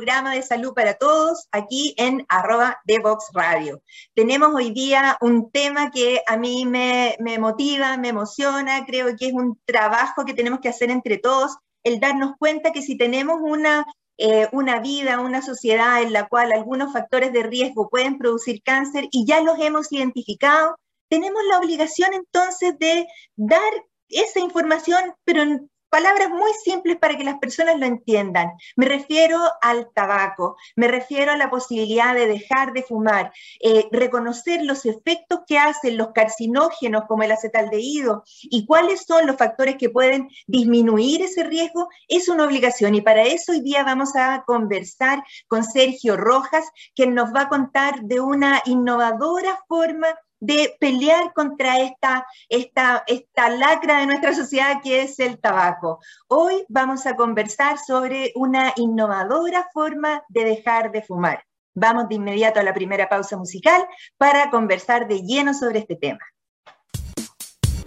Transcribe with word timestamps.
programa 0.00 0.34
de 0.34 0.42
salud 0.42 0.72
para 0.72 0.94
todos 0.94 1.46
aquí 1.52 1.92
en 1.98 2.24
arroba 2.30 2.80
de 2.84 3.00
Vox 3.00 3.26
Radio. 3.34 3.82
Tenemos 4.14 4.54
hoy 4.54 4.70
día 4.70 5.18
un 5.20 5.50
tema 5.50 5.90
que 5.90 6.22
a 6.26 6.38
mí 6.38 6.64
me, 6.64 7.16
me 7.20 7.38
motiva, 7.38 7.98
me 7.98 8.08
emociona, 8.08 8.86
creo 8.86 9.14
que 9.14 9.26
es 9.26 9.34
un 9.34 9.60
trabajo 9.66 10.24
que 10.24 10.32
tenemos 10.32 10.60
que 10.60 10.70
hacer 10.70 10.90
entre 10.90 11.18
todos, 11.18 11.54
el 11.84 12.00
darnos 12.00 12.32
cuenta 12.38 12.72
que 12.72 12.80
si 12.80 12.96
tenemos 12.96 13.40
una 13.42 13.84
eh, 14.16 14.48
una 14.52 14.80
vida, 14.80 15.20
una 15.20 15.42
sociedad 15.42 16.00
en 16.00 16.14
la 16.14 16.28
cual 16.28 16.52
algunos 16.52 16.94
factores 16.94 17.30
de 17.34 17.42
riesgo 17.42 17.90
pueden 17.90 18.16
producir 18.16 18.62
cáncer 18.62 19.06
y 19.10 19.26
ya 19.26 19.42
los 19.42 19.58
hemos 19.58 19.92
identificado, 19.92 20.76
tenemos 21.10 21.42
la 21.50 21.58
obligación 21.58 22.14
entonces 22.14 22.78
de 22.78 23.06
dar 23.36 23.72
esa 24.08 24.40
información, 24.40 25.14
pero 25.24 25.42
palabras 25.90 26.30
muy 26.30 26.52
simples 26.64 26.96
para 26.98 27.16
que 27.16 27.24
las 27.24 27.38
personas 27.38 27.78
lo 27.78 27.86
entiendan. 27.86 28.52
Me 28.76 28.86
refiero 28.86 29.38
al 29.60 29.90
tabaco, 29.92 30.56
me 30.76 30.88
refiero 30.88 31.32
a 31.32 31.36
la 31.36 31.50
posibilidad 31.50 32.14
de 32.14 32.26
dejar 32.26 32.72
de 32.72 32.82
fumar, 32.82 33.32
eh, 33.60 33.88
reconocer 33.92 34.62
los 34.62 34.86
efectos 34.86 35.40
que 35.46 35.58
hacen 35.58 35.96
los 35.96 36.12
carcinógenos 36.12 37.04
como 37.06 37.22
el 37.22 37.32
acetaldehído 37.32 38.24
y 38.42 38.66
cuáles 38.66 39.04
son 39.04 39.26
los 39.26 39.36
factores 39.36 39.76
que 39.76 39.90
pueden 39.90 40.28
disminuir 40.46 41.22
ese 41.22 41.44
riesgo, 41.44 41.88
es 42.08 42.28
una 42.28 42.44
obligación. 42.44 42.94
Y 42.94 43.00
para 43.00 43.24
eso 43.24 43.52
hoy 43.52 43.60
día 43.60 43.84
vamos 43.84 44.14
a 44.16 44.44
conversar 44.46 45.22
con 45.48 45.64
Sergio 45.64 46.16
Rojas, 46.16 46.64
quien 46.94 47.14
nos 47.14 47.34
va 47.34 47.42
a 47.42 47.48
contar 47.48 48.02
de 48.02 48.20
una 48.20 48.62
innovadora 48.64 49.58
forma 49.66 50.06
de 50.40 50.74
pelear 50.80 51.32
contra 51.32 51.80
esta, 51.80 52.26
esta, 52.48 53.04
esta 53.06 53.50
lacra 53.50 54.00
de 54.00 54.06
nuestra 54.06 54.34
sociedad 54.34 54.80
que 54.82 55.02
es 55.02 55.18
el 55.20 55.38
tabaco. 55.38 56.00
Hoy 56.28 56.64
vamos 56.68 57.06
a 57.06 57.14
conversar 57.14 57.78
sobre 57.78 58.32
una 58.34 58.72
innovadora 58.76 59.68
forma 59.72 60.24
de 60.28 60.44
dejar 60.44 60.90
de 60.90 61.02
fumar. 61.02 61.44
Vamos 61.74 62.08
de 62.08 62.16
inmediato 62.16 62.58
a 62.58 62.62
la 62.64 62.74
primera 62.74 63.08
pausa 63.08 63.36
musical 63.36 63.86
para 64.16 64.50
conversar 64.50 65.06
de 65.06 65.22
lleno 65.22 65.54
sobre 65.54 65.80
este 65.80 65.96
tema. 65.96 66.20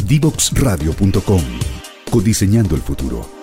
Divoxradio.com 0.06 1.42
Codiseñando 2.12 2.76
el 2.76 2.82
futuro. 2.82 3.43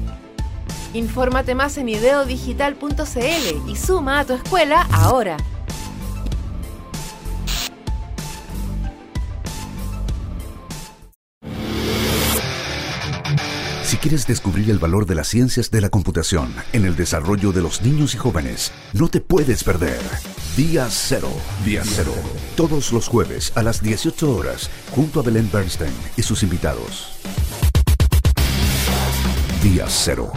Infórmate 0.93 1.55
más 1.55 1.77
en 1.77 1.89
ideodigital.cl 1.89 3.69
y 3.69 3.75
suma 3.75 4.19
a 4.19 4.25
tu 4.25 4.33
escuela 4.33 4.87
ahora. 4.91 5.37
Si 13.83 13.97
quieres 13.97 14.25
descubrir 14.25 14.69
el 14.69 14.79
valor 14.79 15.05
de 15.05 15.15
las 15.15 15.27
ciencias 15.27 15.69
de 15.69 15.81
la 15.81 15.89
computación 15.89 16.53
en 16.73 16.85
el 16.85 16.95
desarrollo 16.95 17.51
de 17.51 17.61
los 17.61 17.81
niños 17.81 18.13
y 18.15 18.17
jóvenes, 18.17 18.71
no 18.93 19.09
te 19.09 19.21
puedes 19.21 19.63
perder. 19.63 19.99
Día 20.55 20.87
Cero. 20.89 21.29
Día 21.65 21.83
Cero. 21.85 22.13
Todos 22.55 22.91
los 22.91 23.07
jueves 23.07 23.51
a 23.55 23.63
las 23.63 23.81
18 23.81 24.35
horas, 24.35 24.69
junto 24.91 25.19
a 25.19 25.23
Belén 25.23 25.49
Bernstein 25.51 25.93
y 26.17 26.23
sus 26.23 26.43
invitados. 26.43 27.19
Día 29.61 29.85
Cero 29.87 30.31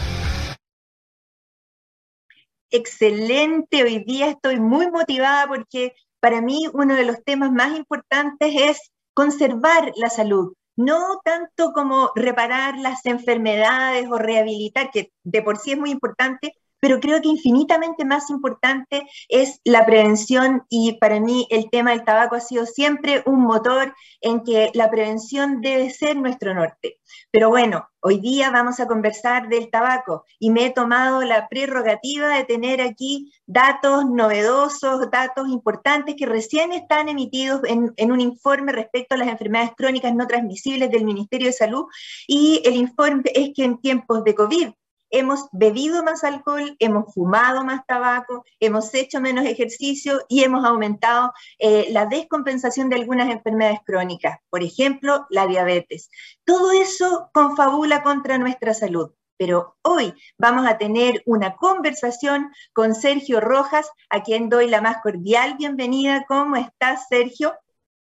excelente. 2.74 3.84
Hoy 3.84 4.04
día 4.04 4.28
estoy 4.30 4.58
muy 4.58 4.90
motivada 4.90 5.46
porque 5.46 5.94
para 6.20 6.40
mí 6.40 6.66
uno 6.72 6.96
de 6.96 7.04
los 7.04 7.22
temas 7.24 7.52
más 7.52 7.76
importantes 7.76 8.52
es 8.54 8.92
conservar 9.14 9.92
la 9.94 10.10
salud. 10.10 10.54
No 10.76 11.20
tanto 11.24 11.72
como 11.72 12.10
reparar 12.16 12.76
las 12.78 13.06
enfermedades 13.06 14.08
o 14.10 14.18
rehabilitar, 14.18 14.90
que 14.90 15.12
de 15.22 15.42
por 15.42 15.58
sí 15.58 15.72
es 15.72 15.78
muy 15.78 15.90
importante, 15.90 16.54
pero 16.84 17.00
creo 17.00 17.22
que 17.22 17.28
infinitamente 17.28 18.04
más 18.04 18.28
importante 18.28 19.08
es 19.30 19.58
la 19.64 19.86
prevención 19.86 20.66
y 20.68 20.98
para 20.98 21.18
mí 21.18 21.46
el 21.48 21.70
tema 21.70 21.92
del 21.92 22.04
tabaco 22.04 22.36
ha 22.36 22.40
sido 22.40 22.66
siempre 22.66 23.22
un 23.24 23.40
motor 23.40 23.94
en 24.20 24.44
que 24.44 24.70
la 24.74 24.90
prevención 24.90 25.62
debe 25.62 25.88
ser 25.88 26.14
nuestro 26.14 26.52
norte. 26.52 27.00
Pero 27.30 27.48
bueno, 27.48 27.88
hoy 28.00 28.20
día 28.20 28.50
vamos 28.50 28.80
a 28.80 28.86
conversar 28.86 29.48
del 29.48 29.70
tabaco 29.70 30.26
y 30.38 30.50
me 30.50 30.66
he 30.66 30.70
tomado 30.72 31.22
la 31.22 31.48
prerrogativa 31.48 32.28
de 32.36 32.44
tener 32.44 32.82
aquí 32.82 33.32
datos 33.46 34.04
novedosos, 34.04 35.10
datos 35.10 35.48
importantes 35.48 36.16
que 36.18 36.26
recién 36.26 36.70
están 36.72 37.08
emitidos 37.08 37.62
en, 37.64 37.94
en 37.96 38.12
un 38.12 38.20
informe 38.20 38.72
respecto 38.72 39.14
a 39.14 39.18
las 39.18 39.28
enfermedades 39.28 39.72
crónicas 39.74 40.14
no 40.14 40.26
transmisibles 40.26 40.90
del 40.90 41.06
Ministerio 41.06 41.46
de 41.46 41.54
Salud 41.54 41.86
y 42.26 42.60
el 42.66 42.76
informe 42.76 43.22
es 43.34 43.54
que 43.54 43.64
en 43.64 43.80
tiempos 43.80 44.22
de 44.22 44.34
COVID 44.34 44.68
hemos 45.14 45.46
bebido 45.52 46.02
más 46.02 46.24
alcohol, 46.24 46.76
hemos 46.80 47.14
fumado 47.14 47.64
más 47.64 47.86
tabaco, 47.86 48.44
hemos 48.58 48.92
hecho 48.94 49.20
menos 49.20 49.44
ejercicio 49.44 50.20
y 50.28 50.42
hemos 50.42 50.64
aumentado 50.64 51.32
eh, 51.58 51.86
la 51.90 52.06
descompensación 52.06 52.88
de 52.88 52.96
algunas 52.96 53.30
enfermedades 53.30 53.78
crónicas, 53.86 54.38
por 54.50 54.64
ejemplo, 54.64 55.26
la 55.30 55.46
diabetes. 55.46 56.10
Todo 56.44 56.72
eso 56.72 57.30
confabula 57.32 58.02
contra 58.02 58.38
nuestra 58.38 58.74
salud. 58.74 59.12
Pero 59.36 59.76
hoy 59.82 60.14
vamos 60.38 60.66
a 60.66 60.78
tener 60.78 61.22
una 61.26 61.56
conversación 61.56 62.52
con 62.72 62.94
Sergio 62.94 63.40
Rojas, 63.40 63.90
a 64.08 64.22
quien 64.22 64.48
doy 64.48 64.68
la 64.68 64.80
más 64.80 64.98
cordial 65.02 65.56
bienvenida. 65.58 66.24
¿Cómo 66.28 66.54
estás, 66.56 67.06
Sergio? 67.08 67.52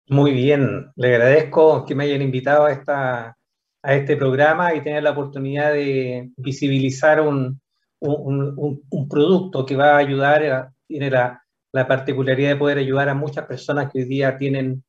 Muy 0.07 0.31
bien, 0.31 0.91
le 0.95 1.15
agradezco 1.15 1.85
que 1.85 1.93
me 1.93 2.05
hayan 2.05 2.21
invitado 2.21 2.65
a 2.65 2.71
esta 2.71 3.38
a 3.81 3.95
este 3.95 4.17
programa 4.17 4.73
y 4.73 4.83
tener 4.83 5.03
la 5.03 5.11
oportunidad 5.11 5.73
de 5.73 6.31
visibilizar 6.37 7.21
un, 7.21 7.61
un, 7.99 9.07
producto 9.09 9.65
que 9.65 9.75
va 9.75 9.95
a 9.95 9.97
ayudar, 9.97 10.43
a, 10.45 10.73
tiene 10.87 11.09
la, 11.09 11.41
la, 11.71 11.87
particularidad 11.87 12.49
de 12.49 12.55
poder 12.55 12.77
ayudar 12.77 13.09
a 13.09 13.13
muchas 13.13 13.45
personas 13.45 13.91
que 13.91 13.99
hoy 13.99 14.05
día 14.05 14.37
tienen 14.37 14.83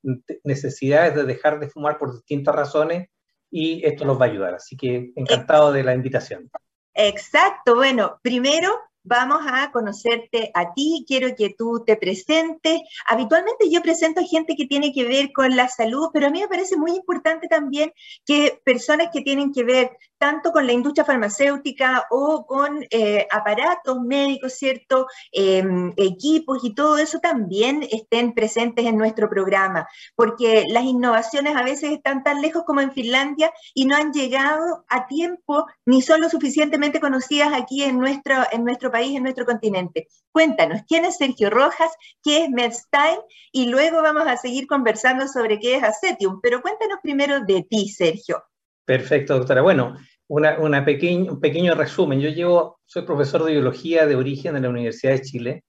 necesidades 0.45 1.15
de 1.15 1.25
dejar 1.25 1.61
de 1.61 1.69
fumar 1.69 1.99
por 1.99 2.13
distintas 2.13 2.55
razones 2.55 3.09
y 3.51 3.85
esto 3.85 4.05
los 4.05 4.21
va 4.21 4.27
a 4.27 4.29
ayudar. 4.29 4.55
Así 4.55 4.77
que 4.77 5.13
encantado 5.17 5.73
de 5.73 5.85
la 5.85 5.95
invitación. 5.95 6.51
Exacto, 6.95 7.77
bueno, 7.77 8.19
primero 8.23 8.71
vamos 9.03 9.41
a 9.47 9.71
conocerte 9.73 10.51
a 10.55 10.73
ti, 10.75 11.05
quiero 11.07 11.35
que 11.37 11.55
tú 11.57 11.83
te 11.85 11.97
presentes. 11.97 12.81
Habitualmente 13.09 13.71
yo 13.71 13.83
presento 13.83 14.21
a 14.21 14.25
gente 14.25 14.57
que 14.57 14.67
tiene 14.67 14.93
que 14.93 15.05
ver 15.05 15.33
con 15.33 15.57
la 15.57 15.69
salud, 15.69 16.09
pero 16.13 16.27
a 16.27 16.31
mí 16.31 16.41
me 16.41 16.49
parece 16.49 16.77
muy 16.77 16.93
importante 16.93 17.49
también 17.49 17.93
que 18.25 18.61
personas 18.65 19.09
que 19.13 19.23
tienen 19.23 19.53
que 19.53 19.65
ver 19.65 19.91
tanto 20.21 20.53
con 20.53 20.67
la 20.67 20.75
industria 20.75 21.07
farmacéutica 21.07 22.07
o 22.11 22.45
con 22.47 22.85
eh, 22.91 23.27
aparatos 23.31 24.03
médicos, 24.03 24.53
¿cierto? 24.53 25.07
Em, 25.33 25.95
equipos 25.97 26.59
y 26.63 26.75
todo 26.75 26.99
eso 26.99 27.21
también 27.21 27.87
estén 27.91 28.35
presentes 28.35 28.85
en 28.85 28.99
nuestro 28.99 29.31
programa, 29.31 29.89
porque 30.15 30.67
las 30.69 30.85
innovaciones 30.85 31.57
a 31.57 31.63
veces 31.63 31.93
están 31.93 32.23
tan 32.23 32.43
lejos 32.43 32.65
como 32.67 32.83
en 32.83 32.93
Finlandia 32.93 33.51
y 33.73 33.87
no 33.87 33.97
han 33.97 34.13
llegado 34.13 34.85
a 34.89 35.07
tiempo 35.07 35.67
ni 35.87 36.03
son 36.03 36.21
lo 36.21 36.29
suficientemente 36.29 37.01
conocidas 37.01 37.55
aquí 37.55 37.83
en 37.83 37.99
nuestro, 37.99 38.35
en 38.53 38.65
nuestro 38.65 38.90
país, 38.91 39.17
en 39.17 39.23
nuestro 39.23 39.45
continente. 39.45 40.09
Cuéntanos, 40.33 40.83
¿quién 40.87 41.05
es 41.05 41.17
Sergio 41.17 41.51
Rojas? 41.51 41.91
¿Qué 42.23 42.45
es 42.45 42.51
MedStyle? 42.51 43.21
Y 43.53 43.67
luego 43.67 44.03
vamos 44.03 44.27
a 44.27 44.37
seguir 44.37 44.67
conversando 44.67 45.29
sobre 45.29 45.59
qué 45.59 45.77
es 45.77 45.83
Acetium, 45.83 46.41
pero 46.41 46.63
cuéntanos 46.63 46.99
primero 47.03 47.41
de 47.45 47.63
ti, 47.69 47.89
Sergio. 47.89 48.43
Perfecto, 48.85 49.39
doctora. 49.39 49.63
Bueno, 49.63 49.97
una, 50.29 50.59
una 50.59 50.81
un 50.81 51.41
pequeño 51.41 51.75
resumen. 51.75 52.21
Yo 52.21 52.31
llevo, 52.31 52.81
soy 52.85 53.03
profesor 53.03 53.45
de 53.45 53.53
biología 53.53 54.07
de 54.07 54.17
origen 54.17 54.57
en 54.57 54.63
la 54.63 54.69
Universidad 54.69 55.13
de 55.13 55.23
Chile 55.23 55.65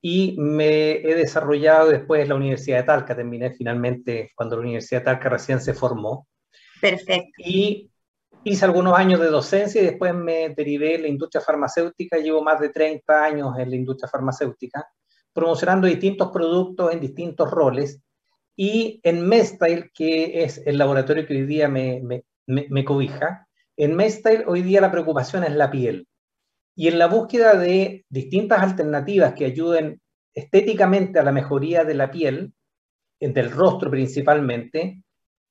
y 0.00 0.36
me 0.38 0.92
he 0.92 1.14
desarrollado 1.14 1.88
después 1.88 2.22
en 2.22 2.28
la 2.28 2.34
Universidad 2.34 2.78
de 2.78 2.84
Talca. 2.84 3.16
Terminé 3.16 3.52
finalmente 3.52 4.30
cuando 4.34 4.56
la 4.56 4.62
Universidad 4.62 5.00
de 5.00 5.04
Talca 5.06 5.28
recién 5.30 5.60
se 5.60 5.74
formó. 5.74 6.28
Perfecto. 6.80 7.30
Y 7.38 7.90
hice 8.44 8.64
algunos 8.64 8.96
años 8.98 9.20
de 9.20 9.26
docencia 9.26 9.80
y 9.80 9.86
después 9.86 10.14
me 10.14 10.50
derivé 10.50 10.96
en 10.96 11.02
la 11.02 11.08
industria 11.08 11.42
farmacéutica. 11.42 12.18
Llevo 12.18 12.42
más 12.42 12.60
de 12.60 12.68
30 12.68 13.24
años 13.24 13.58
en 13.58 13.70
la 13.70 13.76
industria 13.76 14.08
farmacéutica, 14.08 14.86
promocionando 15.32 15.86
distintos 15.86 16.30
productos 16.30 16.92
en 16.92 17.00
distintos 17.00 17.50
roles. 17.50 18.00
Y 18.56 19.00
en 19.02 19.26
Mestyle, 19.26 19.90
que 19.92 20.44
es 20.44 20.62
el 20.64 20.78
laboratorio 20.78 21.26
que 21.26 21.34
hoy 21.34 21.46
día 21.46 21.68
me, 21.68 22.00
me, 22.46 22.84
cobija, 22.84 23.48
en 23.76 23.96
Mestyle 23.96 24.44
hoy 24.46 24.62
día 24.62 24.80
la 24.80 24.92
preocupación 24.92 25.42
es 25.44 25.52
la 25.54 25.70
piel. 25.70 26.06
Y 26.76 26.88
en 26.88 26.98
la 26.98 27.06
búsqueda 27.06 27.54
de 27.54 28.04
distintas 28.08 28.60
alternativas 28.60 29.34
que 29.34 29.46
ayuden 29.46 30.00
estéticamente 30.34 31.18
a 31.18 31.22
la 31.24 31.32
mejoría 31.32 31.84
de 31.84 31.94
la 31.94 32.10
piel, 32.10 32.52
del 33.20 33.50
rostro 33.50 33.90
principalmente, 33.90 35.03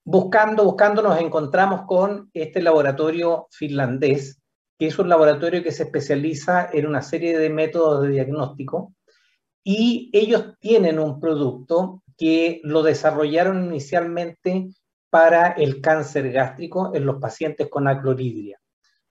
buscando, 0.03 0.63
buscando 0.65 1.01
nos 1.01 1.19
encontramos 1.19 1.83
con 1.87 2.29
este 2.33 2.61
laboratorio 2.61 3.47
finlandés, 3.51 4.41
que 4.77 4.87
es 4.87 4.99
un 4.99 5.09
laboratorio 5.09 5.63
que 5.63 5.71
se 5.71 5.83
especializa 5.83 6.69
en 6.71 6.87
una 6.87 7.01
serie 7.01 7.37
de 7.37 7.49
métodos 7.49 8.03
de 8.03 8.09
diagnóstico 8.09 8.93
y 9.63 10.09
ellos 10.13 10.55
tienen 10.59 10.99
un 10.99 11.19
producto 11.19 12.03
que 12.17 12.59
lo 12.63 12.83
desarrollaron 12.83 13.65
inicialmente 13.65 14.69
para 15.09 15.51
el 15.51 15.79
cáncer 15.79 16.31
gástrico 16.31 16.91
en 16.93 17.05
los 17.05 17.21
pacientes 17.21 17.69
con 17.69 17.87
acloridria. 17.87 18.59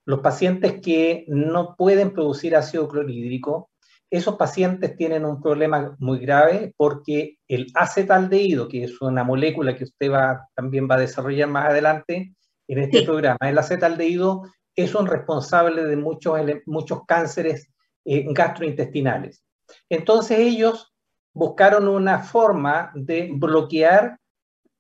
Los 0.05 0.21
pacientes 0.21 0.81
que 0.81 1.25
no 1.29 1.77
pueden 1.77 2.13
producir 2.13 2.57
ácido 2.57 2.89
clorhídrico 2.89 3.71
esos 4.13 4.37
pacientes 4.37 4.95
tienen 4.95 5.25
un 5.25 5.41
problema 5.41 5.97
muy 5.99 6.19
grave 6.19 6.75
porque 6.77 7.39
el 7.49 7.69
acetaldehído, 7.73 8.69
que 8.69 8.85
es 8.85 9.01
una 9.01 9.25
molécula 9.25 9.75
que 9.75 9.85
usted 9.85 10.13
va, 10.13 10.51
también 10.55 10.87
va 10.89 10.97
a 10.97 11.01
desarrollar 11.01 11.49
más 11.49 11.71
adelante 11.71 12.35
en 12.69 12.79
este 12.79 13.05
programa, 13.05 13.39
el 13.41 13.57
acetaldehído 13.57 14.43
es 14.77 14.95
un 14.95 15.07
responsable 15.07 15.87
de 15.87 15.97
muchos, 15.97 16.39
muchos 16.67 17.07
cánceres 17.07 17.73
eh, 18.05 18.27
gastrointestinales. 18.29 19.43
Entonces 19.89 20.41
ellos 20.41 20.93
buscaron 21.33 21.89
una 21.89 22.19
forma 22.19 22.93
de 22.95 23.31
bloquear 23.33 24.19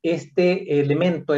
este 0.02 0.79
elemento 0.79 1.32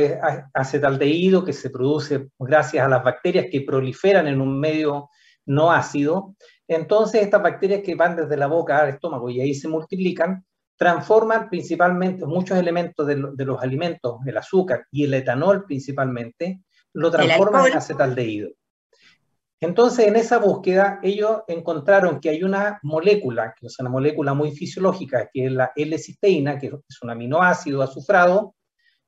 acetaldehído 0.52 1.44
que 1.44 1.52
se 1.52 1.70
produce 1.70 2.28
gracias 2.40 2.84
a 2.84 2.88
las 2.88 3.04
bacterias 3.04 3.46
que 3.52 3.60
proliferan 3.60 4.26
en 4.26 4.40
un 4.40 4.58
medio 4.58 5.10
no 5.46 5.70
ácido 5.70 6.34
entonces, 6.68 7.22
estas 7.22 7.42
bacterias 7.42 7.82
que 7.82 7.94
van 7.94 8.16
desde 8.16 8.36
la 8.36 8.46
boca 8.46 8.78
al 8.78 8.90
estómago 8.90 9.28
y 9.28 9.40
ahí 9.40 9.54
se 9.54 9.68
multiplican, 9.68 10.44
transforman 10.76 11.48
principalmente 11.48 12.26
muchos 12.26 12.58
elementos 12.58 13.06
de, 13.06 13.44
los 13.44 13.62
alimentos, 13.62 14.18
el 14.26 14.36
azúcar 14.36 14.86
y 14.90 15.04
el 15.04 15.14
etanol 15.14 15.64
principalmente, 15.64 16.62
lo 16.94 17.10
transforman 17.10 17.66
en 17.66 17.76
acetaldehído. 17.76 18.50
Entonces, 19.60 20.08
en 20.08 20.16
esa 20.16 20.38
búsqueda, 20.38 21.00
ellos 21.02 21.42
encontraron 21.48 22.20
que 22.20 22.28
hay 22.28 22.42
una 22.42 22.78
molécula, 22.82 23.54
que 23.58 23.66
es 23.66 23.78
una 23.78 23.88
molécula 23.88 24.34
muy 24.34 24.50
fisiológica, 24.50 25.30
que 25.32 25.46
es 25.46 25.52
la 25.52 25.72
L-cisteína, 25.74 26.58
que 26.58 26.66
es 26.66 27.02
un 27.02 27.10
aminoácido 27.10 27.82
azufrado, 27.82 28.54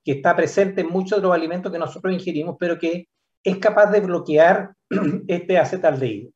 que 0.05 0.12
está 0.12 0.37
presente 0.37 0.82
en 0.82 0.88
muchos 0.88 1.19
de 1.19 1.23
los 1.26 1.35
alimentos 1.35 1.73
que 1.73 1.79
nosotros 1.79 2.12
ingerimos, 2.12 2.56
pero 2.58 2.79
que 2.79 3.08
es 3.43 3.58
capaz 3.58 3.91
de 3.91 4.00
bloquear 4.00 4.73
este 5.29 5.58
acetaldehído. 5.58 6.31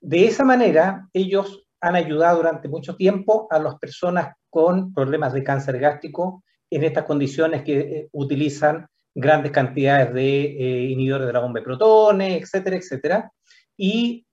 De 0.00 0.26
esa 0.26 0.44
manera, 0.44 1.08
ellos 1.12 1.66
han 1.80 1.96
ayudado 1.96 2.38
durante 2.38 2.68
mucho 2.68 2.96
tiempo 2.96 3.46
a 3.50 3.58
las 3.58 3.78
personas 3.78 4.34
con 4.50 4.92
problemas 4.92 5.32
de 5.32 5.44
cáncer 5.44 5.78
gástrico 5.78 6.42
en 6.70 6.84
estas 6.84 7.04
condiciones 7.04 7.62
que 7.62 7.78
eh, 7.78 8.08
utilizan 8.12 8.86
grandes 9.14 9.52
cantidades 9.52 10.12
de 10.14 10.44
eh, 10.44 10.90
inhibidores 10.90 11.26
de 11.26 11.32
la 11.32 11.40
bomba 11.40 11.60
de 11.60 11.64
protones, 11.64 12.42
etcétera, 12.42 12.76
etcétera. 12.76 13.32
Y 13.76 14.26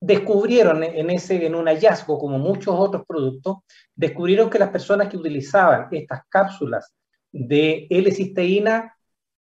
descubrieron 0.00 0.82
en, 0.82 1.10
ese, 1.10 1.46
en 1.46 1.54
un 1.54 1.66
hallazgo, 1.66 2.18
como 2.18 2.38
muchos 2.38 2.74
otros 2.76 3.04
productos, 3.06 3.58
descubrieron 3.94 4.50
que 4.50 4.58
las 4.58 4.70
personas 4.70 5.08
que 5.08 5.16
utilizaban 5.16 5.88
estas 5.90 6.22
cápsulas 6.28 6.94
de 7.32 7.86
L-cisteína, 7.90 8.94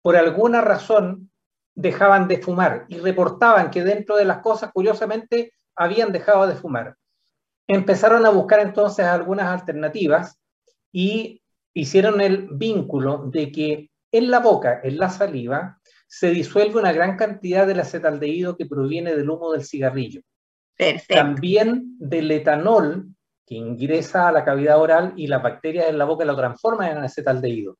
por 0.01 0.15
alguna 0.15 0.61
razón, 0.61 1.29
dejaban 1.77 2.27
de 2.27 2.39
fumar 2.39 2.85
y 2.89 2.97
reportaban 2.97 3.69
que 3.69 3.83
dentro 3.83 4.17
de 4.17 4.25
las 4.25 4.39
cosas, 4.39 4.71
curiosamente, 4.73 5.53
habían 5.75 6.11
dejado 6.11 6.47
de 6.47 6.55
fumar. 6.55 6.95
Empezaron 7.67 8.25
a 8.25 8.31
buscar 8.31 8.61
entonces 8.61 9.05
algunas 9.05 9.47
alternativas 9.47 10.39
y 10.91 11.43
hicieron 11.75 12.19
el 12.19 12.49
vínculo 12.51 13.29
de 13.31 13.51
que 13.51 13.91
en 14.11 14.31
la 14.31 14.39
boca, 14.39 14.81
en 14.83 14.97
la 14.97 15.09
saliva, 15.09 15.79
se 16.07 16.31
disuelve 16.31 16.79
una 16.79 16.93
gran 16.93 17.15
cantidad 17.15 17.67
del 17.67 17.79
acetaldehído 17.79 18.57
que 18.57 18.65
proviene 18.65 19.15
del 19.15 19.29
humo 19.29 19.51
del 19.51 19.63
cigarrillo. 19.63 20.21
También 21.07 21.95
del 21.99 22.31
etanol 22.31 23.07
que 23.45 23.55
ingresa 23.55 24.29
a 24.29 24.31
la 24.31 24.43
cavidad 24.43 24.79
oral 24.79 25.13
y 25.15 25.27
las 25.27 25.43
bacterias 25.43 25.89
en 25.89 25.99
la 25.99 26.05
boca 26.05 26.25
lo 26.25 26.35
transforman 26.35 26.97
en 26.97 27.03
acetaldehído. 27.03 27.77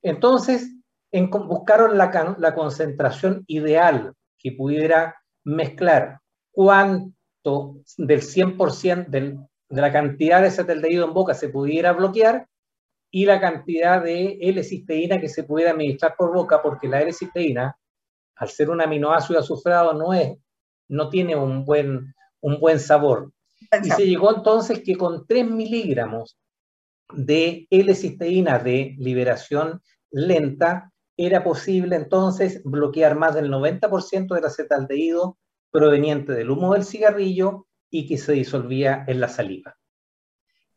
Entonces, 0.00 0.76
buscaron 1.12 1.98
la, 1.98 2.54
concentración 2.54 3.44
ideal 3.46 4.14
que 4.38 4.52
pudiera 4.52 5.16
mezclar 5.44 6.20
cuánto 6.50 7.76
del 7.98 8.20
100% 8.22 9.08
de 9.08 9.80
la 9.80 9.92
cantidad 9.92 10.40
de 10.40 10.48
acetaldehído 10.48 11.06
en 11.06 11.14
boca 11.14 11.34
se 11.34 11.48
pudiera 11.48 11.92
bloquear 11.92 12.46
y 13.10 13.26
la 13.26 13.40
cantidad 13.40 14.02
de 14.02 14.38
L-cisteína 14.40 15.20
que 15.20 15.28
se 15.28 15.44
pudiera 15.44 15.72
administrar 15.72 16.14
por 16.16 16.32
boca, 16.32 16.62
porque 16.62 16.88
la 16.88 17.02
L-cisteína, 17.02 17.76
al 18.36 18.48
ser 18.48 18.70
un 18.70 18.80
aminoácido 18.80 19.38
azufrado, 19.38 19.92
no, 19.92 20.14
es, 20.14 20.38
no 20.88 21.10
tiene 21.10 21.36
un 21.36 21.64
buen, 21.64 22.14
un 22.40 22.58
buen 22.58 22.80
sabor. 22.80 23.30
Y 23.82 23.90
se 23.90 24.06
llegó 24.06 24.34
entonces 24.34 24.82
que 24.82 24.96
con 24.96 25.26
3 25.26 25.46
miligramos 25.46 26.38
de 27.12 27.66
L-cisteína 27.70 28.58
de 28.58 28.94
liberación 28.98 29.82
lenta, 30.10 30.91
era 31.26 31.44
posible 31.44 31.96
entonces 31.96 32.62
bloquear 32.64 33.16
más 33.16 33.34
del 33.34 33.50
90% 33.50 34.34
del 34.34 34.44
acetaldehído 34.44 35.38
proveniente 35.70 36.32
del 36.32 36.50
humo 36.50 36.74
del 36.74 36.84
cigarrillo 36.84 37.66
y 37.90 38.06
que 38.06 38.18
se 38.18 38.32
disolvía 38.32 39.04
en 39.06 39.20
la 39.20 39.28
saliva. 39.28 39.76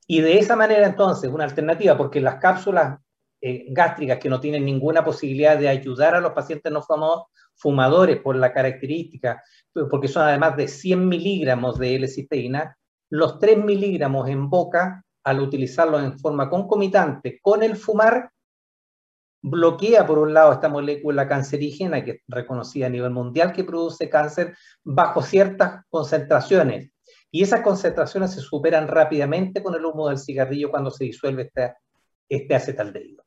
Y 0.07 0.21
de 0.21 0.37
esa 0.37 0.55
manera 0.55 0.85
entonces, 0.85 1.31
una 1.31 1.45
alternativa, 1.45 1.97
porque 1.97 2.21
las 2.21 2.35
cápsulas 2.35 2.99
eh, 3.41 3.65
gástricas 3.69 4.19
que 4.19 4.29
no 4.29 4.39
tienen 4.39 4.65
ninguna 4.65 5.03
posibilidad 5.03 5.57
de 5.57 5.69
ayudar 5.69 6.15
a 6.15 6.21
los 6.21 6.33
pacientes 6.33 6.71
no 6.71 6.83
fumadores 7.55 8.17
por 8.21 8.35
la 8.35 8.53
característica, 8.53 9.41
porque 9.89 10.07
son 10.07 10.23
además 10.23 10.57
de 10.57 10.67
100 10.67 11.07
miligramos 11.07 11.79
de 11.79 11.95
L-cisteína, 11.95 12.77
los 13.09 13.39
3 13.39 13.63
miligramos 13.63 14.27
en 14.29 14.49
boca, 14.49 15.03
al 15.23 15.39
utilizarlo 15.39 15.99
en 15.99 16.19
forma 16.19 16.49
concomitante 16.49 17.39
con 17.41 17.63
el 17.63 17.75
fumar, 17.75 18.29
bloquea 19.47 20.07
por 20.07 20.17
un 20.17 20.33
lado 20.33 20.53
esta 20.53 20.69
molécula 20.69 21.27
cancerígena 21.27 22.03
que 22.03 22.11
es 22.11 22.21
reconocida 22.27 22.87
a 22.87 22.89
nivel 22.89 23.11
mundial 23.11 23.53
que 23.53 23.63
produce 23.63 24.09
cáncer 24.09 24.57
bajo 24.83 25.21
ciertas 25.21 25.85
concentraciones. 25.89 26.91
Y 27.29 27.43
esas 27.43 27.61
concentraciones 27.61 28.33
se 28.33 28.41
superan 28.41 28.87
rápidamente 28.87 29.61
con 29.61 29.75
el 29.75 29.85
humo 29.85 30.09
del 30.09 30.17
cigarrillo 30.17 30.71
cuando 30.71 30.89
se 30.89 31.03
disuelve 31.03 31.43
este, 31.43 31.75
este 32.27 32.55
acetaldehído. 32.55 33.23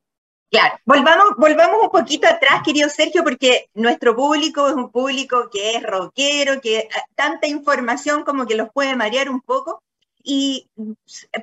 Claro, 0.51 0.75
volvamos, 0.83 1.35
volvamos 1.37 1.83
un 1.83 1.89
poquito 1.89 2.27
atrás, 2.27 2.63
querido 2.65 2.89
Sergio, 2.89 3.23
porque 3.23 3.69
nuestro 3.75 4.15
público 4.15 4.67
es 4.67 4.73
un 4.73 4.91
público 4.91 5.49
que 5.49 5.75
es 5.75 5.83
rockero, 5.83 6.59
que 6.59 6.79
eh, 6.79 6.89
tanta 7.15 7.47
información 7.47 8.23
como 8.23 8.45
que 8.45 8.55
los 8.55 8.69
puede 8.73 8.95
marear 8.95 9.29
un 9.29 9.41
poco 9.41 9.83
y 10.23 10.69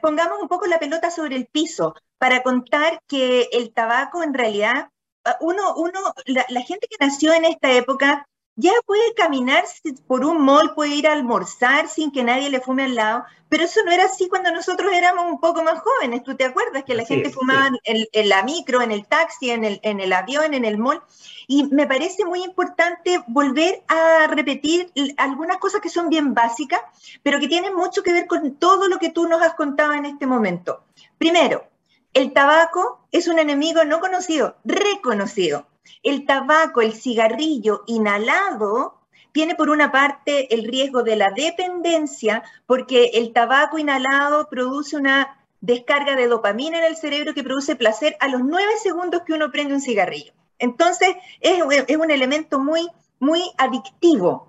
pongamos 0.02 0.40
un 0.40 0.49
poco 0.49 0.66
la 0.66 0.78
pelota 0.78 1.11
sobre 1.11 1.37
el 1.37 1.47
piso 1.47 1.95
para 2.18 2.42
contar 2.42 3.02
que 3.06 3.49
el 3.52 3.73
tabaco 3.73 4.23
en 4.23 4.35
realidad, 4.35 4.90
ah, 5.25 5.37
uno, 5.40 5.75
uno 5.76 6.00
la, 6.26 6.47
la 6.49 6.62
gente 6.62 6.87
que 6.88 7.04
nació 7.04 7.33
en 7.33 7.45
esta 7.45 7.73
época 7.73 8.26
ya 8.57 8.73
puede 8.87 9.15
caminar 9.15 9.65
por 10.07 10.25
un 10.25 10.43
mall, 10.43 10.75
puede 10.75 10.95
ir 10.95 11.07
a 11.07 11.13
almorzar 11.13 11.89
sin 11.89 12.11
que 12.11 12.25
nadie 12.25 12.49
le 12.49 12.61
fume 12.61 12.85
al 12.85 12.95
lado, 12.95 13.25
pero 13.51 13.65
eso 13.65 13.81
no 13.85 13.93
era 13.93 14.05
así 14.07 14.29
cuando 14.29 14.51
nosotros 14.51 14.93
éramos 14.93 15.27
un 15.31 15.39
poco 15.39 15.63
más 15.63 15.81
jóvenes. 15.81 16.23
¿Tú 16.25 16.37
te 16.37 16.45
acuerdas 16.45 16.85
que 16.85 16.95
la 16.95 17.05
gente 17.05 17.31
fumaba 17.31 17.71
en, 17.85 18.29
la 18.29 18.43
micro, 18.43 18.81
en 18.81 18.91
el 18.91 19.07
taxi, 19.07 19.51
en 19.51 19.65
el, 19.65 19.79
en 19.83 20.01
el 20.01 20.13
avión, 20.13 20.55
en 20.55 20.65
el 20.65 20.79
mall? 20.79 21.03
Y 21.47 21.65
me 21.65 21.87
parece 21.87 22.25
muy 22.25 22.43
importante 22.43 23.23
volver 23.29 23.85
a 23.89 24.27
repetir 24.27 24.91
algunas 25.19 25.59
cosas 25.59 25.83
que 25.83 25.91
son 25.91 26.09
bien 26.09 26.33
básicas, 26.33 26.81
pero 27.23 27.39
que 27.39 27.49
tienen 27.49 27.75
mucho 27.75 28.03
que 28.03 28.13
ver 28.13 28.27
con 28.27 28.57
todo 28.57 28.89
lo 28.89 28.99
que 28.99 29.11
tú 29.11 29.29
nos 29.29 29.43
has 29.43 29.55
contado 29.55 29.93
en 29.93 30.07
este 30.07 30.27
momento. 30.27 30.83
Primero, 31.19 31.69
el 32.15 32.33
tabaco 32.33 33.07
es 33.13 33.29
un 33.29 33.39
enemigo 33.39 33.85
no 33.85 34.01
conocido, 34.01 34.57
reconocido. 34.65 35.67
El 36.02 36.26
tabaco, 36.26 36.81
el 36.81 36.93
cigarrillo 36.93 37.83
inhalado, 37.87 39.00
tiene 39.33 39.55
por 39.55 39.69
una 39.69 39.93
parte 39.93 40.55
el 40.55 40.64
riesgo 40.64 41.02
de 41.02 41.16
la 41.16 41.31
dependencia, 41.31 42.43
porque 42.64 43.11
el 43.14 43.33
tabaco 43.33 43.78
inhalado 43.78 44.49
produce 44.49 44.97
una 44.97 45.45
descarga 45.61 46.16
de 46.16 46.28
dopamina 46.28 46.78
en 46.78 46.85
el 46.85 46.97
cerebro 46.97 47.35
que 47.35 47.43
produce 47.43 47.76
placer 47.76 48.16
a 48.21 48.28
los 48.28 48.43
nueve 48.43 48.73
segundos 48.83 49.23
que 49.26 49.35
uno 49.35 49.50
prende 49.50 49.75
un 49.75 49.81
cigarrillo. 49.81 50.33
Entonces, 50.59 51.16
es, 51.40 51.97
un 51.97 52.11
elemento 52.11 52.59
muy, 52.59 52.88
muy 53.19 53.43
adictivo. 53.59 54.49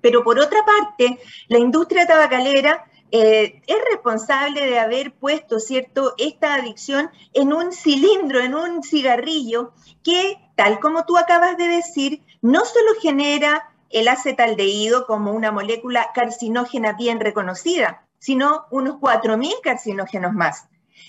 Pero 0.00 0.22
por 0.22 0.38
otra 0.38 0.60
parte, 0.64 1.18
la 1.48 1.58
industria 1.58 2.06
tabacalera 2.06 2.84
eh, 3.16 3.62
es 3.68 3.76
responsable 3.92 4.66
de 4.66 4.80
haber 4.80 5.12
puesto, 5.12 5.60
¿cierto?, 5.60 6.14
esta 6.18 6.54
adicción 6.54 7.10
en 7.32 7.52
un 7.52 7.72
cilindro, 7.72 8.40
en 8.40 8.56
un 8.56 8.82
cigarrillo, 8.82 9.72
que, 10.02 10.36
tal 10.56 10.80
como 10.80 11.04
tú 11.04 11.16
acabas 11.16 11.56
de 11.56 11.68
decir, 11.68 12.24
no 12.42 12.64
solo 12.64 12.90
genera 13.00 13.72
el 13.90 14.08
acetaldehído 14.08 15.06
como 15.06 15.30
una 15.30 15.52
molécula 15.52 16.10
carcinógena 16.12 16.94
bien 16.94 17.20
reconocida, 17.20 18.04
sino 18.18 18.64
unos 18.72 18.96
4.000 18.96 19.60
carcinógenos 19.62 20.32
más. 20.32 20.66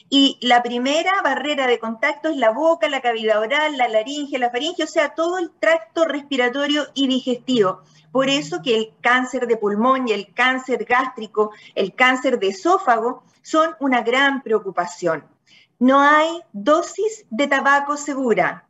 Y 0.07 0.38
la 0.41 0.62
primera 0.62 1.24
barrera 1.24 1.65
de 1.65 1.79
contacto 1.79 2.29
es 2.29 2.38
la 2.38 2.51
boca, 2.51 2.88
la 2.88 3.01
cavidad 3.01 3.39
oral, 3.39 3.77
la 3.77 3.88
laringe, 3.88 4.38
la 4.38 4.51
faringe, 4.51 4.83
o 4.83 4.88
sea, 4.88 5.15
todo 5.15 5.39
el 5.39 5.50
tracto 5.59 6.05
respiratorio 6.05 6.85
y 6.93 7.07
digestivo. 7.07 7.81
Por 8.15 8.29
eso 8.29 8.62
que 8.62 8.77
el 8.77 8.93
cáncer 9.01 9.45
de 9.45 9.57
pulmón 9.57 10.07
y 10.07 10.13
el 10.13 10.34
cáncer 10.34 10.86
gástrico, 10.86 11.51
el 11.75 11.93
cáncer 11.93 12.39
de 12.39 12.48
esófago, 12.48 13.24
son 13.41 13.75
una 13.81 14.03
gran 14.03 14.41
preocupación. 14.41 15.25
No 15.79 16.00
hay 16.00 16.39
dosis 16.53 17.25
de 17.29 17.48
tabaco 17.48 17.98
segura. 17.98 18.69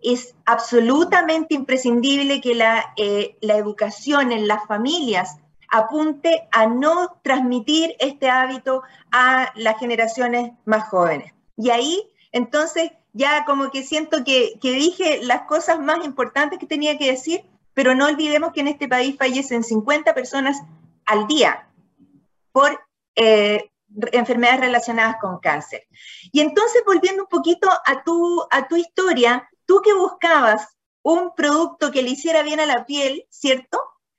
Es 0.00 0.34
absolutamente 0.46 1.54
imprescindible 1.54 2.40
que 2.40 2.54
la, 2.54 2.94
eh, 2.96 3.36
la 3.42 3.56
educación 3.58 4.32
en 4.32 4.48
las 4.48 4.66
familias 4.66 5.36
apunte 5.70 6.48
a 6.50 6.66
no 6.66 7.18
transmitir 7.22 7.94
este 7.98 8.30
hábito 8.30 8.84
a 9.12 9.52
las 9.54 9.78
generaciones 9.78 10.52
más 10.64 10.88
jóvenes. 10.88 11.34
Y 11.58 11.68
ahí, 11.68 12.10
entonces, 12.32 12.90
ya 13.12 13.44
como 13.44 13.70
que 13.70 13.82
siento 13.82 14.24
que, 14.24 14.58
dije 14.62 15.20
las 15.24 15.42
cosas 15.42 15.78
más 15.78 16.02
importantes 16.06 16.58
que 16.58 16.66
tenía 16.66 16.96
que 16.96 17.10
decir, 17.10 17.42
pero 17.78 17.94
no 17.94 18.06
olvidemos 18.06 18.52
que 18.52 18.58
en 18.58 18.66
este 18.66 18.88
país 18.88 19.14
fallecen 19.16 19.62
50 19.62 20.12
personas 20.12 20.60
al 21.06 21.28
día 21.28 21.70
por 22.50 22.76
eh, 23.14 23.70
enfermedades 24.10 24.62
relacionadas 24.62 25.18
con 25.20 25.38
cáncer. 25.38 25.86
Y 26.32 26.40
entonces, 26.40 26.82
volviendo 26.84 27.22
un 27.22 27.28
poquito 27.28 27.70
a 27.70 28.02
tu, 28.02 28.44
a 28.50 28.66
tu 28.66 28.74
historia, 28.74 29.48
tú 29.64 29.80
que 29.80 29.94
buscabas 29.94 30.76
un 31.02 31.32
producto 31.36 31.92
que 31.92 32.02
le 32.02 32.10
hiciera 32.10 32.42
bien 32.42 32.58
a 32.58 32.66
la 32.66 32.84
piel, 32.84 33.28
¿cierto? 33.30 33.78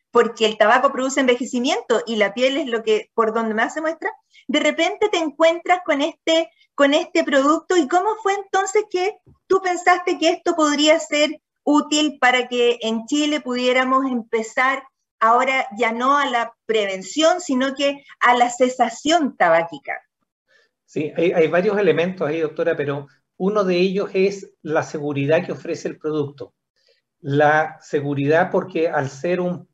porque 0.09 0.45
el 0.45 0.57
tabaco 0.57 0.93
produce 0.93 1.19
envejecimiento 1.19 2.01
y 2.07 2.15
la 2.15 2.33
piel 2.33 2.55
es 2.55 2.67
lo 2.67 2.81
que 2.81 3.11
por 3.13 3.33
donde 3.33 3.55
más 3.55 3.73
se 3.73 3.81
muestra, 3.81 4.09
de 4.47 4.59
repente 4.61 5.09
te 5.09 5.17
encuentras 5.17 5.81
con 5.85 6.01
este, 6.01 6.49
con 6.75 6.93
este 6.93 7.25
producto 7.25 7.75
y 7.75 7.89
cómo 7.89 8.15
fue 8.23 8.35
entonces 8.35 8.85
que 8.89 9.17
tú 9.47 9.61
pensaste 9.61 10.17
que 10.17 10.29
esto 10.29 10.55
podría 10.55 10.97
ser 10.97 11.41
útil 11.69 12.17
para 12.19 12.47
que 12.47 12.79
en 12.81 13.05
Chile 13.05 13.41
pudiéramos 13.41 14.05
empezar 14.05 14.83
ahora 15.19 15.67
ya 15.77 15.91
no 15.91 16.17
a 16.17 16.25
la 16.25 16.53
prevención, 16.65 17.41
sino 17.41 17.75
que 17.75 18.03
a 18.19 18.35
la 18.35 18.49
cesación 18.49 19.35
tabáquica. 19.37 19.93
Sí, 20.85 21.11
hay, 21.15 21.47
varios 21.47 21.77
elementos 21.77 22.27
ahí, 22.27 22.39
doctora, 22.39 22.75
pero 22.75 23.07
uno 23.37 23.63
de 23.63 23.77
ellos 23.77 24.09
es 24.13 24.51
la 24.63 24.81
seguridad 24.81 25.45
que 25.45 25.51
ofrece 25.51 25.87
el 25.87 25.99
producto. 25.99 26.53
La 27.19 27.77
seguridad 27.81 28.49
porque 28.49 28.89
al 28.89 29.09
ser 29.09 29.39
un 29.41 29.69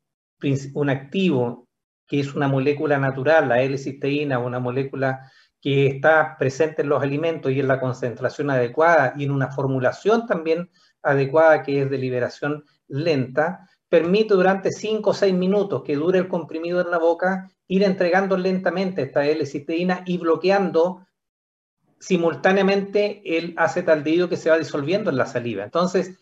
un 0.73 0.89
activo 0.89 1.67
que 2.07 2.19
es 2.19 2.35
una 2.35 2.47
molécula 2.47 2.99
natural, 2.99 3.49
la 3.49 3.61
L-cisteína, 3.61 4.37
una 4.37 4.59
molécula 4.59 5.31
que 5.65 5.87
está 5.87 6.37
presente 6.37 6.83
en 6.83 6.89
los 6.89 7.01
alimentos 7.01 7.51
y 7.51 7.59
en 7.59 7.67
la 7.67 7.79
concentración 7.79 8.51
adecuada 8.51 9.15
y 9.17 9.23
en 9.23 9.31
una 9.31 9.47
formulación 9.47 10.27
también 10.27 10.69
adecuada 11.01 11.63
que 11.63 11.81
es 11.81 11.89
de 11.89 11.97
liberación 11.97 12.63
lenta, 12.87 13.67
permite 13.89 14.35
durante 14.35 14.71
5 14.71 15.09
o 15.09 15.13
6 15.15 15.33
minutos 15.33 15.81
que 15.83 15.95
dure 15.95 16.19
el 16.19 16.27
comprimido 16.27 16.81
en 16.81 16.91
la 16.91 16.99
boca 16.99 17.49
ir 17.67 17.81
entregando 17.81 18.37
lentamente 18.37 19.01
esta 19.01 19.25
L-cisteína 19.25 20.03
y 20.05 20.19
bloqueando 20.19 21.07
simultáneamente 21.99 23.23
el 23.35 23.55
acetaldehído 23.57 24.29
que 24.29 24.37
se 24.37 24.51
va 24.51 24.59
disolviendo 24.59 25.09
en 25.09 25.17
la 25.17 25.25
saliva. 25.25 25.63
Entonces, 25.63 26.19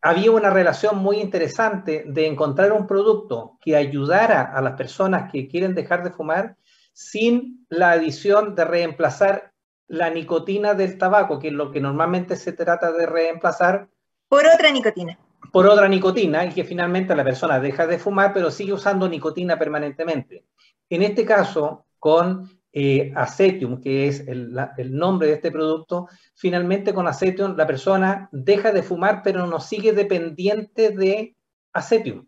había 0.00 0.30
una 0.30 0.50
relación 0.50 0.98
muy 0.98 1.16
interesante 1.16 2.04
de 2.06 2.28
encontrar 2.28 2.70
un 2.70 2.86
producto 2.86 3.58
que 3.60 3.74
ayudara 3.74 4.42
a 4.42 4.62
las 4.62 4.74
personas 4.74 5.32
que 5.32 5.48
quieren 5.48 5.74
dejar 5.74 6.04
de 6.04 6.12
fumar 6.12 6.56
sin 6.96 7.66
la 7.68 7.90
adición 7.90 8.54
de 8.54 8.64
reemplazar 8.64 9.52
la 9.86 10.08
nicotina 10.08 10.72
del 10.72 10.96
tabaco, 10.96 11.38
que 11.38 11.48
es 11.48 11.52
lo 11.52 11.70
que 11.70 11.78
normalmente 11.78 12.36
se 12.36 12.54
trata 12.54 12.90
de 12.90 13.04
reemplazar. 13.04 13.90
Por 14.30 14.46
otra 14.46 14.70
nicotina. 14.70 15.18
Por 15.52 15.66
otra 15.66 15.88
nicotina, 15.88 16.46
y 16.46 16.54
que 16.54 16.64
finalmente 16.64 17.14
la 17.14 17.22
persona 17.22 17.60
deja 17.60 17.86
de 17.86 17.98
fumar, 17.98 18.32
pero 18.32 18.50
sigue 18.50 18.72
usando 18.72 19.06
nicotina 19.10 19.58
permanentemente. 19.58 20.46
En 20.88 21.02
este 21.02 21.26
caso, 21.26 21.84
con 21.98 22.48
eh, 22.72 23.12
Acetium, 23.14 23.78
que 23.82 24.08
es 24.08 24.26
el, 24.26 24.54
nombre 24.88 25.28
de 25.28 25.34
este 25.34 25.52
producto, 25.52 26.08
finalmente 26.34 26.94
con 26.94 27.06
Acetium 27.06 27.58
la 27.58 27.66
persona 27.66 28.30
deja 28.32 28.72
de 28.72 28.82
fumar, 28.82 29.20
pero 29.22 29.46
no 29.46 29.60
sigue 29.60 29.92
dependiente 29.92 30.92
de 30.92 31.36
Acetium. 31.74 32.26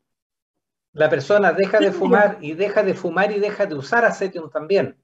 La 0.92 1.08
persona 1.08 1.52
deja 1.52 1.78
de 1.78 1.92
fumar 1.92 2.38
y 2.40 2.54
deja 2.54 2.82
de 2.82 2.94
fumar 2.94 3.30
y 3.30 3.38
deja 3.38 3.66
de 3.66 3.74
usar 3.74 4.04
Acetium 4.04 4.50
también. 4.50 4.96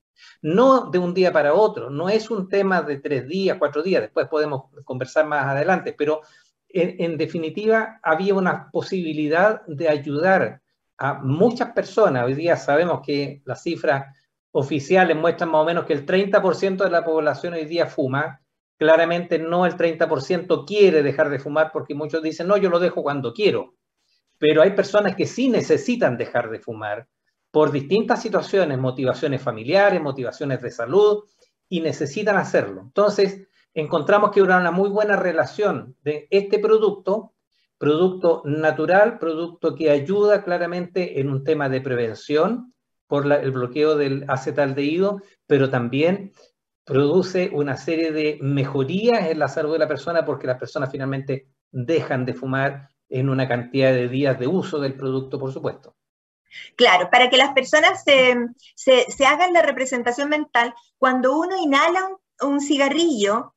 No 0.43 0.91
de 0.91 0.99
un 0.99 1.13
día 1.13 1.33
para 1.33 1.55
otro, 1.55 1.91
no 1.91 2.09
es 2.09 2.31
un 2.31 2.49
tema 2.49 2.83
de 2.83 2.99
tres 2.99 3.27
días, 3.27 3.57
cuatro 3.59 3.83
días, 3.83 4.03
después 4.03 4.29
podemos 4.29 4.65
conversar 4.85 5.27
más 5.27 5.45
adelante, 5.45 5.95
pero 5.97 6.23
en, 6.69 6.97
en 6.99 7.19
definitiva 7.19 7.99
había 8.03 8.35
una 8.35 8.71
posibilidad 8.71 9.63
de 9.67 9.89
ayudar 9.89 10.63
a 10.99 11.15
muchas 11.15 11.73
personas. 11.73 12.25
Hoy 12.25 12.35
día 12.35 12.57
sabemos 12.57 13.01
que 13.05 13.43
la 13.45 13.57
cifra 13.57 14.15
oficiales 14.53 15.17
muestran 15.17 15.51
más 15.51 15.63
o 15.63 15.65
menos 15.65 15.85
que 15.85 15.93
el 15.93 16.07
30% 16.07 16.85
de 16.85 16.91
la 16.91 17.05
población 17.05 17.55
hoy 17.55 17.65
día 17.65 17.87
fuma. 17.87 18.41
Claramente 18.79 19.39
no 19.39 19.67
el 19.67 19.77
30% 19.77 20.65
quiere 20.67 21.03
dejar 21.03 21.29
de 21.29 21.39
fumar 21.39 21.71
porque 21.73 21.95
muchos 21.95 22.23
dicen, 22.23 22.47
no, 22.47 22.57
yo 22.57 22.71
lo 22.71 22.79
dejo 22.79 23.03
cuando 23.03 23.33
quiero. 23.33 23.75
Pero 24.47 24.61
hay 24.61 24.73
personas 24.73 25.17
que 25.17 25.25
sí 25.25 25.49
necesitan 25.49 26.19
dejar 26.19 26.51
de 26.51 26.59
fumar 26.59 27.09
por 27.51 27.73
distintas 27.73 28.21
situaciones, 28.21 28.77
motivaciones 28.77 29.41
familiares, 29.41 30.03
motivaciones 30.03 30.61
de 30.61 30.71
salud, 30.71 31.25
y 31.67 31.81
necesitan 31.81 32.37
hacerlo. 32.37 32.83
Entonces, 32.83 33.49
encontramos 33.73 34.33
que 34.33 34.43
hubo 34.43 34.55
una 34.55 34.71
muy 34.71 34.91
buena 34.91 35.17
relación 35.17 35.97
de 36.03 36.29
este 36.29 36.59
producto, 36.59 37.33
producto 37.79 38.43
natural, 38.45 39.19
producto 39.19 39.75
que 39.75 39.91
ayuda 39.91 40.45
claramente 40.45 41.21
en 41.21 41.31
un 41.31 41.43
tema 41.43 41.71
de 41.71 41.81
prevención, 41.81 42.75
por 43.07 43.33
el 43.33 43.51
bloqueo 43.51 43.97
del 43.97 44.27
acetaldehído, 44.29 45.23
pero 45.47 45.71
también 45.71 46.35
produce 46.85 47.49
una 47.51 47.79
serie 47.79 48.13
de 48.13 48.39
mejorías 48.43 49.31
en 49.31 49.39
la 49.39 49.49
salud 49.49 49.73
de 49.73 49.79
la 49.79 49.89
persona 49.89 50.23
porque 50.23 50.47
las 50.47 50.59
personas 50.59 50.91
finalmente 50.93 51.49
dejan 51.71 52.27
de 52.27 52.35
fumar 52.35 52.91
en 53.15 53.29
una 53.29 53.47
cantidad 53.47 53.93
de 53.93 54.09
días 54.09 54.39
de 54.41 54.49
uso 54.49 54.81
del 54.81 54.95
producto, 54.95 55.39
por 55.39 55.53
supuesto. 55.53 55.95
Claro, 56.75 57.11
para 57.11 57.31
que 57.31 57.37
las 57.37 57.53
personas 57.53 58.03
se, 58.05 59.25
hagan 59.25 59.53
la 59.53 59.63
representación 59.63 60.29
mental, 60.29 60.75
cuando 60.99 61.39
uno 61.39 61.57
inhala 61.57 62.09
un 62.43 62.61
cigarrillo, 62.61 63.53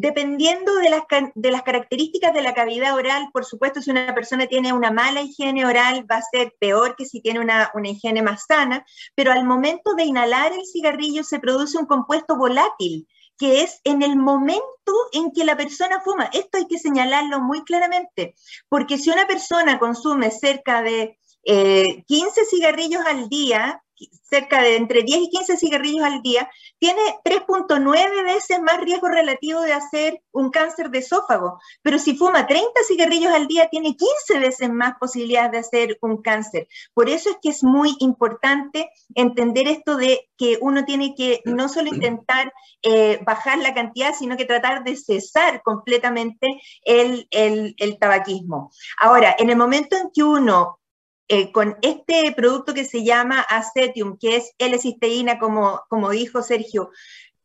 Dependiendo 0.00 0.76
de 0.76 0.90
las, 0.90 1.02
de 1.34 1.50
las, 1.50 1.64
características 1.64 2.32
de 2.32 2.40
la 2.40 2.54
cavidad 2.54 2.94
oral, 2.94 3.30
por 3.32 3.44
supuesto, 3.44 3.82
si 3.82 3.90
una 3.90 4.14
persona 4.14 4.46
tiene 4.46 4.72
una 4.72 4.92
mala 4.92 5.22
higiene 5.22 5.66
oral, 5.66 6.06
va 6.08 6.18
a 6.18 6.22
ser 6.22 6.54
peor 6.60 6.94
que 6.94 7.04
si 7.04 7.20
tiene 7.20 7.40
una, 7.40 7.72
una, 7.74 7.88
higiene 7.88 8.22
más 8.22 8.44
sana, 8.46 8.86
pero 9.16 9.32
al 9.32 9.44
momento 9.44 9.94
de 9.94 10.04
inhalar 10.04 10.52
el 10.52 10.64
cigarrillo 10.66 11.24
se 11.24 11.40
produce 11.40 11.78
un 11.78 11.86
compuesto 11.86 12.36
volátil, 12.36 13.08
que 13.38 13.62
es 13.62 13.80
en 13.84 14.02
el 14.02 14.16
momento 14.16 14.92
en 15.12 15.32
que 15.32 15.44
la 15.44 15.56
persona 15.56 16.00
fuma. 16.00 16.28
Esto 16.32 16.58
hay 16.58 16.66
que 16.66 16.78
señalarlo 16.78 17.40
muy 17.40 17.64
claramente, 17.64 18.34
porque 18.68 18.98
si 18.98 19.10
una 19.10 19.26
persona 19.26 19.78
consume 19.78 20.30
cerca 20.30 20.82
de 20.82 21.18
15 21.44 22.04
eh, 22.40 22.44
cigarrillos 22.50 23.04
al 23.06 23.28
día, 23.28 23.82
cerca 24.28 24.62
de 24.62 24.76
entre 24.76 25.02
10 25.02 25.20
y 25.22 25.30
15 25.30 25.56
cigarrillos 25.56 26.04
al 26.04 26.22
día, 26.22 26.50
tiene 26.78 27.00
3.9 27.24 28.24
veces 28.24 28.60
más 28.60 28.80
riesgo 28.80 29.08
relativo 29.08 29.60
de 29.62 29.72
hacer 29.72 30.22
un 30.32 30.50
cáncer 30.50 30.90
de 30.90 30.98
esófago. 30.98 31.58
Pero 31.82 31.98
si 31.98 32.16
fuma 32.16 32.46
30 32.46 32.68
cigarrillos 32.86 33.32
al 33.32 33.46
día, 33.46 33.68
tiene 33.68 33.96
15 33.96 34.38
veces 34.38 34.70
más 34.70 34.94
posibilidades 34.98 35.52
de 35.52 35.58
hacer 35.58 35.98
un 36.02 36.22
cáncer. 36.22 36.68
Por 36.94 37.08
eso 37.08 37.30
es 37.30 37.36
que 37.42 37.50
es 37.50 37.64
muy 37.64 37.96
importante 38.00 38.90
entender 39.14 39.68
esto 39.68 39.96
de 39.96 40.28
que 40.36 40.58
uno 40.60 40.84
tiene 40.84 41.14
que 41.14 41.40
no 41.44 41.68
solo 41.68 41.88
intentar 41.88 42.52
eh, 42.82 43.20
bajar 43.24 43.58
la 43.58 43.74
cantidad, 43.74 44.14
sino 44.14 44.36
que 44.36 44.44
tratar 44.44 44.84
de 44.84 44.96
cesar 44.96 45.62
completamente 45.62 46.46
el, 46.82 47.26
el 47.30 47.98
tabaquismo. 47.98 48.70
Ahora, 49.00 49.34
en 49.38 49.50
el 49.50 49.56
momento 49.56 49.96
en 49.96 50.10
que 50.14 50.22
uno 50.22 50.77
eh, 51.28 51.52
con 51.52 51.76
este 51.82 52.32
producto 52.32 52.74
que 52.74 52.84
se 52.84 53.04
llama 53.04 53.40
acetium, 53.40 54.16
que 54.18 54.36
es 54.36 54.52
L-cisteína, 54.58 55.38
como, 55.38 55.82
como 55.88 56.10
dijo 56.10 56.42
Sergio, 56.42 56.90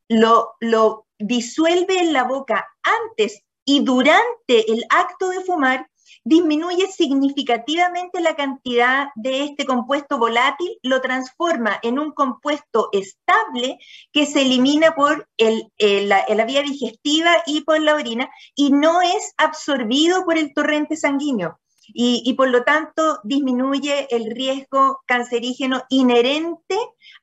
lo, 0.07 0.53
lo 0.59 1.05
disuelve 1.19 1.99
en 1.99 2.13
la 2.13 2.23
boca 2.23 2.67
antes 2.83 3.43
y 3.65 3.83
durante 3.83 4.71
el 4.71 4.85
acto 4.89 5.29
de 5.29 5.41
fumar 5.41 5.87
disminuye 6.25 6.87
significativamente 6.87 8.21
la 8.21 8.35
cantidad 8.35 9.09
de 9.15 9.43
este 9.43 9.65
compuesto 9.65 10.17
volátil, 10.17 10.77
lo 10.81 11.01
transforma 11.01 11.79
en 11.83 11.99
un 11.99 12.11
compuesto 12.11 12.89
estable 12.93 13.77
que 14.11 14.25
se 14.25 14.41
elimina 14.41 14.95
por 14.95 15.27
la, 15.37 16.45
vía 16.45 16.61
digestiva 16.61 17.31
y 17.45 17.61
por 17.61 17.81
la 17.81 17.95
orina 17.95 18.29
y 18.55 18.71
no 18.71 19.01
es 19.01 19.33
absorbido 19.37 20.23
por 20.25 20.37
el 20.37 20.53
torrente 20.53 20.95
sanguíneo. 20.95 21.59
Y, 21.87 22.33
por 22.33 22.49
lo 22.49 22.63
tanto 22.63 23.19
disminuye 23.23 24.07
el 24.09 24.31
riesgo 24.31 25.01
cancerígeno 25.05 25.83
inherente 25.89 26.77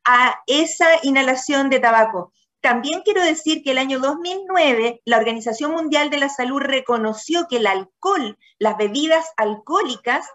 a 0.04 0.40
esa 0.46 0.86
inhalación 1.02 1.70
de 1.70 1.80
tabaco. 1.80 2.32
También 2.60 3.00
quiero 3.02 3.24
decir 3.24 3.62
que 3.62 3.70
el 3.70 3.78
año 3.78 4.00
2009 4.00 5.00
la 5.04 5.16
Organización 5.16 5.72
Mundial 5.72 6.10
de 6.10 6.18
la 6.18 6.28
Salud 6.28 6.60
reconoció 6.60 7.46
que 7.48 7.56
el 7.56 7.66
alcohol, 7.66 8.38
las 8.58 8.76
bebidas 8.76 9.26
alcohólicas, 9.36 10.26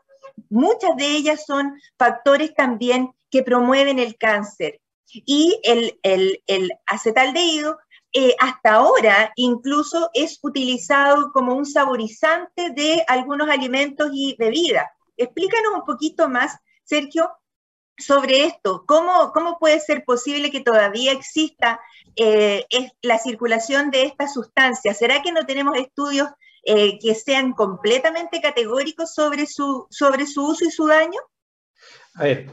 muchas 0.50 0.96
de 0.98 1.06
ellas 1.06 1.46
son 1.46 1.80
factores 1.98 2.54
también 2.56 3.12
que 3.30 3.44
promueven 3.44 4.00
el 4.00 4.18
cáncer. 4.18 4.82
Y 5.08 5.60
el, 5.64 6.00
el, 6.04 6.72
acetaldehído 6.88 7.78
eh, 8.18 8.34
hasta 8.40 8.76
ahora 8.76 9.34
incluso 9.36 10.10
es 10.14 10.40
utilizado 10.42 11.34
como 11.34 11.54
un 11.54 11.66
saborizante 11.66 12.70
de 12.70 13.04
algunos 13.10 13.50
alimentos 13.50 14.10
y 14.14 14.38
bebidas. 14.40 14.88
Explícanos 15.18 15.74
un 15.74 15.84
poquito 15.84 16.30
más, 16.30 16.58
Sergio, 16.86 17.30
sobre 17.98 18.46
esto. 18.46 18.86
¿Cómo, 18.88 19.34
¿Cómo 19.34 19.60
puede 19.60 19.82
ser 19.82 20.06
posible 20.06 20.50
que 20.50 20.62
todavía 20.62 21.12
exista 21.12 21.82
eh, 22.16 22.66
la 23.02 23.18
circulación 23.18 23.92
de 23.92 24.04
estas 24.04 24.34
sustancias? 24.34 24.98
¿Será 24.98 25.22
que 25.22 25.34
no 25.34 25.46
tenemos 25.46 25.78
estudios 25.78 26.30
eh, 26.64 26.98
que 27.00 27.16
sean 27.16 27.52
completamente 27.52 28.40
categóricos 28.40 29.14
sobre 29.14 29.46
su, 29.46 29.88
sobre 29.90 30.26
su 30.26 30.52
uso 30.52 30.64
y 30.64 30.72
su 30.72 30.88
daño? 30.88 31.20
A 32.14 32.24
ver, 32.24 32.50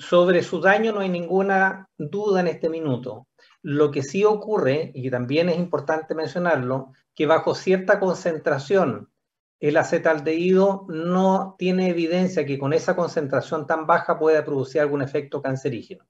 sobre 0.00 0.42
su 0.42 0.58
daño 0.58 0.92
no 0.92 1.00
hay 1.00 1.10
ninguna 1.10 1.86
duda 1.98 2.40
en 2.40 2.46
este 2.46 2.70
minuto. 2.70 3.26
Lo 3.64 3.90
que 3.90 4.02
sí 4.02 4.24
ocurre, 4.24 4.92
y 4.94 5.10
también 5.10 5.48
es 5.48 5.56
importante 5.56 6.14
mencionarlo, 6.14 6.92
que 7.14 7.24
bajo 7.24 7.54
cierta 7.54 7.98
concentración 7.98 9.08
el 9.58 9.78
acetaldehído 9.78 10.84
no 10.90 11.56
tiene 11.58 11.88
evidencia 11.88 12.44
que 12.44 12.58
con 12.58 12.74
esa 12.74 12.94
concentración 12.94 13.66
tan 13.66 13.86
baja 13.86 14.18
pueda 14.18 14.44
producir 14.44 14.82
algún 14.82 15.00
efecto 15.00 15.40
cancerígeno. 15.40 16.04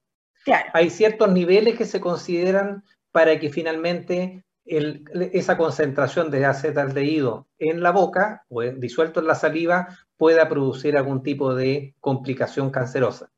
Hay 0.73 0.89
ciertos 0.89 1.31
niveles 1.31 1.77
que 1.77 1.85
se 1.85 2.01
consideran 2.01 2.83
para 3.13 3.39
que 3.39 3.49
finalmente 3.49 4.43
esa 4.65 5.55
concentración 5.55 6.29
de 6.31 6.45
acetaldehído 6.45 7.47
en 7.57 7.81
la 7.81 7.91
boca 7.91 8.43
o 8.49 8.63
disuelto 8.63 9.21
en 9.21 9.27
la 9.27 9.35
saliva 9.35 9.87
pueda 10.17 10.49
producir 10.49 10.97
algún 10.97 11.23
tipo 11.23 11.55
de 11.55 11.95
complicación 12.01 12.69
cancerosa. 12.69 13.31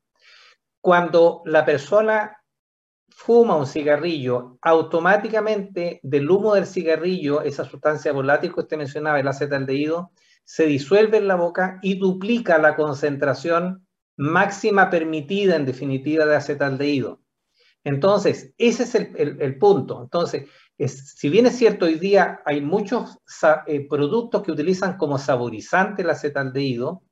Cuando 0.80 1.42
la 1.44 1.64
persona 1.64 2.37
fuma 3.18 3.56
un 3.56 3.66
cigarrillo, 3.66 4.58
automáticamente 4.62 5.98
del 6.04 6.30
humo 6.30 6.54
del 6.54 6.66
cigarrillo, 6.66 7.42
esa 7.42 7.64
sustancia 7.64 8.12
volátil 8.12 8.54
que 8.54 8.60
usted 8.60 8.76
mencionaba, 8.76 9.18
el 9.18 9.26
acetaldehído, 9.26 10.12
se 10.44 10.66
disuelve 10.66 11.18
en 11.18 11.26
la 11.26 11.34
boca 11.34 11.80
y 11.82 11.98
duplica 11.98 12.58
la 12.58 12.76
concentración 12.76 13.84
máxima 14.16 14.88
permitida 14.88 15.56
en 15.56 15.66
definitiva 15.66 16.26
de 16.26 16.36
acetaldehído. 16.36 17.20
Entonces, 17.82 18.54
ese 18.56 18.84
es 18.84 18.94
el, 18.94 19.58
punto. 19.58 20.00
Entonces, 20.00 20.48
si 20.78 21.28
bien 21.28 21.46
es 21.46 21.56
cierto, 21.56 21.86
hoy 21.86 21.98
día 21.98 22.40
hay 22.46 22.60
muchos 22.60 23.18
eh, 23.66 23.84
productos 23.88 24.44
que 24.44 24.52
utilizan 24.52 24.96
como 24.96 25.18
saborizante 25.18 26.02
el 26.02 26.10
acetaldehído, 26.10 27.02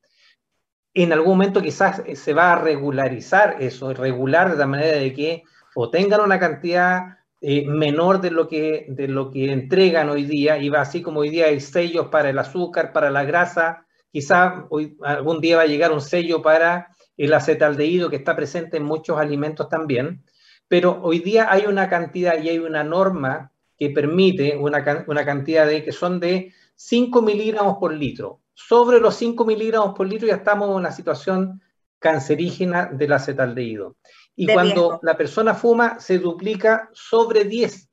en 0.95 1.13
algún 1.13 1.31
momento 1.31 1.61
quizás 1.61 2.01
eh, 2.07 2.15
se 2.15 2.33
va 2.33 2.53
a 2.53 2.63
regularizar 2.63 3.57
eso, 3.61 3.93
regular 3.93 4.53
de 4.53 4.57
la 4.57 4.67
manera 4.69 4.99
de 4.99 5.13
que 5.13 5.43
o 5.79 5.91
tengan 5.91 6.23
una 6.23 6.39
cantidad 6.39 7.19
eh, 7.43 7.67
menor 7.67 8.23
de 8.23 8.31
lo, 8.31 8.49
que, 8.49 8.87
de 8.89 9.09
lo 9.09 9.31
que 9.31 9.53
entregan 9.53 10.09
hoy 10.09 10.25
día, 10.25 10.57
y 10.57 10.71
va 10.71 10.81
así 10.81 11.03
como 11.03 11.21
hoy 11.21 11.29
día 11.29 11.47
hay 11.47 11.61
sellos 11.61 12.09
para 12.09 12.31
el 12.31 12.39
azúcar, 12.39 12.95
para 12.95 13.11
la 13.11 13.25
grasa, 13.25 13.87
quizá 14.11 14.67
algún 15.03 15.41
día 15.43 15.59
va 15.59 15.63
a 15.63 15.67
llegar 15.67 15.93
un 15.93 16.01
sello 16.01 16.41
para 16.41 16.89
el 17.19 17.35
acetaldehído 17.35 18.09
que 18.09 18.17
está 18.17 18.35
presente 18.35 18.79
en 18.79 18.85
muchos 18.85 19.19
alimentos 19.19 19.69
también, 19.69 20.25
pero 20.67 20.99
hoy 21.03 21.19
día 21.19 21.53
hay 21.53 21.67
una 21.67 21.91
cantidad 21.91 22.43
y 22.43 22.49
hay 22.49 22.59
una 22.59 22.83
norma 22.83 23.53
que 23.79 23.91
permite 23.91 24.57
una, 24.57 25.05
una 25.07 25.27
cantidad 25.27 25.67
de 25.67 25.85
que 25.85 25.93
son 25.93 26.19
de 26.21 26.55
5 26.77 27.21
miligramos 27.21 27.77
por 27.79 27.93
litro. 27.93 28.41
Sobre 28.55 28.99
los 28.99 29.15
5 29.17 29.45
miligramos 29.45 29.95
por 29.95 30.09
litro 30.09 30.27
ya 30.27 30.37
estamos 30.37 30.71
en 30.71 30.77
una 30.77 30.91
situación 30.91 31.61
cancerígena 31.99 32.87
del 32.87 33.13
acetaldehído. 33.13 33.97
Y 34.37 34.47
cuando 34.47 35.01
la 35.03 35.17
persona 35.17 35.55
fuma, 35.55 35.99
se 35.99 36.19
duplica 36.19 36.91
sobre 36.93 37.45
10 37.45 37.89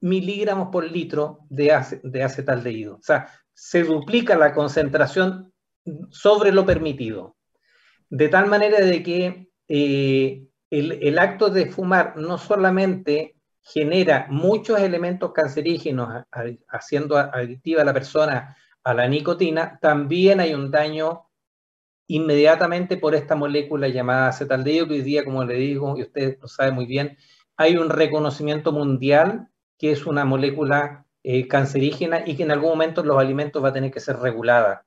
miligramos 0.00 0.68
por 0.72 0.84
litro 0.84 1.38
de, 1.48 1.72
de 2.02 2.22
acetaldehído. 2.22 2.96
O 2.96 3.02
sea, 3.02 3.28
se 3.54 3.84
duplica 3.84 4.36
la 4.36 4.52
concentración 4.52 5.52
sobre 6.10 6.52
lo 6.52 6.66
permitido 6.66 7.36
de 8.12 8.28
tal 8.28 8.46
manera 8.46 8.78
de 8.84 9.02
que 9.02 9.48
eh, 9.68 10.44
el, 10.68 11.18
acto 11.18 11.48
de 11.48 11.70
fumar 11.70 12.14
no 12.18 12.36
solamente 12.36 13.36
genera 13.62 14.26
muchos 14.28 14.78
elementos 14.80 15.32
cancerígenos 15.32 16.24
haciendo 16.68 17.16
adictiva 17.16 17.80
a 17.80 17.86
la 17.86 17.94
persona 17.94 18.54
a 18.84 18.92
la 18.92 19.08
nicotina, 19.08 19.78
también 19.80 20.40
hay 20.40 20.52
un 20.52 20.70
daño 20.70 21.22
inmediatamente 22.12 22.98
por 22.98 23.14
esta 23.14 23.34
molécula 23.34 23.88
llamada 23.88 24.28
acetaldehído, 24.28 24.86
que 24.86 24.94
hoy 24.94 25.00
día, 25.00 25.24
como 25.24 25.44
le 25.44 25.54
digo, 25.54 25.96
y 25.96 26.02
usted 26.02 26.36
lo 26.42 26.46
sabe 26.46 26.70
muy 26.70 26.84
bien, 26.84 27.16
hay 27.56 27.78
un 27.78 27.88
reconocimiento 27.88 28.70
mundial 28.70 29.48
que 29.78 29.92
es 29.92 30.04
una 30.04 30.26
molécula 30.26 31.06
eh, 31.22 31.48
cancerígena 31.48 32.22
y 32.26 32.36
que 32.36 32.42
en 32.42 32.50
algún 32.50 32.68
momento 32.68 33.02
los 33.02 33.18
alimentos 33.18 33.64
va 33.64 33.70
a 33.70 33.72
tener 33.72 33.90
que 33.90 34.00
ser 34.00 34.18
regulada. 34.18 34.84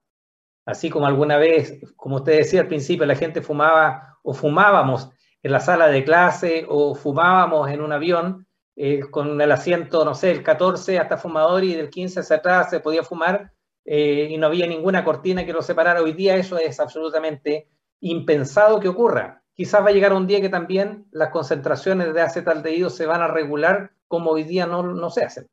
Así 0.67 0.91
como 0.91 1.07
alguna 1.07 1.37
vez, 1.37 1.79
como 1.95 2.17
usted 2.17 2.37
decía 2.37 2.61
al 2.61 2.67
principio, 2.67 3.07
la 3.07 3.15
gente 3.15 3.41
fumaba 3.41 4.19
o 4.21 4.35
fumábamos 4.35 5.09
en 5.41 5.51
la 5.51 5.59
sala 5.59 5.87
de 5.87 6.03
clase 6.03 6.65
o 6.69 6.93
fumábamos 6.93 7.71
en 7.71 7.81
un 7.81 7.91
avión 7.91 8.45
eh, 8.75 8.99
con 9.09 9.41
el 9.41 9.51
asiento, 9.51 10.05
no 10.05 10.13
sé, 10.13 10.29
el 10.29 10.43
14 10.43 10.99
hasta 10.99 11.17
fumador 11.17 11.63
y 11.63 11.73
del 11.73 11.89
15 11.89 12.19
hacia 12.19 12.35
atrás 12.35 12.69
se 12.69 12.81
podía 12.81 13.03
fumar 13.03 13.51
eh, 13.85 14.27
y 14.31 14.37
no 14.37 14.47
había 14.47 14.67
ninguna 14.67 15.03
cortina 15.03 15.45
que 15.45 15.53
lo 15.53 15.61
separara. 15.61 16.01
Hoy 16.01 16.13
día 16.13 16.35
eso 16.35 16.57
es 16.57 16.79
absolutamente 16.79 17.69
impensado 18.01 18.79
que 18.79 18.89
ocurra. 18.89 19.43
Quizás 19.53 19.83
va 19.83 19.89
a 19.89 19.93
llegar 19.93 20.11
un 20.13 20.27
día 20.27 20.41
que 20.41 20.49
también 20.49 21.07
las 21.11 21.29
concentraciones 21.29 22.13
de 22.13 22.21
acetaldehído 22.21 22.89
se 22.89 23.05
van 23.05 23.21
a 23.21 23.27
regular 23.27 23.91
como 24.07 24.31
hoy 24.31 24.43
día 24.43 24.65
no, 24.65 24.83
no 24.83 25.09
se 25.09 25.23
hacen. 25.23 25.47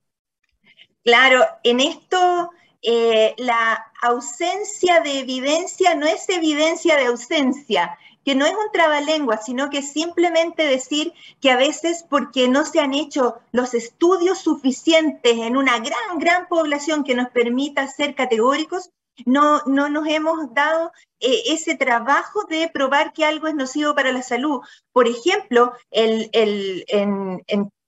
Claro, 1.05 1.45
en 1.63 1.81
esto 1.81 2.51
eh, 2.81 3.35
la 3.39 3.93
ausencia 4.03 5.01
de 5.01 5.21
evidencia 5.21 5.95
no 5.95 6.07
es 6.07 6.29
evidencia 6.29 6.97
de 6.97 7.07
ausencia, 7.07 7.97
que 8.25 8.35
no 8.35 8.47
es 8.47 8.53
un 8.53 8.73
trabalengua, 8.73 9.39
sino 9.39 9.71
que 9.71 9.83
simplemente 9.83 10.65
decir 10.65 11.13
que 11.41 11.51
a 11.51 11.57
veces 11.57 12.05
porque 12.09 12.49
no 12.49 12.65
se 12.65 12.81
han 12.81 12.95
hecho 12.95 13.39
los 13.53 13.75
estudios 13.75 14.39
suficientes 14.39 15.39
en 15.39 15.57
una 15.57 15.79
gran, 15.79 16.19
gran 16.19 16.49
población 16.49 17.05
que 17.05 17.15
nos 17.15 17.31
permita 17.31 17.89
ser 17.89 18.15
categóricos, 18.15 18.91
no, 19.27 19.61
no 19.67 19.89
nos 19.89 20.07
hemos 20.09 20.55
dado 20.55 20.93
eh, 21.21 21.43
ese 21.47 21.77
trabajo 21.77 22.45
de 22.49 22.71
probar 22.73 23.13
que 23.13 23.25
algo 23.25 23.47
es 23.47 23.55
nocivo 23.55 23.95
para 23.95 24.13
la 24.13 24.23
salud. 24.23 24.61
Por 24.93 25.07
ejemplo, 25.07 25.73
el, 25.91 26.31
en, 26.33 27.43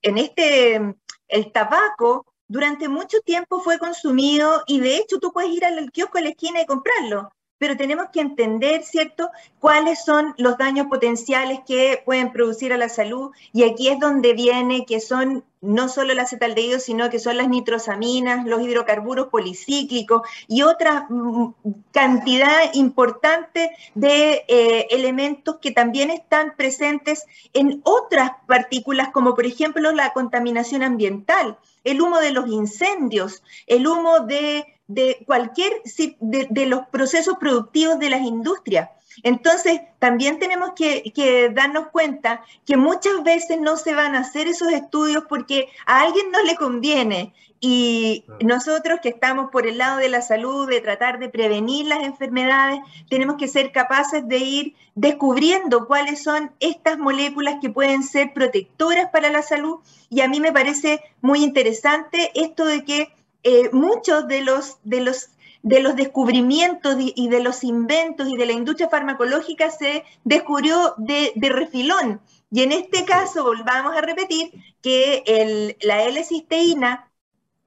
en 0.05 0.18
este, 0.18 0.94
el 1.29 1.53
tabaco 1.53 2.27
durante 2.47 2.88
mucho 2.88 3.20
tiempo 3.20 3.61
fue 3.61 3.79
consumido 3.79 4.62
y 4.66 4.81
de 4.81 4.99
hecho 4.99 5.18
tú 5.18 5.33
puedes 5.33 5.51
ir 5.51 5.64
al 5.64 5.90
kiosco 5.90 6.18
de 6.18 6.25
la 6.25 6.31
esquina 6.31 6.61
y 6.61 6.66
comprarlo, 6.66 7.33
pero 7.64 7.79
tenemos 7.79 8.09
que 8.12 8.20
entender, 8.20 8.83
¿cierto?, 8.83 9.31
cuáles 9.59 10.05
son 10.05 10.35
los 10.37 10.59
daños 10.59 10.88
potenciales 10.88 11.61
que 11.66 12.03
pueden 12.05 12.31
producir 12.31 12.74
a 12.74 12.77
la 12.77 12.90
salud 12.90 13.31
y 13.55 13.62
aquí 13.62 13.88
es 13.88 13.98
donde 13.98 14.35
viene 14.35 14.85
que 14.85 15.00
son 15.00 15.44
no 15.62 15.88
solo 15.88 16.12
el 16.12 16.18
acetaldehído, 16.18 16.79
sino 16.79 17.09
que 17.09 17.18
son 17.18 17.38
las 17.38 17.48
nitrosaminas, 17.48 18.44
los 18.44 18.61
hidrocarburos 18.61 19.29
policíclicos 19.29 20.20
y 20.46 20.61
otra 20.61 21.07
mm, 21.09 21.55
cantidad 21.90 22.74
importante 22.74 23.70
de 23.94 24.44
eh, 24.46 24.87
elementos 24.90 25.57
que 25.62 25.70
también 25.70 26.11
están 26.11 26.57
presentes 26.59 27.24
en 27.55 27.81
otras 27.85 28.33
partículas, 28.46 29.09
como 29.09 29.35
por 29.35 29.46
ejemplo 29.46 29.90
la 29.92 30.12
contaminación 30.12 30.83
ambiental, 30.83 31.57
el 31.83 32.03
humo 32.03 32.20
de 32.20 32.33
los 32.33 32.46
incendios, 32.48 33.42
el 33.66 33.87
humo 33.87 34.20
de 34.20 34.66
de 34.87 35.23
cualquier, 35.27 35.73
de, 36.20 36.47
de 36.51 36.66
los 36.66 36.87
procesos 36.88 37.37
productivos 37.38 37.99
de 37.99 38.11
las 38.11 38.23
industrias. 38.23 38.88
Entonces, 39.23 39.81
también 39.99 40.38
tenemos 40.38 40.73
que, 40.75 41.51
darnos 41.55 41.88
cuenta 41.88 42.42
que 42.66 42.77
muchas 42.77 43.23
veces 43.23 43.61
no 43.61 43.77
se 43.77 43.94
van 43.94 44.14
a 44.14 44.20
hacer 44.20 44.49
esos 44.49 44.73
estudios 44.73 45.25
porque 45.29 45.68
a 45.87 46.01
alguien 46.01 46.31
no 46.31 46.42
le 46.42 46.57
conviene. 46.57 47.33
Y 47.61 48.25
nosotros 48.40 49.01
que 49.03 49.09
estamos 49.09 49.51
por 49.51 49.66
el 49.66 49.79
lado 49.79 49.99
de 49.99 50.11
la 50.11 50.20
salud, 50.20 50.68
de 50.68 50.83
tratar 50.83 51.18
de 51.18 51.31
prevenir 51.31 51.87
las 51.87 52.03
enfermedades, 52.03 52.81
tenemos 53.09 53.37
que 53.37 53.49
ser 53.49 53.73
capaces 53.73 54.29
de 54.29 54.37
ir 54.38 54.75
descubriendo 54.94 55.87
cuáles 55.87 56.23
son 56.23 56.53
estas 56.61 56.99
moléculas 56.99 57.57
que 57.62 57.70
pueden 57.70 58.03
ser 58.03 58.35
protectoras 58.35 59.09
para 59.11 59.31
la 59.31 59.42
salud. 59.42 59.79
Y 60.11 60.20
a 60.20 60.29
mí 60.29 60.40
me 60.40 60.53
parece 60.53 61.01
muy 61.23 61.42
interesante 61.42 62.33
esto 62.35 62.66
de 62.66 62.85
que 62.85 63.14
eh, 63.44 63.70
muchos 63.72 64.26
de 64.26 64.42
los, 64.42 64.78
de 64.83 65.00
los 65.00 65.30
de 65.64 65.80
los 65.80 65.96
descubrimientos 65.96 66.96
y 66.98 67.28
de 67.28 67.40
los 67.40 67.64
inventos 67.64 68.28
y 68.28 68.37
de 68.37 68.44
la 68.44 68.52
industria 68.52 68.90
farmacológica 68.90 69.70
se 69.70 70.04
descubrió 70.22 70.94
de, 70.98 71.33
refilón. 71.40 72.20
Y 72.50 72.62
en 72.62 72.72
este 72.72 73.07
caso, 73.07 73.42
volvamos 73.42 73.96
a 73.96 74.02
repetir 74.02 74.52
que 74.83 75.22
el, 75.26 75.76
la 75.80 76.02
L-cisteína 76.02 77.11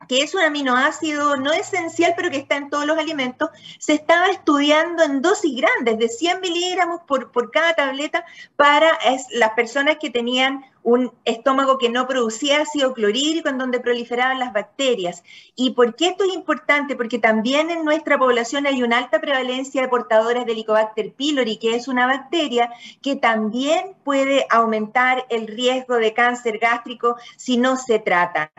que 0.07 0.21
es 0.21 0.33
un 0.33 0.41
aminoácido 0.41 1.38
no 1.38 1.51
esencial, 1.53 2.13
pero 2.15 2.29
que 2.29 2.38
está 2.38 2.55
en 2.55 2.69
todos 2.69 2.86
los 2.86 2.97
alimentos, 2.97 3.49
se 3.79 3.93
estaba 3.93 4.27
estudiando 4.27 5.03
en 5.03 5.21
dosis 5.21 5.55
grandes, 5.55 5.97
de 5.97 6.07
100 6.07 6.41
miligramos 6.41 7.01
por, 7.07 7.31
por 7.31 7.51
cada 7.51 7.73
tableta, 7.73 8.25
para 8.55 8.97
las 9.31 9.51
personas 9.51 9.97
que 9.99 10.10
tenían 10.10 10.63
un 10.83 11.12
estómago 11.25 11.77
que 11.77 11.89
no 11.89 12.07
producía 12.07 12.62
ácido 12.62 12.93
clorhídrico, 12.93 13.49
en 13.49 13.57
donde 13.57 13.81
proliferaban 13.81 14.39
las 14.39 14.53
bacterias. 14.53 15.21
¿Y 15.53 15.71
por 15.71 15.95
qué 15.95 16.10
esto 16.10 16.23
es 16.23 16.33
importante? 16.33 16.95
Porque 16.95 17.19
también 17.19 17.69
en 17.69 17.83
nuestra 17.83 18.17
población 18.17 18.65
hay 18.67 18.83
una 18.83 18.99
alta 18.99 19.19
prevalencia 19.19 19.81
de 19.81 19.89
portadores 19.89 20.45
de 20.45 20.53
Helicobacter 20.53 21.12
pylori, 21.12 21.57
que 21.57 21.75
es 21.75 21.89
una 21.89 22.07
bacteria 22.07 22.71
que 23.01 23.17
también 23.17 23.95
puede 24.05 24.45
aumentar 24.49 25.25
el 25.29 25.47
riesgo 25.47 25.95
de 25.95 26.13
cáncer 26.13 26.57
gástrico 26.60 27.17
si 27.36 27.57
no 27.57 27.75
se 27.75 27.99
trata. 27.99 28.49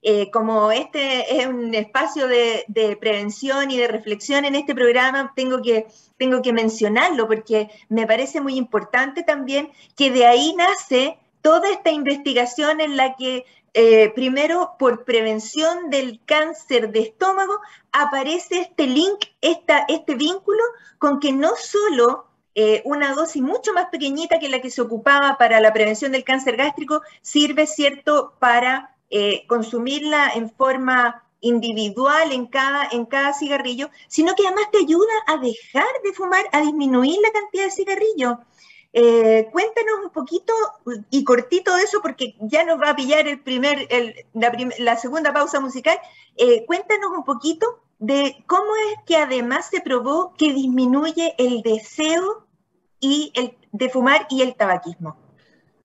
Eh, 0.00 0.30
como 0.30 0.70
este 0.70 1.40
es 1.40 1.46
un 1.48 1.74
espacio 1.74 2.28
de, 2.28 2.64
prevención 3.00 3.70
y 3.70 3.78
de 3.78 3.88
reflexión 3.88 4.44
en 4.44 4.54
este 4.54 4.74
programa, 4.74 5.32
tengo 5.34 5.60
que, 5.60 5.86
tengo 6.16 6.40
que 6.40 6.52
mencionarlo 6.52 7.26
porque 7.26 7.68
me 7.88 8.06
parece 8.06 8.40
muy 8.40 8.56
importante 8.56 9.24
también 9.24 9.70
que 9.96 10.10
de 10.10 10.24
ahí 10.24 10.54
nace 10.56 11.18
toda 11.42 11.68
esta 11.70 11.90
investigación 11.90 12.80
en 12.80 12.96
la 12.96 13.16
que 13.16 13.44
eh, 13.74 14.10
primero 14.14 14.76
por 14.78 15.04
prevención 15.04 15.90
del 15.90 16.20
cáncer 16.24 16.90
de 16.90 17.00
estómago 17.00 17.60
aparece 17.92 18.60
este 18.60 18.86
link, 18.86 19.18
este 19.40 20.14
vínculo 20.14 20.62
con 20.98 21.20
que 21.20 21.32
no 21.32 21.50
solo 21.56 22.26
eh, 22.54 22.82
una 22.84 23.14
dosis 23.14 23.42
mucho 23.42 23.72
más 23.72 23.86
pequeñita 23.86 24.38
que 24.38 24.48
la 24.48 24.60
que 24.60 24.70
se 24.70 24.80
ocupaba 24.80 25.38
para 25.38 25.60
la 25.60 25.72
prevención 25.72 26.12
del 26.12 26.24
cáncer 26.24 26.56
gástrico 26.56 27.02
sirve, 27.20 27.66
¿cierto?, 27.66 28.34
para 28.40 28.96
eh, 29.10 29.46
consumirla 29.46 30.32
en 30.34 30.50
forma 30.50 31.24
individual 31.40 32.32
en 32.32 32.46
cada, 32.46 32.88
en 32.90 33.06
cada 33.06 33.32
cigarrillo, 33.32 33.90
sino 34.08 34.34
que 34.34 34.46
además 34.46 34.70
te 34.72 34.78
ayuda 34.78 35.12
a 35.26 35.36
dejar 35.36 35.86
de 36.04 36.12
fumar, 36.12 36.44
a 36.52 36.60
disminuir 36.60 37.18
la 37.22 37.30
cantidad 37.30 37.64
de 37.64 37.70
cigarrillos. 37.70 38.38
Eh, 38.92 39.48
cuéntanos 39.52 40.00
un 40.04 40.10
poquito 40.10 40.52
y 41.10 41.22
cortito 41.22 41.76
de 41.76 41.82
eso, 41.82 42.00
porque 42.02 42.34
ya 42.40 42.64
nos 42.64 42.80
va 42.80 42.90
a 42.90 42.96
pillar 42.96 43.28
el 43.28 43.40
primer, 43.40 43.86
la, 44.32 44.96
segunda 44.96 45.32
pausa 45.32 45.60
musical. 45.60 45.98
Eh, 46.36 46.64
cuéntanos 46.66 47.10
un 47.16 47.24
poquito 47.24 47.66
de 47.98 48.42
cómo 48.46 48.74
es 48.92 49.04
que 49.06 49.16
además 49.16 49.68
se 49.70 49.80
probó 49.80 50.34
que 50.36 50.52
disminuye 50.52 51.34
el 51.38 51.62
deseo 51.62 52.46
y 53.00 53.32
el, 53.34 53.56
de 53.72 53.90
fumar 53.90 54.26
y 54.30 54.42
el 54.42 54.54
tabaquismo. 54.56 55.16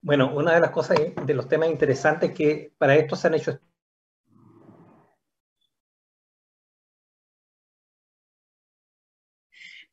Bueno, 0.04 0.30
una 0.34 0.52
de 0.52 0.60
las 0.60 0.70
cosas, 0.70 0.98
de 1.24 1.34
los 1.34 1.48
temas 1.48 1.70
interesantes 1.70 2.32
que 2.32 2.74
para 2.76 2.94
esto 2.94 3.16
se 3.16 3.26
han 3.26 3.34
hecho 3.34 3.58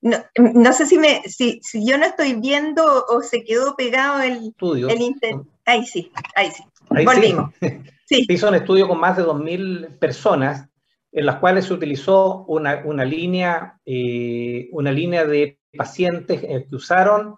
No, 0.02 0.18
no, 0.36 0.74
sé 0.74 0.88
si, 0.88 0.98
me, 0.98 1.22
si, 1.28 1.62
si, 1.62 1.88
yo 1.88 1.98
no 1.98 2.06
estoy 2.06 2.34
viendo 2.34 3.06
o 3.06 3.22
se 3.22 3.44
quedó 3.44 3.76
pegado 3.76 4.20
el, 4.22 4.48
estudio. 4.48 4.90
el 4.90 5.16
Ahí 5.64 5.86
sí, 5.86 6.12
ahí 6.36 6.52
sí. 6.52 6.64
Volvimos. 6.90 7.54
Sí. 8.06 8.26
Se 8.26 8.34
hizo 8.34 8.50
un 8.50 8.56
estudio 8.56 8.90
con 8.90 9.00
más 9.00 9.16
de 9.16 9.24
2.000 9.24 9.98
personas 9.98 10.68
en 11.14 11.26
las 11.26 11.38
cuales 11.38 11.64
se 11.64 11.74
utilizó 11.74 12.44
una, 12.44 12.82
una 12.84 13.06
línea, 13.06 13.80
eh, 13.86 14.68
una 14.74 14.92
línea 14.92 15.24
de 15.24 15.58
pacientes 15.78 16.44
eh, 16.44 16.66
que 16.70 16.76
usaron 16.76 17.38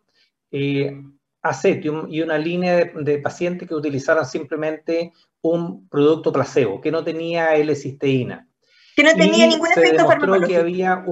eh, 0.50 1.00
acetium 1.44 2.08
y 2.10 2.22
una 2.22 2.38
línea 2.38 2.92
de, 2.96 3.20
pacientes 3.20 3.68
que 3.68 3.76
utilizaron 3.76 4.26
simplemente 4.26 5.12
un 5.42 5.88
producto 5.90 6.32
placebo, 6.32 6.80
que 6.80 6.92
no 6.92 7.04
tenía 7.04 7.56
L-cisteína. 7.56 8.48
Que 8.96 9.04
no 9.04 9.14
tenía 9.14 9.46
ningún 9.46 9.68
efecto 9.68 10.08
farmacológico. 10.08 10.48
que 10.48 10.58
había 10.58 11.06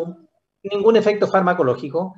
ningún 0.64 0.96
efecto 0.96 1.28
farmacológico 1.28 2.16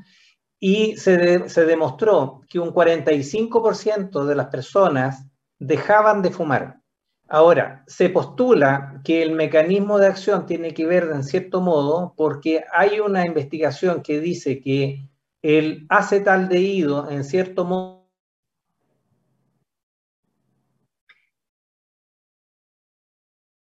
y 0.60 0.96
se, 0.96 1.50
se 1.50 1.66
demostró 1.66 2.42
que 2.50 2.60
un 2.60 2.74
45% 2.74 4.26
de 4.26 4.36
las 4.36 4.48
personas 4.48 5.26
dejaban 5.60 6.22
de 6.22 6.32
fumar. 6.32 6.80
Ahora, 7.28 7.84
se 7.88 8.10
postula 8.10 9.02
que 9.04 9.24
el 9.24 9.32
mecanismo 9.32 9.98
de 9.98 10.08
acción 10.08 10.46
tiene 10.46 10.74
que 10.74 10.86
ver 10.86 11.10
en 11.14 11.24
cierto 11.24 11.62
modo 11.62 12.14
porque 12.16 12.64
hay 12.72 13.00
una 13.00 13.26
investigación 13.26 14.04
que 14.04 14.20
dice 14.20 14.60
que 14.62 15.10
el 15.42 15.86
acetaldehído 15.90 17.10
en 17.10 17.24
cierto 17.24 17.66
modo 17.66 18.03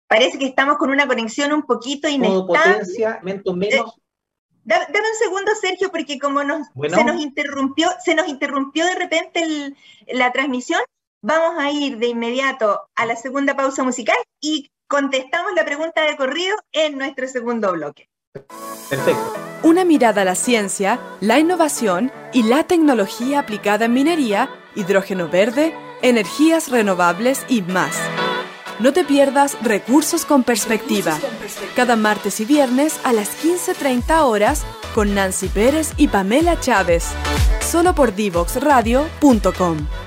Parece 0.07 0.39
que 0.39 0.45
estamos 0.45 0.77
con 0.77 0.89
una 0.89 1.05
conexión 1.05 1.51
un 1.51 1.63
poquito 1.63 2.07
inestable. 2.07 2.45
potencia, 2.47 3.19
menos... 3.23 3.43
Eh, 3.45 3.83
dame, 4.63 4.85
un 4.89 5.17
segundo, 5.19 5.51
Sergio, 5.59 5.89
porque 5.91 6.19
como 6.19 6.43
nos, 6.43 6.67
se 6.67 7.03
nos 7.03 7.21
interrumpió, 7.21 7.89
se 8.03 8.15
nos 8.15 8.27
interrumpió 8.27 8.85
de 8.85 8.95
repente 8.95 9.73
la 10.07 10.31
transmisión, 10.31 10.81
vamos 11.21 11.55
a 11.57 11.71
ir 11.71 11.97
de 11.97 12.07
inmediato 12.07 12.89
a 12.95 13.05
la 13.05 13.15
segunda 13.15 13.55
pausa 13.55 13.83
musical 13.83 14.17
y 14.39 14.69
contestamos 14.87 15.53
la 15.55 15.65
pregunta 15.65 16.03
de 16.03 16.15
corrido 16.15 16.55
en 16.71 16.97
nuestro 16.97 17.27
segundo 17.27 17.71
bloque. 17.73 18.09
Perfecto. 18.89 19.33
Una 19.63 19.83
mirada 19.83 20.21
a 20.21 20.25
la 20.25 20.35
ciencia, 20.35 20.99
la 21.19 21.39
innovación 21.39 22.11
y 22.31 22.43
la 22.43 22.65
tecnología 22.65 23.39
aplicada 23.39 23.85
en 23.85 23.93
minería, 23.93 24.49
hidrógeno 24.75 25.27
verde, 25.27 25.73
energías 26.01 26.69
renovables 26.69 27.43
y 27.49 27.63
más. 27.63 27.97
No 28.79 28.93
te 28.93 29.03
pierdas 29.03 29.57
Recursos 29.63 30.23
con 30.23 30.43
Perspectiva, 30.43 31.17
cada 31.75 31.95
martes 31.95 32.39
y 32.39 32.45
viernes 32.45 32.99
a 33.03 33.11
las 33.11 33.29
15.30 33.43 34.21
horas 34.21 34.65
con 34.93 35.15
Nancy 35.15 35.47
Pérez 35.47 35.93
y 35.97 36.09
Pamela 36.09 36.59
Chávez, 36.59 37.05
solo 37.59 37.95
por 37.95 38.13
divoxradio.com. 38.13 40.06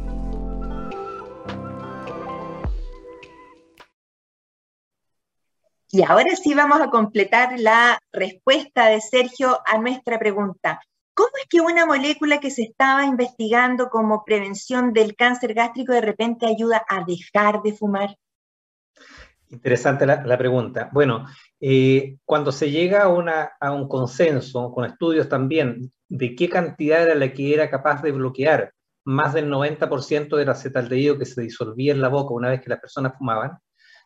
Y 5.93 6.03
ahora 6.03 6.35
sí 6.41 6.53
vamos 6.53 6.79
a 6.79 6.89
completar 6.89 7.59
la 7.59 7.99
respuesta 8.13 8.87
de 8.87 9.01
Sergio 9.01 9.59
a 9.65 9.77
nuestra 9.77 10.17
pregunta. 10.17 10.79
¿Cómo 11.13 11.31
es 11.37 11.47
que 11.49 11.59
una 11.59 11.85
molécula 11.85 12.39
que 12.39 12.49
se 12.49 12.63
estaba 12.63 13.05
investigando 13.05 13.89
como 13.89 14.23
prevención 14.23 14.93
del 14.93 15.17
cáncer 15.17 15.53
gástrico 15.53 15.91
de 15.91 15.99
repente 15.99 16.45
ayuda 16.45 16.85
a 16.87 17.03
dejar 17.03 17.61
de 17.61 17.73
fumar? 17.73 18.15
Interesante 19.49 20.05
la, 20.05 20.37
pregunta. 20.37 20.89
Bueno, 20.93 21.25
eh, 21.59 22.15
cuando 22.23 22.53
se 22.53 22.71
llega 22.71 23.03
a, 23.03 23.51
a, 23.59 23.71
un 23.73 23.89
consenso, 23.89 24.71
con 24.71 24.85
estudios 24.85 25.27
también, 25.27 25.91
de 26.07 26.35
qué 26.35 26.47
cantidad 26.47 27.03
era 27.03 27.15
la 27.15 27.33
que 27.33 27.53
era 27.53 27.69
capaz 27.69 28.01
de 28.01 28.13
bloquear 28.13 28.71
más 29.03 29.33
del 29.33 29.49
90% 29.49 30.37
del 30.37 30.49
acetaldehído 30.49 31.17
que 31.17 31.25
se 31.25 31.41
disolvía 31.41 31.91
en 31.91 31.99
la 31.99 32.07
boca 32.07 32.33
una 32.33 32.49
vez 32.49 32.61
que 32.61 32.69
las 32.69 32.79
personas 32.79 33.17
fumaban, 33.17 33.57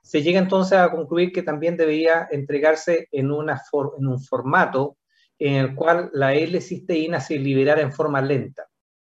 se 0.06 0.22
llega 0.22 0.38
entonces 0.38 0.78
a 0.78 0.91
concluir 0.91 1.32
que 1.32 1.41
también 1.41 1.76
debería 1.76 2.28
entregarse 2.30 3.08
en, 3.12 3.32
una 3.32 3.60
en 3.98 4.08
un 4.08 4.22
formato 4.22 4.98
en 5.39 5.56
el 5.56 5.76
cual 5.76 6.12
la 6.13 6.36
L-cisteína 6.36 7.20
se 7.20 7.39
liberara 7.39 7.82
en 7.82 7.91
forma 7.91 8.22
lenta 8.22 8.68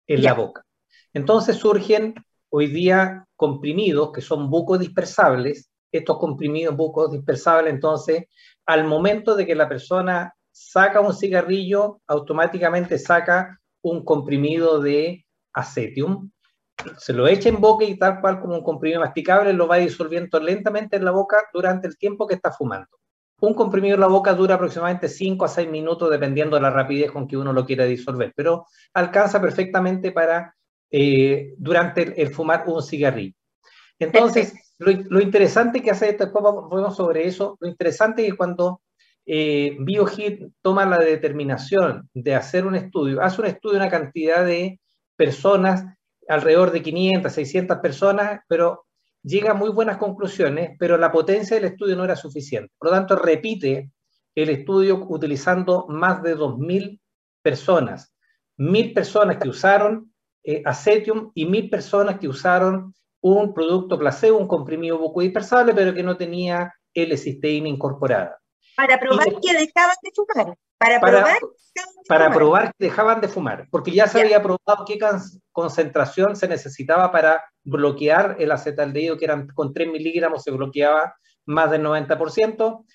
en 0.08 0.24
la 0.24 0.34
boca. 0.34 0.66
Entonces 1.14 1.58
surgen 1.58 2.16
hoy 2.50 2.68
día 2.68 3.28
comprimidos 3.36 4.12
que 4.12 4.22
son 4.22 4.50
bucodispersables. 4.50 5.70
Estos 5.92 6.18
comprimidos 6.18 6.76
bucodispersables, 6.76 7.72
entonces, 7.72 8.26
al 8.66 8.86
momento 8.86 9.36
de 9.36 9.46
que 9.46 9.54
la 9.54 9.70
persona 9.70 10.34
saca 10.52 11.02
un 11.02 11.14
cigarrillo, 11.14 12.02
automáticamente 12.08 12.98
saca 12.98 13.60
un 13.84 14.04
comprimido 14.04 14.80
de 14.80 15.24
acetium 15.54 16.32
se 16.98 17.14
lo 17.14 17.28
echa 17.28 17.50
en 17.50 17.60
boca 17.60 17.86
y 17.86 17.98
tal 17.98 18.22
cual 18.22 18.40
como 18.40 18.56
un 18.56 18.64
comprimido 18.64 19.02
masticable 19.02 19.54
lo 19.54 19.68
va 19.68 19.78
disolviendo 19.78 20.40
lentamente 20.40 20.96
en 20.98 21.06
la 21.06 21.12
boca 21.12 21.38
durante 21.54 21.88
el 21.88 21.98
tiempo 21.98 22.28
que 22.28 22.36
está 22.36 22.52
fumando. 22.52 22.88
Un 23.42 23.54
comprimido 23.54 23.96
en 23.96 24.02
la 24.02 24.08
boca 24.08 24.34
dura 24.34 24.56
aproximadamente 24.56 25.08
5 25.08 25.46
a 25.46 25.48
6 25.48 25.70
minutos 25.70 26.10
dependiendo 26.10 26.56
de 26.56 26.62
la 26.62 26.72
rapidez 26.72 27.12
con 27.12 27.28
que 27.28 27.38
uno 27.38 27.54
lo 27.54 27.66
quiera 27.66 27.86
disolver, 27.86 28.34
pero 28.36 28.66
alcanza 28.94 29.40
perfectamente 29.42 30.12
para 30.12 30.56
eh, 30.92 31.54
durante 31.58 32.22
el, 32.22 32.34
fumar 32.34 32.64
un 32.68 32.82
cigarrillo. 32.82 33.36
Entonces, 33.98 34.54
lo, 34.80 35.22
interesante 35.22 35.82
que 35.82 35.92
hace, 35.92 36.14
después 36.14 36.44
vamos 36.44 36.96
sobre 36.96 37.28
eso, 37.28 37.58
lo 37.60 37.68
interesante 37.68 38.24
es 38.24 38.32
que 38.32 38.38
cuando 38.38 38.82
eh, 39.26 39.76
BioHit 39.80 40.54
toma 40.62 40.86
la 40.86 40.98
determinación 40.98 42.10
de 42.14 42.36
hacer 42.36 42.66
un 42.66 42.76
estudio, 42.76 43.22
hace 43.22 43.42
un 43.42 43.48
estudio 43.48 43.74
de 43.74 43.86
una 43.86 43.92
cantidad 43.92 44.46
de 44.46 44.80
personas 45.16 45.86
alrededor 46.30 46.72
de 46.72 46.82
500, 46.82 47.34
600 47.34 47.78
personas, 47.80 48.42
pero 48.48 48.86
llega 49.24 49.52
a 49.52 49.56
muy 49.56 49.70
buenas 49.70 49.98
conclusiones, 49.98 50.78
pero 50.80 50.98
la 50.98 51.12
potencia 51.12 51.56
del 51.56 51.66
estudio 51.66 51.96
no 51.96 52.06
era 52.06 52.16
suficiente. 52.16 52.72
Por 52.78 52.90
lo 52.90 52.96
tanto, 52.96 53.16
repite 53.16 53.92
el 54.36 54.50
estudio 54.50 55.06
utilizando 55.10 55.88
más 55.90 56.22
de 56.24 56.38
2.000 56.38 57.00
personas. 57.42 58.14
1.000 58.58 58.94
personas 58.94 59.38
que 59.38 59.50
usaron 59.50 60.14
eh, 60.44 60.62
acetium 60.66 61.32
y 61.34 61.46
1.000 61.46 61.70
personas 61.70 62.20
que 62.20 62.28
usaron 62.28 62.94
un 63.22 63.54
producto 63.54 63.98
placebo, 63.98 64.38
un 64.38 64.48
comprimido 64.48 64.98
bucodispersable, 64.98 65.74
pero 65.74 65.94
que 65.94 66.04
no 66.04 66.16
tenía 66.16 66.74
L-cisteína 66.94 67.68
incorporada. 67.68 68.40
Para 68.76 69.00
probar 69.00 69.28
que 69.42 69.54
dejaban 69.54 69.96
de 70.02 70.12
fumar. 70.16 70.56
Para, 70.80 71.00
probar, 71.02 71.40
para 72.08 72.32
probar 72.32 72.74
que 72.78 72.86
dejaban 72.86 73.20
de 73.20 73.28
fumar, 73.28 73.68
porque 73.70 73.92
ya 73.92 74.08
se 74.08 74.22
había 74.22 74.42
probado 74.42 74.86
qué 74.88 74.98
concentración 75.52 76.36
se 76.36 76.48
necesitaba 76.48 77.12
para 77.12 77.44
bloquear 77.64 78.38
el 78.40 78.52
acetaldehído, 78.52 79.18
que 79.18 79.26
eran 79.26 79.48
con 79.48 79.74
3 79.74 79.90
miligramos 79.90 80.44
se 80.44 80.52
bloqueaba 80.52 81.16
más 81.46 81.70
del 81.70 81.84
90%. 81.84 82.86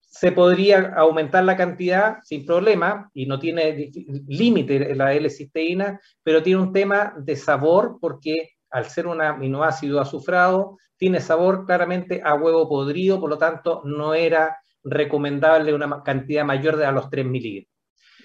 Se 0.00 0.32
podría 0.32 0.94
aumentar 0.96 1.44
la 1.44 1.56
cantidad 1.56 2.18
sin 2.22 2.46
problema 2.46 3.10
y 3.12 3.26
no 3.26 3.38
tiene 3.38 3.90
límite 4.26 4.94
la 4.94 5.12
L-cisteína, 5.12 6.00
pero 6.22 6.42
tiene 6.42 6.62
un 6.62 6.72
tema 6.72 7.14
de 7.18 7.36
sabor 7.36 7.98
porque 8.00 8.54
al 8.70 8.86
ser 8.86 9.06
un 9.06 9.20
aminoácido 9.22 10.00
azufrado, 10.00 10.78
tiene 10.96 11.20
sabor 11.20 11.64
claramente 11.64 12.20
a 12.24 12.34
huevo 12.34 12.68
podrido, 12.68 13.20
por 13.20 13.30
lo 13.30 13.38
tanto 13.38 13.82
no 13.84 14.14
era 14.14 14.58
recomendable 14.84 15.74
una 15.74 16.02
cantidad 16.02 16.44
mayor 16.44 16.76
de 16.76 16.86
a 16.86 16.92
los 16.92 17.10
3 17.10 17.24
miligramos. 17.26 17.72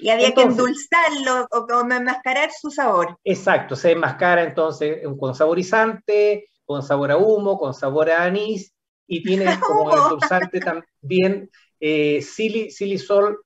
Y 0.02 0.10
había 0.10 0.34
que 0.34 0.44
endulzarlo 0.44 1.48
o, 1.52 1.58
o 1.58 1.82
enmascarar 1.82 2.52
su 2.52 2.72
sabor. 2.72 3.18
Exacto, 3.24 3.76
se 3.76 3.92
enmascara 3.92 4.44
entonces 4.44 5.00
con 5.20 5.36
saborizante, 5.36 6.50
con 6.64 6.84
sabor 6.84 7.12
a 7.12 7.18
humo, 7.18 7.58
con 7.58 7.74
sabor 7.74 8.10
a 8.10 8.24
anís, 8.24 8.74
y 9.08 9.24
tiene 9.24 9.46
como 9.60 9.92
endulzante 9.92 10.60
también 10.60 11.50
eh, 11.80 12.22
silisol, 12.22 13.40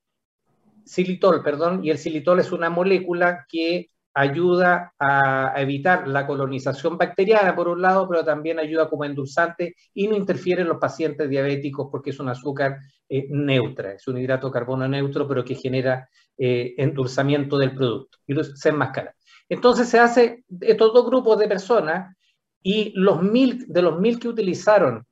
silitol, 0.86 1.42
perdón, 1.42 1.84
y 1.84 1.90
el 1.90 1.98
silitol 1.98 2.40
es 2.40 2.52
una 2.52 2.70
molécula 2.70 3.46
que 3.50 3.90
ayuda 4.14 4.94
a 5.00 5.54
evitar 5.58 6.08
la 6.08 6.28
colonización 6.28 6.98
bacteriana, 6.98 7.56
por 7.56 7.68
un 7.68 7.82
lado, 7.82 8.08
pero 8.08 8.24
también 8.24 8.60
ayuda 8.60 8.90
como 8.90 9.06
endulzante 9.06 9.76
y 9.94 10.08
no 10.08 10.16
interfiere 10.16 10.62
en 10.62 10.68
los 10.68 10.78
pacientes 10.78 11.30
diabéticos 11.30 11.88
porque 11.92 12.12
es 12.12 12.20
un 12.20 12.30
azúcar 12.30 12.78
eh, 13.10 13.28
neutra, 13.30 13.94
es 13.94 14.08
un 14.08 14.18
hidrato 14.18 14.48
de 14.48 14.54
carbono 14.54 14.88
neutro, 14.88 15.28
pero 15.28 15.44
que 15.44 15.56
genera 15.56 16.08
eh, 16.38 16.76
endulzamiento 16.78 17.58
del 17.58 17.74
producto 17.74 18.20
y 18.28 18.36
se 18.44 18.70
enmascara. 18.70 19.16
Entonces 19.50 19.90
se 19.90 20.00
hace 20.00 20.44
estos 20.62 20.94
dos 20.94 21.06
grupos 21.06 21.40
de 21.40 21.48
personas 21.48 22.16
y 22.62 22.94
los 22.96 23.22
mil, 23.22 23.66
de 23.68 23.82
los 23.82 24.00
mil 24.00 24.20
que 24.20 24.30
utilizaron 24.30 25.06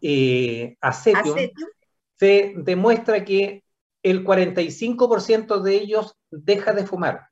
eh, 0.00 0.76
se 2.16 2.54
demuestra 2.56 3.24
que 3.24 3.64
el 4.02 4.24
45% 4.24 5.60
de 5.60 5.74
ellos 5.74 6.16
deja 6.30 6.72
de 6.72 6.86
fumar. 6.86 7.28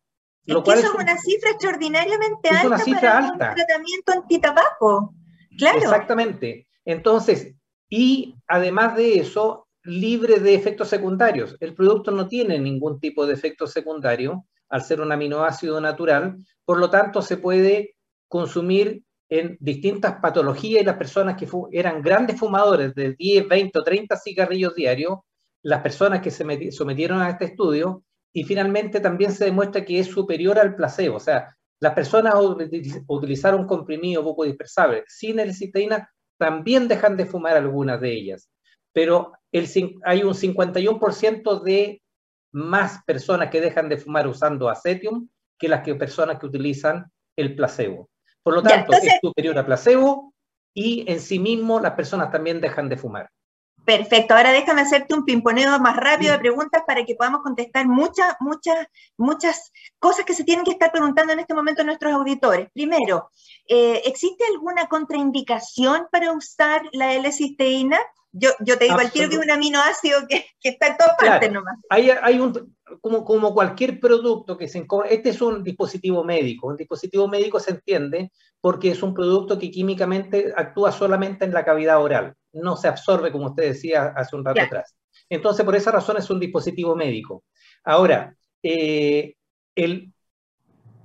Lo 0.47 0.63
cual 0.63 0.79
es 0.79 0.91
una 0.91 1.19
cifra 1.19 1.51
extraordinariamente 1.51 2.49
alta 2.49 2.67
una 2.67 2.79
cifra 2.79 3.01
para 3.01 3.19
alta. 3.19 3.49
un 3.51 3.55
tratamiento 3.57 4.13
antitabaco. 4.13 5.15
Claro. 5.59 5.79
Exactamente. 5.79 6.69
Entonces, 6.85 7.55
y 7.89 8.37
además 8.47 8.97
de 8.97 9.19
eso, 9.19 9.67
libre 9.83 10.39
de 10.41 10.55
efectos 10.55 10.89
secundarios. 10.89 11.57
El 11.61 11.75
producto 11.75 12.11
no 12.11 12.29
tiene 12.29 12.59
ningún 12.59 13.01
tipo 13.01 13.27
de 13.27 13.35
efecto 13.35 13.67
secundario 13.67 14.47
al 14.69 14.83
ser 14.83 15.01
un 15.01 15.13
aminoácido 15.13 15.81
natural, 15.81 16.37
por 16.65 16.79
lo 16.79 16.91
tanto 16.91 17.23
se 17.23 17.37
puede 17.37 17.95
consumir 18.29 19.05
en 19.29 19.57
distintas 19.61 20.17
patologías 20.21 20.83
y 20.83 20.85
las 20.85 20.97
personas 20.97 21.37
que 21.37 21.49
eran 21.73 22.03
grandes 22.03 22.39
fumadores 22.39 22.95
de 22.95 23.15
10, 23.15 23.49
20 23.49 23.79
o 23.79 23.83
30 23.83 24.17
cigarrillos 24.17 24.75
diarios, 24.75 25.19
las 25.63 25.83
personas 25.83 26.21
que 26.21 26.31
se 26.31 26.73
sometieron 26.73 27.21
a 27.21 27.31
este 27.31 27.47
estudio, 27.47 28.05
y 28.37 28.45
finalmente 28.45 29.01
también 29.01 29.33
se 29.33 29.47
demuestra 29.47 29.83
que 29.83 29.99
es 29.99 30.09
superior 30.09 30.59
al 30.59 30.77
placebo, 30.77 31.17
o 31.17 31.21
sea, 31.21 31.57
las 31.81 31.95
personas 31.95 32.35
utilizaron 33.07 33.67
comprimido 33.67 34.23
poco 34.23 34.45
dispersable 34.45 35.05
sin 35.09 35.41
el 35.41 35.55
cisteína 35.55 36.13
también 36.37 36.87
dejan 36.87 37.17
de 37.17 37.25
fumar 37.25 37.57
algunas 37.57 37.99
de 37.99 38.13
ellas, 38.13 38.51
pero 38.93 39.33
el, 39.53 39.67
hay 40.05 40.23
un 40.23 40.35
51% 40.35 41.63
de 41.63 42.03
más 42.53 43.03
personas 43.07 43.49
que 43.49 43.63
dejan 43.63 43.89
de 43.89 43.97
fumar 43.97 44.29
usando 44.29 44.69
acetium 44.69 45.31
que 45.59 45.71
las 45.71 45.83
que 45.83 45.95
personas 45.95 46.39
que 46.39 46.45
utilizan 46.45 47.11
el 47.37 47.57
placebo. 47.57 48.11
Por 48.43 48.53
lo 48.53 48.63
tanto, 48.63 48.93
es 48.93 49.19
superior 49.23 49.57
a 49.57 49.65
placebo 49.65 50.35
y 50.75 51.11
en 51.11 51.21
sí 51.21 51.39
mismo 51.39 51.81
las 51.81 51.93
personas 51.93 52.31
también 52.31 52.61
dejan 52.61 52.91
de 52.91 52.99
fumar. 52.99 53.31
Perfecto, 53.87 54.35
ahora 54.35 54.51
déjame 54.51 54.81
hacerte 54.81 55.15
un 55.15 55.25
pimponeo 55.25 55.79
más 55.79 55.97
rápido 55.97 56.33
de 56.33 56.41
preguntas 56.41 56.83
para 56.85 57.05
que 57.05 57.15
podamos 57.15 57.43
contestar 57.43 57.87
muchas, 57.87 58.35
muchas, 58.41 58.89
muchas 59.17 59.73
cosas 60.01 60.25
que 60.25 60.35
se 60.35 60.43
tienen 60.43 60.65
que 60.65 60.73
estar 60.73 60.91
preguntando 60.91 61.33
en 61.33 61.39
este 61.39 61.55
momento 61.55 61.85
nuestros 61.85 62.13
auditores. 62.13 62.69
Primero, 62.73 63.31
eh, 63.69 64.03
¿existe 64.05 64.43
alguna 64.53 64.89
contraindicación 64.89 66.09
para 66.11 66.33
usar 66.33 66.83
la 66.93 67.15
L-cisteína? 67.15 68.01
Yo, 68.33 68.51
yo, 68.59 68.77
te 68.77 68.87
digo 68.87 68.99
al 68.99 69.13
tiro 69.13 69.29
que 69.29 69.37
es 69.37 69.41
un 69.41 69.53
aminoácido 69.53 70.27
que, 70.29 70.45
que 70.61 70.71
está 70.71 70.89
en 70.89 70.97
todas 70.97 71.17
partes 71.17 71.53
nomás. 71.53 71.79
Hay, 71.89 72.11
hay 72.11 72.41
un, 72.41 72.77
como, 73.01 73.25
como 73.25 73.55
cualquier 73.55 74.01
producto 74.01 74.59
que 74.59 74.67
se 74.67 74.85
este 75.09 75.31
es 75.31 75.41
un 75.41 75.63
dispositivo 75.63 76.25
médico. 76.25 76.67
Un 76.67 76.77
dispositivo 76.77 77.29
médico 77.29 77.61
se 77.61 77.71
entiende 77.71 78.33
porque 78.61 78.91
es 78.91 79.03
un 79.05 79.15
producto 79.15 79.61
que 79.61 79.71
químicamente 79.71 80.53
actúa 80.57 80.91
solamente 80.91 81.45
en 81.45 81.53
la 81.53 81.65
cavidad 81.65 82.03
oral 82.03 82.35
no 82.57 82.77
se 82.77 82.89
absorbe, 82.89 83.33
como 83.33 83.47
usted 83.47 83.65
decía 83.65 84.13
hace 84.17 84.37
un 84.37 84.45
rato 84.45 84.63
atrás. 84.63 84.95
Entonces, 85.29 85.65
por 85.65 85.77
esa 85.77 85.91
razón 85.91 86.17
es 86.17 86.29
un 86.31 86.41
dispositivo 86.41 86.95
médico. 86.95 87.45
Ahora, 87.85 88.35
eh, 88.63 89.35
el... 89.75 90.13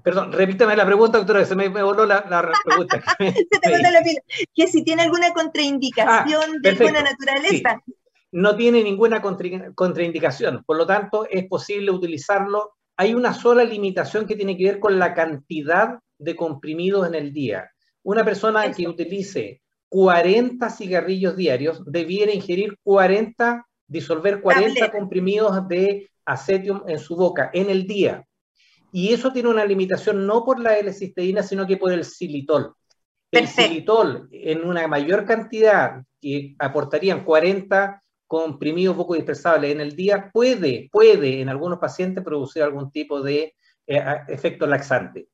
Perdón, 0.03 0.31
repítame 0.31 0.75
la 0.75 0.85
pregunta, 0.85 1.19
doctora, 1.19 1.45
se 1.45 1.55
me, 1.55 1.67
voló 1.69 2.05
la, 2.07 2.23
pregunta. 2.65 3.03
se 3.19 3.59
te 3.59 3.69
voló 3.69 3.91
la 3.91 4.01
pila. 4.01 4.21
Que 4.53 4.67
si 4.67 4.83
tiene 4.83 5.03
alguna 5.03 5.31
contraindicación 5.31 6.43
ah, 6.43 6.57
de 6.59 6.69
alguna 6.69 7.03
naturaleza. 7.03 7.81
No 8.31 8.55
tiene 8.55 8.83
ninguna 8.83 9.21
contraindicación, 9.21 10.63
por 10.63 10.77
lo 10.77 10.87
tanto, 10.87 11.27
es 11.29 11.45
posible 11.47 11.91
utilizarlo. 11.91 12.77
Hay 12.97 13.13
una 13.13 13.33
sola 13.33 13.63
limitación 13.63 14.25
que 14.25 14.35
tiene 14.35 14.57
que 14.57 14.63
ver 14.63 14.79
con 14.79 14.97
la 14.97 15.13
cantidad 15.13 15.99
de 16.17 16.35
comprimidos 16.35 17.07
en 17.07 17.15
el 17.15 17.33
día. 17.33 17.69
Una 18.03 18.23
persona 18.23 18.71
que 18.71 18.87
utilice 18.87 19.61
40 19.91 20.69
cigarrillos 20.69 21.35
diarios 21.35 21.83
debiera 21.85 22.31
ingerir 22.31 22.77
40, 22.81 23.67
disolver 23.87 24.39
40 24.41 24.89
comprimidos 24.89 25.67
de 25.67 26.09
acetium 26.25 26.83
en 26.87 26.97
su 26.97 27.17
boca 27.17 27.51
en 27.53 27.69
el 27.69 27.85
día. 27.85 28.25
Y 28.93 29.11
eso 29.11 29.33
tiene 29.33 29.49
una 29.49 29.65
limitación 29.65 30.25
no 30.25 30.45
por 30.45 30.61
la 30.61 30.77
L-cisteína, 30.77 31.43
sino 31.43 31.67
que 31.67 31.75
por 31.75 31.91
el 31.91 32.05
xilitol. 32.05 32.73
El 33.31 33.49
xilitol 33.49 34.29
en 34.31 34.65
una 34.65 34.87
mayor 34.87 35.25
cantidad, 35.25 36.01
que 36.21 36.55
aportarían 36.57 37.25
40 37.25 38.01
comprimidos 38.27 38.95
poco 38.95 39.15
dispersables 39.15 39.73
en 39.73 39.81
el 39.81 39.93
día, 39.93 40.29
puede, 40.31 40.87
puede 40.89 41.41
en 41.41 41.49
algunos 41.49 41.79
pacientes 41.79 42.23
producir 42.23 42.63
algún 42.63 42.91
tipo 42.91 43.21
de 43.21 43.55
eh, 43.87 44.03
efecto 44.29 44.65
laxante. 44.65 45.27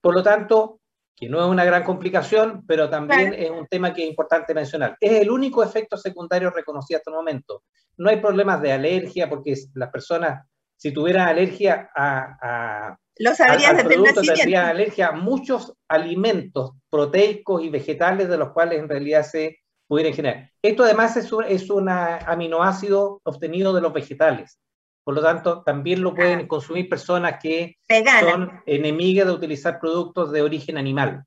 Por 0.00 0.14
lo 0.14 0.22
tanto, 0.22 0.80
que 1.18 1.28
no 1.28 1.40
es 1.40 1.46
una 1.46 1.64
gran 1.64 1.82
complicación, 1.82 2.64
pero 2.66 2.88
también 2.88 3.34
es 3.34 3.50
un 3.50 3.66
tema 3.66 3.92
que 3.92 4.04
es 4.04 4.08
importante 4.08 4.54
mencionar. 4.54 4.96
Es 5.00 5.20
el 5.20 5.30
único 5.30 5.64
efecto 5.64 5.96
secundario 5.96 6.50
reconocido 6.50 6.98
hasta 6.98 7.10
el 7.10 7.16
momento. 7.16 7.64
No 7.96 8.08
hay 8.08 8.18
problemas 8.18 8.62
de 8.62 8.72
alergia, 8.72 9.28
porque 9.28 9.54
las 9.74 9.90
personas, 9.90 10.46
si 10.76 10.92
tuvieran 10.92 11.28
alergia 11.28 11.90
a, 11.96 12.96
lo 13.16 13.34
sabrías 13.34 13.74
al, 13.74 13.84
producto, 13.84 14.22
tendrían 14.22 14.66
alergia 14.66 15.08
a 15.08 15.12
muchos 15.12 15.74
alimentos 15.88 16.74
proteicos 16.88 17.64
y 17.64 17.68
vegetales 17.68 18.28
de 18.28 18.38
los 18.38 18.52
cuales 18.52 18.78
en 18.78 18.88
realidad 18.88 19.24
se 19.24 19.58
pudieran 19.88 20.14
generar. 20.14 20.50
Esto 20.62 20.84
además 20.84 21.16
es 21.16 21.32
un, 21.32 21.42
es 21.42 21.68
un 21.68 21.88
aminoácido 21.88 23.20
obtenido 23.24 23.72
de 23.72 23.80
los 23.80 23.92
vegetales. 23.92 24.60
Por 25.08 25.14
lo 25.14 25.22
tanto, 25.22 25.62
también 25.62 26.02
lo 26.02 26.14
pueden 26.14 26.40
ah. 26.40 26.46
consumir 26.46 26.86
personas 26.86 27.38
que 27.42 27.78
son 28.20 28.60
enemigas 28.66 29.26
de 29.26 29.32
utilizar 29.32 29.80
productos 29.80 30.30
de 30.32 30.42
origen 30.42 30.76
animal. 30.76 31.24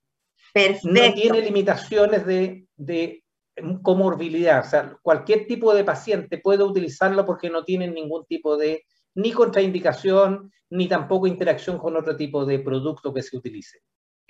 Perfecto. 0.53 0.87
No 0.87 1.13
tiene 1.15 1.41
limitaciones 1.41 2.23
de, 2.23 2.67
de 2.75 3.23
comorbilidad. 3.81 4.63
O 4.63 4.69
sea, 4.69 4.95
cualquier 5.01 5.47
tipo 5.47 5.73
de 5.73 5.83
paciente 5.83 6.37
puede 6.37 6.63
utilizarlo 6.63 7.25
porque 7.25 7.49
no 7.49 7.63
tiene 7.63 7.87
ningún 7.87 8.23
tipo 8.27 8.55
de 8.55 8.85
ni 9.15 9.31
contraindicación, 9.31 10.51
ni 10.69 10.87
tampoco 10.87 11.25
interacción 11.25 11.79
con 11.79 11.97
otro 11.97 12.15
tipo 12.15 12.45
de 12.45 12.59
producto 12.59 13.11
que 13.11 13.23
se 13.23 13.35
utilice. 13.35 13.79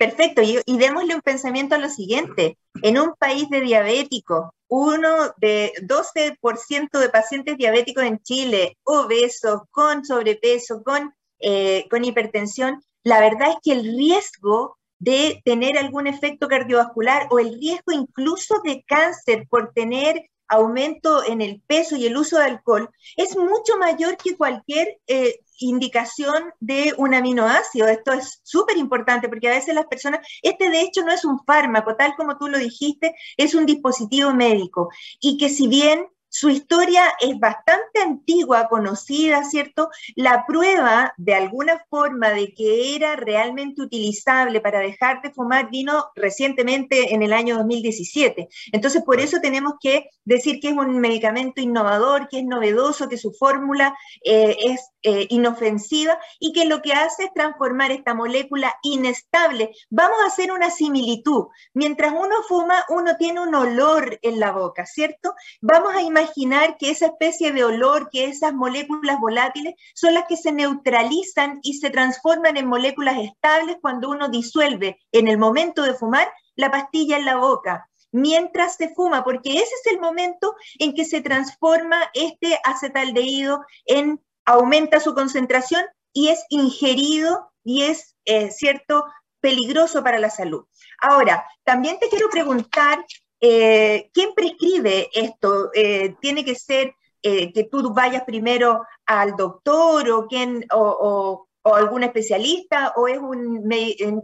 Perfecto, 0.02 0.42
y, 0.42 0.78
démosle 0.78 1.14
un 1.14 1.20
pensamiento 1.20 1.76
a 1.76 1.78
lo 1.78 1.88
siguiente. 1.88 2.58
En 2.82 2.98
un 2.98 3.14
país 3.14 3.48
de 3.50 3.60
diabéticos, 3.60 4.50
uno 4.66 5.32
de 5.36 5.72
12% 5.80 6.98
de 6.98 7.08
pacientes 7.08 7.56
diabéticos 7.56 8.02
en 8.02 8.18
Chile, 8.18 8.78
obesos, 8.82 9.60
con 9.70 10.04
sobrepeso, 10.04 10.82
con, 10.82 11.14
eh, 11.38 11.86
con 11.88 12.04
hipertensión, 12.04 12.82
la 13.04 13.20
verdad 13.20 13.50
es 13.50 13.56
que 13.62 13.78
el 13.78 13.96
riesgo 13.96 14.76
de 14.98 15.40
tener 15.44 15.78
algún 15.78 16.08
efecto 16.08 16.48
cardiovascular 16.48 17.28
o 17.30 17.38
el 17.38 17.56
riesgo 17.60 17.92
incluso 17.92 18.56
de 18.64 18.82
cáncer 18.82 19.46
por 19.48 19.72
tener 19.72 20.30
aumento 20.48 21.24
en 21.24 21.40
el 21.40 21.62
peso 21.66 21.96
y 21.96 22.06
el 22.06 22.16
uso 22.16 22.38
de 22.38 22.44
alcohol 22.44 22.90
es 23.16 23.36
mucho 23.36 23.76
mayor 23.78 24.16
que 24.16 24.36
cualquier 24.36 24.98
eh, 25.06 25.40
indicación 25.58 26.52
de 26.60 26.94
un 26.96 27.14
aminoácido. 27.14 27.88
Esto 27.88 28.12
es 28.12 28.40
súper 28.42 28.76
importante 28.76 29.28
porque 29.28 29.48
a 29.48 29.52
veces 29.52 29.74
las 29.74 29.86
personas, 29.86 30.26
este 30.42 30.70
de 30.70 30.80
hecho 30.80 31.02
no 31.02 31.12
es 31.12 31.24
un 31.24 31.42
fármaco, 31.44 31.96
tal 31.96 32.14
como 32.16 32.36
tú 32.36 32.48
lo 32.48 32.58
dijiste, 32.58 33.14
es 33.36 33.54
un 33.54 33.66
dispositivo 33.66 34.34
médico 34.34 34.90
y 35.20 35.38
que 35.38 35.48
si 35.48 35.68
bien 35.68 36.06
su 36.32 36.48
historia 36.48 37.12
es 37.20 37.38
bastante 37.38 38.00
antigua, 38.00 38.68
conocida, 38.68 39.44
¿cierto? 39.44 39.90
La 40.16 40.46
prueba 40.46 41.12
de 41.18 41.34
alguna 41.34 41.84
forma 41.90 42.30
de 42.30 42.54
que 42.54 42.96
era 42.96 43.16
realmente 43.16 43.82
utilizable 43.82 44.62
para 44.62 44.80
dejar 44.80 45.20
de 45.20 45.30
fumar 45.30 45.68
vino 45.68 46.06
recientemente 46.14 47.12
en 47.12 47.22
el 47.22 47.34
año 47.34 47.58
2017. 47.58 48.48
Entonces, 48.72 49.02
por 49.02 49.20
eso 49.20 49.40
tenemos 49.42 49.74
que 49.78 50.08
decir 50.24 50.58
que 50.58 50.68
es 50.68 50.74
un 50.74 51.00
medicamento 51.00 51.60
innovador, 51.60 52.28
que 52.28 52.38
es 52.38 52.46
novedoso, 52.46 53.10
que 53.10 53.18
su 53.18 53.34
fórmula 53.34 53.94
eh, 54.24 54.56
es 54.58 54.91
eh, 55.02 55.26
inofensiva 55.30 56.18
y 56.38 56.52
que 56.52 56.64
lo 56.64 56.82
que 56.82 56.92
hace 56.92 57.24
es 57.24 57.34
transformar 57.34 57.90
esta 57.90 58.14
molécula 58.14 58.74
inestable. 58.82 59.74
Vamos 59.90 60.18
a 60.22 60.26
hacer 60.26 60.52
una 60.52 60.70
similitud. 60.70 61.46
Mientras 61.74 62.12
uno 62.12 62.36
fuma, 62.48 62.84
uno 62.88 63.16
tiene 63.16 63.40
un 63.40 63.54
olor 63.54 64.18
en 64.22 64.40
la 64.40 64.52
boca, 64.52 64.86
¿cierto? 64.86 65.34
Vamos 65.60 65.94
a 65.94 66.02
imaginar 66.02 66.76
que 66.78 66.90
esa 66.90 67.06
especie 67.06 67.52
de 67.52 67.64
olor, 67.64 68.10
que 68.10 68.26
esas 68.26 68.54
moléculas 68.54 69.18
volátiles 69.20 69.74
son 69.94 70.14
las 70.14 70.26
que 70.28 70.36
se 70.36 70.52
neutralizan 70.52 71.60
y 71.62 71.74
se 71.74 71.90
transforman 71.90 72.56
en 72.56 72.66
moléculas 72.66 73.18
estables 73.18 73.76
cuando 73.80 74.10
uno 74.10 74.28
disuelve 74.28 75.00
en 75.12 75.28
el 75.28 75.38
momento 75.38 75.82
de 75.82 75.94
fumar 75.94 76.32
la 76.54 76.70
pastilla 76.70 77.16
en 77.16 77.24
la 77.24 77.36
boca 77.36 77.88
mientras 78.12 78.76
se 78.76 78.90
fuma, 78.90 79.24
porque 79.24 79.54
ese 79.54 79.62
es 79.62 79.92
el 79.92 79.98
momento 79.98 80.54
en 80.78 80.94
que 80.94 81.04
se 81.04 81.22
transforma 81.22 82.10
este 82.14 82.58
acetaldehído 82.62 83.64
en 83.86 84.20
aumenta 84.44 85.00
su 85.00 85.14
concentración 85.14 85.84
y 86.12 86.28
es 86.28 86.44
ingerido 86.50 87.52
y 87.64 87.82
es, 87.82 88.16
eh, 88.24 88.50
cierto, 88.50 89.04
peligroso 89.40 90.02
para 90.02 90.18
la 90.18 90.30
salud. 90.30 90.64
Ahora, 91.00 91.44
también 91.64 91.98
te 91.98 92.08
quiero 92.08 92.28
preguntar 92.30 93.04
eh, 93.44 94.08
¿Quién 94.14 94.34
prescribe 94.34 95.10
esto? 95.12 95.70
Eh, 95.74 96.14
¿Tiene 96.20 96.44
que 96.44 96.54
ser 96.54 96.94
que 97.20 97.68
tú 97.70 97.92
vayas 97.92 98.24
primero 98.24 98.84
al 99.06 99.36
doctor 99.36 100.08
o, 100.10 100.26
quién, 100.26 100.64
o, 100.72 101.46
algún 101.64 102.02
especialista 102.02 102.92
o 102.96 103.06
es 103.06 103.18
un, 103.18 103.68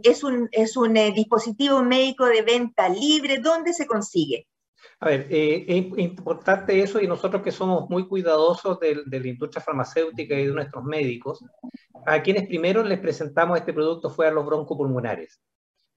es 0.03 0.23
un, 0.23 0.49
es 0.51 0.77
un 0.77 0.93
dispositivo 0.93 1.81
médico 1.81 2.25
de 2.25 2.41
venta 2.41 2.87
libre? 2.87 3.39
¿Dónde 3.39 3.73
se 3.73 3.87
consigue? 3.87 4.47
A 5.01 5.07
ver, 5.07 5.27
es 5.29 5.85
importante 5.97 6.81
eso 6.81 6.99
y 6.99 7.07
nosotros 7.07 7.41
que 7.41 7.51
somos 7.51 7.89
muy 7.89 8.05
cuidadosos 8.07 8.79
de, 8.79 9.03
de, 9.05 9.19
la 9.21 9.27
industria 9.29 9.63
farmacéutica 9.63 10.35
y 10.35 10.47
de 10.47 10.53
nuestros 10.53 10.83
médicos, 10.83 11.43
a 12.05 12.21
quienes 12.21 12.47
primero 12.47 12.83
les 12.83 12.99
presentamos 12.99 13.57
este 13.57 13.71
producto 13.71 14.09
fue 14.09 14.27
a 14.27 14.31
los 14.31 14.45
broncopulmonares. 14.45 15.39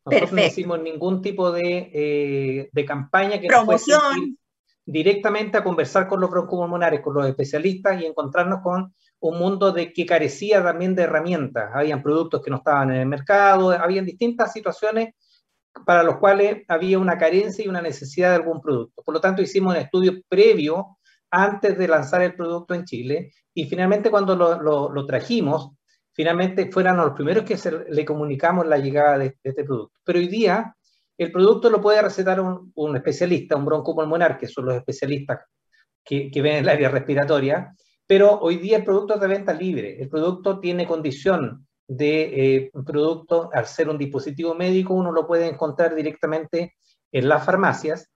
Nosotros 0.05 0.33
no 0.33 0.45
hicimos 0.45 0.81
ningún 0.81 1.23
tipo 1.23 1.51
de, 1.53 1.91
eh, 1.93 2.71
de 2.73 2.85
campaña 2.85 3.41
que 3.41 3.47
Promoción. 3.47 4.37
directamente 4.85 5.59
a 5.59 5.65
conversar 5.65 6.09
con 6.09 6.21
los 6.21 6.31
broncopulmonares, 6.31 7.01
con 7.01 7.15
los 7.15 7.27
especialistas 7.27 8.01
y 8.01 8.07
encontrarnos 8.07 8.61
con 8.63 8.95
un 9.21 9.39
mundo 9.39 9.71
de 9.71 9.93
que 9.93 10.05
carecía 10.05 10.63
también 10.63 10.95
de 10.95 11.03
herramientas. 11.03 11.71
Habían 11.73 12.03
productos 12.03 12.43
que 12.43 12.51
no 12.51 12.57
estaban 12.57 12.91
en 12.91 13.01
el 13.01 13.07
mercado, 13.07 13.71
habían 13.71 14.05
distintas 14.05 14.53
situaciones 14.53 15.15
para 15.87 16.03
los 16.03 16.17
cuales 16.19 16.63
había 16.69 16.99
una 16.99 17.19
carencia 17.19 17.65
y 17.65 17.69
una 17.69 17.83
necesidad 17.83 18.31
de 18.31 18.37
algún 18.37 18.61
producto. 18.61 19.03
Por 19.03 19.15
lo 19.15 19.21
tanto, 19.21 19.43
hicimos 19.43 19.75
un 19.75 19.81
estudio 19.81 20.13
previo 20.29 20.99
antes 21.31 21.79
de 21.79 21.89
lanzar 21.89 22.23
el 22.23 22.35
producto 22.35 22.75
en 22.75 22.85
Chile 22.85 23.33
y 23.55 23.65
finalmente 23.65 24.11
cuando 24.11 24.37
lo, 24.37 25.07
trajimos, 25.07 25.71
finalmente 26.13 26.71
fueran 26.71 26.99
los 26.99 27.13
primeros 27.13 27.45
que 27.45 27.59
le 27.89 28.05
comunicamos 28.05 28.67
la 28.67 28.79
llegada 28.79 29.19
de, 29.19 29.37
este 29.43 29.65
producto. 29.65 29.99
Pero 30.05 30.19
hoy 30.19 30.29
día 30.29 30.77
el 31.17 31.33
producto 31.33 31.71
lo 31.71 31.81
puede 31.81 32.03
recetar 32.03 32.41
un, 32.41 32.73
un 32.75 32.97
especialista, 32.97 33.57
un 33.57 33.65
broncopulmonar, 33.65 34.39
que 34.39 34.47
son 34.47 34.67
los 34.67 34.77
especialistas 34.77 35.41
que, 36.05 36.31
que, 36.31 36.43
ven 36.43 36.57
el 36.57 36.69
área 36.69 36.89
respiratoria, 36.89 37.75
pero 38.07 38.39
hoy 38.41 38.57
día 38.57 38.79
el 38.79 38.85
producto 38.85 39.15
es 39.15 39.21
de 39.21 39.29
venta 39.29 39.53
libre. 39.53 40.03
El 40.03 40.09
producto 40.09 40.59
tiene 40.59 40.87
condición 40.87 41.67
de 41.89 42.57
eh, 42.57 42.71
producto, 42.87 43.51
al 43.53 43.67
ser 43.67 43.89
un 43.89 43.99
dispositivo 43.99 44.55
médico, 44.55 44.95
uno 44.95 45.13
lo 45.13 45.27
puede 45.27 45.49
encontrar 45.49 45.95
directamente 45.95 46.77
en 47.11 47.29
las 47.29 47.45
farmacias 47.45 48.11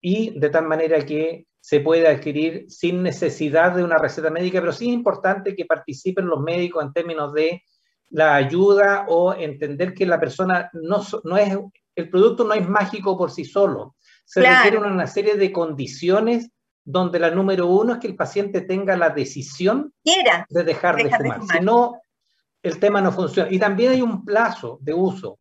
y 0.00 0.38
de 0.38 0.50
tal 0.50 0.66
manera 0.66 1.04
que 1.06 1.46
se 1.60 1.80
puede 1.80 2.08
adquirir 2.08 2.66
sin 2.68 3.02
necesidad 3.02 3.74
de 3.76 3.84
una 3.84 3.96
receta 3.96 4.30
médica, 4.30 4.60
pero 4.60 4.72
sí 4.72 4.88
es 4.88 4.94
importante 4.94 5.54
que 5.54 5.64
participen 5.64 6.26
los 6.26 6.40
médicos 6.40 6.84
en 6.84 6.92
términos 6.92 7.32
de 7.32 7.62
la 8.10 8.34
ayuda 8.34 9.06
o 9.08 9.32
entender 9.32 9.94
que 9.94 10.04
la 10.04 10.18
persona 10.18 10.68
no, 10.72 11.02
no 11.24 11.36
es, 11.36 11.56
el 11.94 12.10
producto 12.10 12.44
no 12.44 12.52
es 12.52 12.68
mágico 12.68 13.16
por 13.16 13.30
sí 13.30 13.44
solo. 13.44 13.94
Se 14.24 14.40
requiere 14.40 14.78
una 14.78 15.06
serie 15.06 15.36
de 15.36 15.52
condiciones 15.52 16.50
donde 16.84 17.18
la 17.20 17.30
número 17.30 17.68
uno 17.68 17.94
es 17.94 17.98
que 18.00 18.08
el 18.08 18.16
paciente 18.16 18.62
tenga 18.62 18.96
la 18.96 19.10
decisión 19.10 19.92
de 20.04 20.64
dejar, 20.64 20.96
de, 20.96 21.04
fumar. 21.04 21.22
de 21.22 21.32
fumar. 21.32 21.58
Si 21.58 21.64
no, 21.64 22.00
el 22.62 22.78
tema 22.78 23.00
no 23.00 23.12
funciona. 23.12 23.50
Y 23.50 23.58
también 23.58 23.92
hay 23.92 24.02
un 24.02 24.24
plazo 24.24 24.78
de 24.80 24.94
uso. 24.94 25.38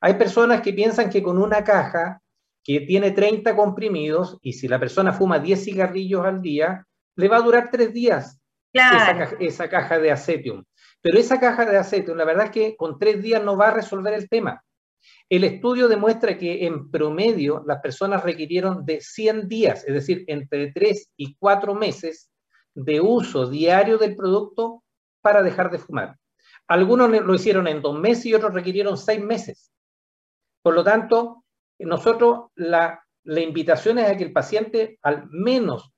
Hay 0.00 0.14
personas 0.14 0.62
que 0.62 0.72
piensan 0.72 1.10
que 1.10 1.22
con 1.22 1.38
una 1.38 1.62
caja 1.62 2.20
que 2.64 2.80
tiene 2.80 3.10
30 3.10 3.54
comprimidos 3.56 4.38
y 4.42 4.52
si 4.54 4.68
la 4.68 4.78
persona 4.78 5.12
fuma 5.12 5.38
10 5.38 5.64
cigarrillos 5.64 6.24
al 6.24 6.40
día, 6.40 6.86
le 7.16 7.28
va 7.28 7.36
a 7.36 7.42
durar 7.42 7.70
tres 7.70 7.92
días 7.92 8.40
esa, 8.72 9.68
caja, 9.68 9.98
de 9.98 10.10
acetium. 10.10 10.64
Pero 11.00 11.18
esa 11.18 11.38
caja 11.38 11.66
de 11.66 11.76
acetium, 11.76 12.16
la 12.16 12.24
verdad 12.24 12.46
es 12.46 12.50
que 12.52 12.76
con 12.76 12.98
tres 12.98 13.22
días 13.22 13.42
no 13.42 13.56
va 13.56 13.68
a 13.68 13.74
resolver 13.74 14.14
el 14.14 14.28
tema. 14.28 14.64
El 15.28 15.44
estudio 15.44 15.88
demuestra 15.88 16.38
que 16.38 16.66
en 16.66 16.90
promedio 16.90 17.62
las 17.66 17.80
personas 17.80 18.22
requirieron 18.22 18.84
de 18.84 19.00
100 19.00 19.48
días, 19.48 19.84
es 19.86 19.94
decir, 19.94 20.24
entre 20.28 20.72
3 20.72 21.10
y 21.16 21.34
4 21.36 21.74
meses 21.74 22.30
de 22.74 23.00
uso 23.00 23.48
diario 23.48 23.98
del 23.98 24.16
producto 24.16 24.82
para 25.20 25.42
dejar 25.42 25.70
de 25.70 25.78
fumar. 25.78 26.16
Algunos 26.68 27.10
lo 27.10 27.34
hicieron 27.34 27.66
en 27.66 27.82
dos 27.82 27.98
meses 27.98 28.26
y 28.26 28.34
otros 28.34 28.54
requirieron 28.54 28.96
seis 28.96 29.22
meses. 29.22 29.72
Por 30.62 30.74
lo 30.74 30.84
tanto, 30.84 31.44
nosotros 31.78 32.50
la, 32.54 33.02
invitación 33.24 33.98
es 33.98 34.08
a 34.08 34.16
que 34.16 34.24
el 34.24 34.32
paciente 34.32 34.98
al 35.02 35.28
menos 35.30 35.92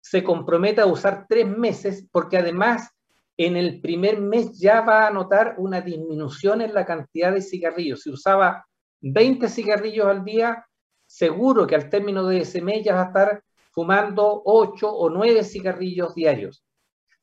se 0.00 0.24
comprometa 0.24 0.82
a 0.82 0.86
usar 0.86 1.26
tres 1.28 1.46
meses, 1.46 2.06
porque 2.10 2.38
además 2.38 2.90
en 3.36 3.56
el 3.56 3.80
primer 3.80 4.20
mes 4.20 4.58
ya 4.58 4.80
va 4.80 5.06
a 5.06 5.10
notar 5.10 5.54
una 5.58 5.80
disminución 5.80 6.60
en 6.62 6.74
la 6.74 6.84
cantidad 6.84 7.32
de 7.32 7.42
cigarrillos. 7.42 8.02
Si 8.02 8.10
usaba 8.10 8.66
20 9.00 9.48
cigarrillos 9.48 10.06
al 10.06 10.24
día, 10.24 10.66
seguro 11.06 11.66
que 11.66 11.74
al 11.74 11.88
término 11.88 12.26
de 12.26 12.40
ese 12.40 12.60
mes 12.60 12.84
ya 12.84 12.94
va 12.94 13.02
a 13.02 13.06
estar 13.06 13.42
fumando 13.70 14.42
8 14.44 14.90
o 14.90 15.10
9 15.10 15.44
cigarrillos 15.44 16.14
diarios. 16.14 16.64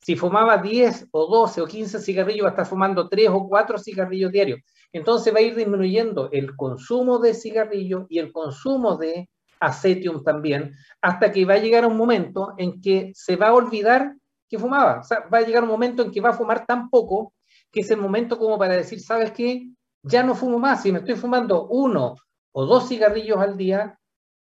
Si 0.06 0.16
fumaba 0.16 0.60
10 0.60 1.08
o 1.10 1.26
12 1.26 1.62
o 1.62 1.66
15 1.66 2.00
cigarrillos, 2.00 2.44
va 2.44 2.50
a 2.50 2.52
estar 2.52 2.68
fumando 2.68 3.10
3 3.10 3.28
o 3.32 3.48
4 3.48 3.80
cigarrillos 3.80 4.32
diarios. 4.32 4.60
Entonces 4.94 5.34
va 5.34 5.40
a 5.40 5.42
ir 5.42 5.56
disminuyendo 5.56 6.30
el 6.32 6.56
consumo 6.56 7.18
de 7.18 7.34
cigarrillos 7.34 8.06
y 8.08 8.20
el 8.20 8.32
consumo 8.32 8.98
de 8.98 9.32
acetium 9.60 10.24
también, 10.24 10.76
hasta 11.02 11.32
que 11.32 11.44
va 11.44 11.56
a 11.56 11.58
llegar 11.58 11.88
un 11.88 11.98
momento 11.98 12.54
en 12.60 12.80
que 12.82 13.14
se 13.16 13.36
va 13.36 13.48
a 13.48 13.56
olvidar 13.56 14.14
que 14.48 14.60
fumaba. 14.60 15.00
O 15.00 15.04
sea, 15.04 15.22
va 15.22 15.40
a 15.40 15.42
llegar 15.42 15.64
un 15.64 15.70
momento 15.70 16.04
en 16.04 16.12
que 16.12 16.22
va 16.22 16.30
a 16.30 16.34
fumar 16.34 16.68
tan 16.68 16.92
poco 16.92 17.34
que 17.72 17.80
es 17.80 17.90
el 17.90 17.98
momento 17.98 18.38
como 18.38 18.60
para 18.60 18.76
decir, 18.76 19.00
¿sabes 19.00 19.32
qué? 19.32 19.72
Ya 20.04 20.22
no 20.22 20.36
fumo 20.36 20.60
más. 20.60 20.84
Si 20.84 20.92
me 20.92 21.00
estoy 21.00 21.16
fumando 21.16 21.66
uno 21.66 22.14
o 22.52 22.66
dos 22.68 22.90
cigarrillos 22.90 23.40
al 23.40 23.58
día, 23.58 23.98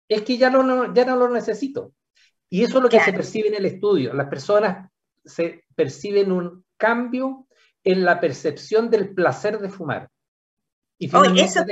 es 0.07 0.21
que 0.21 0.37
ya 0.37 0.49
no, 0.49 0.93
ya 0.93 1.03
no 1.03 1.17
lo 1.17 1.27
necesito. 1.27 1.91
Y 2.49 2.63
eso 2.63 2.77
es 2.77 2.83
lo 2.83 2.89
que 2.89 3.01
se 3.01 3.11
percibe 3.11 3.49
en 3.49 3.55
el 3.55 3.65
estudio. 3.65 4.13
Las 4.13 4.29
personas 4.29 4.89
se 5.25 5.63
perciben 5.75 6.31
un 6.31 6.65
cambio 6.77 7.47
en 7.83 8.05
la 8.05 8.19
percepción 8.19 8.89
del 8.89 9.13
placer 9.13 9.59
de 9.59 9.69
fumar. 9.69 10.09
Y 11.01 11.05
eso, 11.39 11.63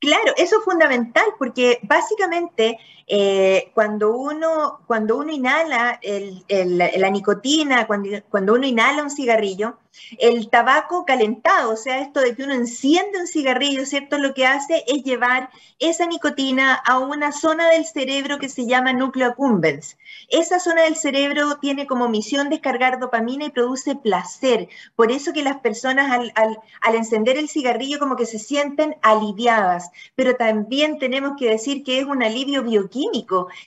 claro, 0.00 0.32
eso 0.38 0.58
es 0.58 0.64
fundamental 0.64 1.26
porque 1.38 1.78
básicamente 1.82 2.78
eh, 3.06 3.70
cuando, 3.74 4.16
uno, 4.16 4.80
cuando 4.86 5.16
uno 5.16 5.30
inhala 5.30 6.00
la 6.48 7.10
nicotina, 7.10 7.86
cuando, 7.86 8.10
cuando 8.28 8.54
uno 8.54 8.66
inhala 8.66 9.02
un 9.02 9.10
cigarrillo, 9.10 9.78
el 10.18 10.50
tabaco 10.50 11.04
calentado, 11.04 11.72
o 11.72 11.76
sea, 11.76 12.00
esto 12.00 12.20
de 12.20 12.34
que 12.34 12.42
uno 12.42 12.54
enciende 12.54 13.18
un 13.18 13.26
cigarrillo, 13.26 13.86
¿cierto? 13.86 14.18
Lo 14.18 14.34
que 14.34 14.46
hace 14.46 14.84
es 14.86 15.02
llevar 15.04 15.50
esa 15.78 16.06
nicotina 16.06 16.74
a 16.74 16.98
una 16.98 17.32
zona 17.32 17.68
del 17.68 17.84
cerebro 17.84 18.38
que 18.38 18.48
se 18.48 18.66
llama 18.66 18.92
núcleo 18.92 19.28
accumbens. 19.28 19.98
Esa 20.28 20.58
zona 20.58 20.82
del 20.82 20.96
cerebro 20.96 21.58
tiene 21.60 21.86
como 21.86 22.08
misión 22.08 22.48
descargar 22.48 22.98
dopamina 22.98 23.46
y 23.46 23.50
produce 23.50 23.96
placer. 23.96 24.68
Por 24.94 25.12
eso 25.12 25.32
que 25.32 25.42
las 25.42 25.58
personas 25.58 26.10
al, 26.10 26.32
al 26.80 26.94
encender 26.94 27.36
el 27.36 27.48
cigarrillo 27.48 27.98
como 27.98 28.16
que 28.16 28.26
se 28.26 28.38
sienten 28.38 28.96
aliviadas. 29.02 29.90
Pero 30.14 30.36
también 30.36 30.98
tenemos 30.98 31.34
que 31.38 31.50
decir 31.50 31.84
que 31.84 32.00
es 32.00 32.04
un 32.04 32.22
alivio 32.22 32.62
bioquímico, 32.62 32.95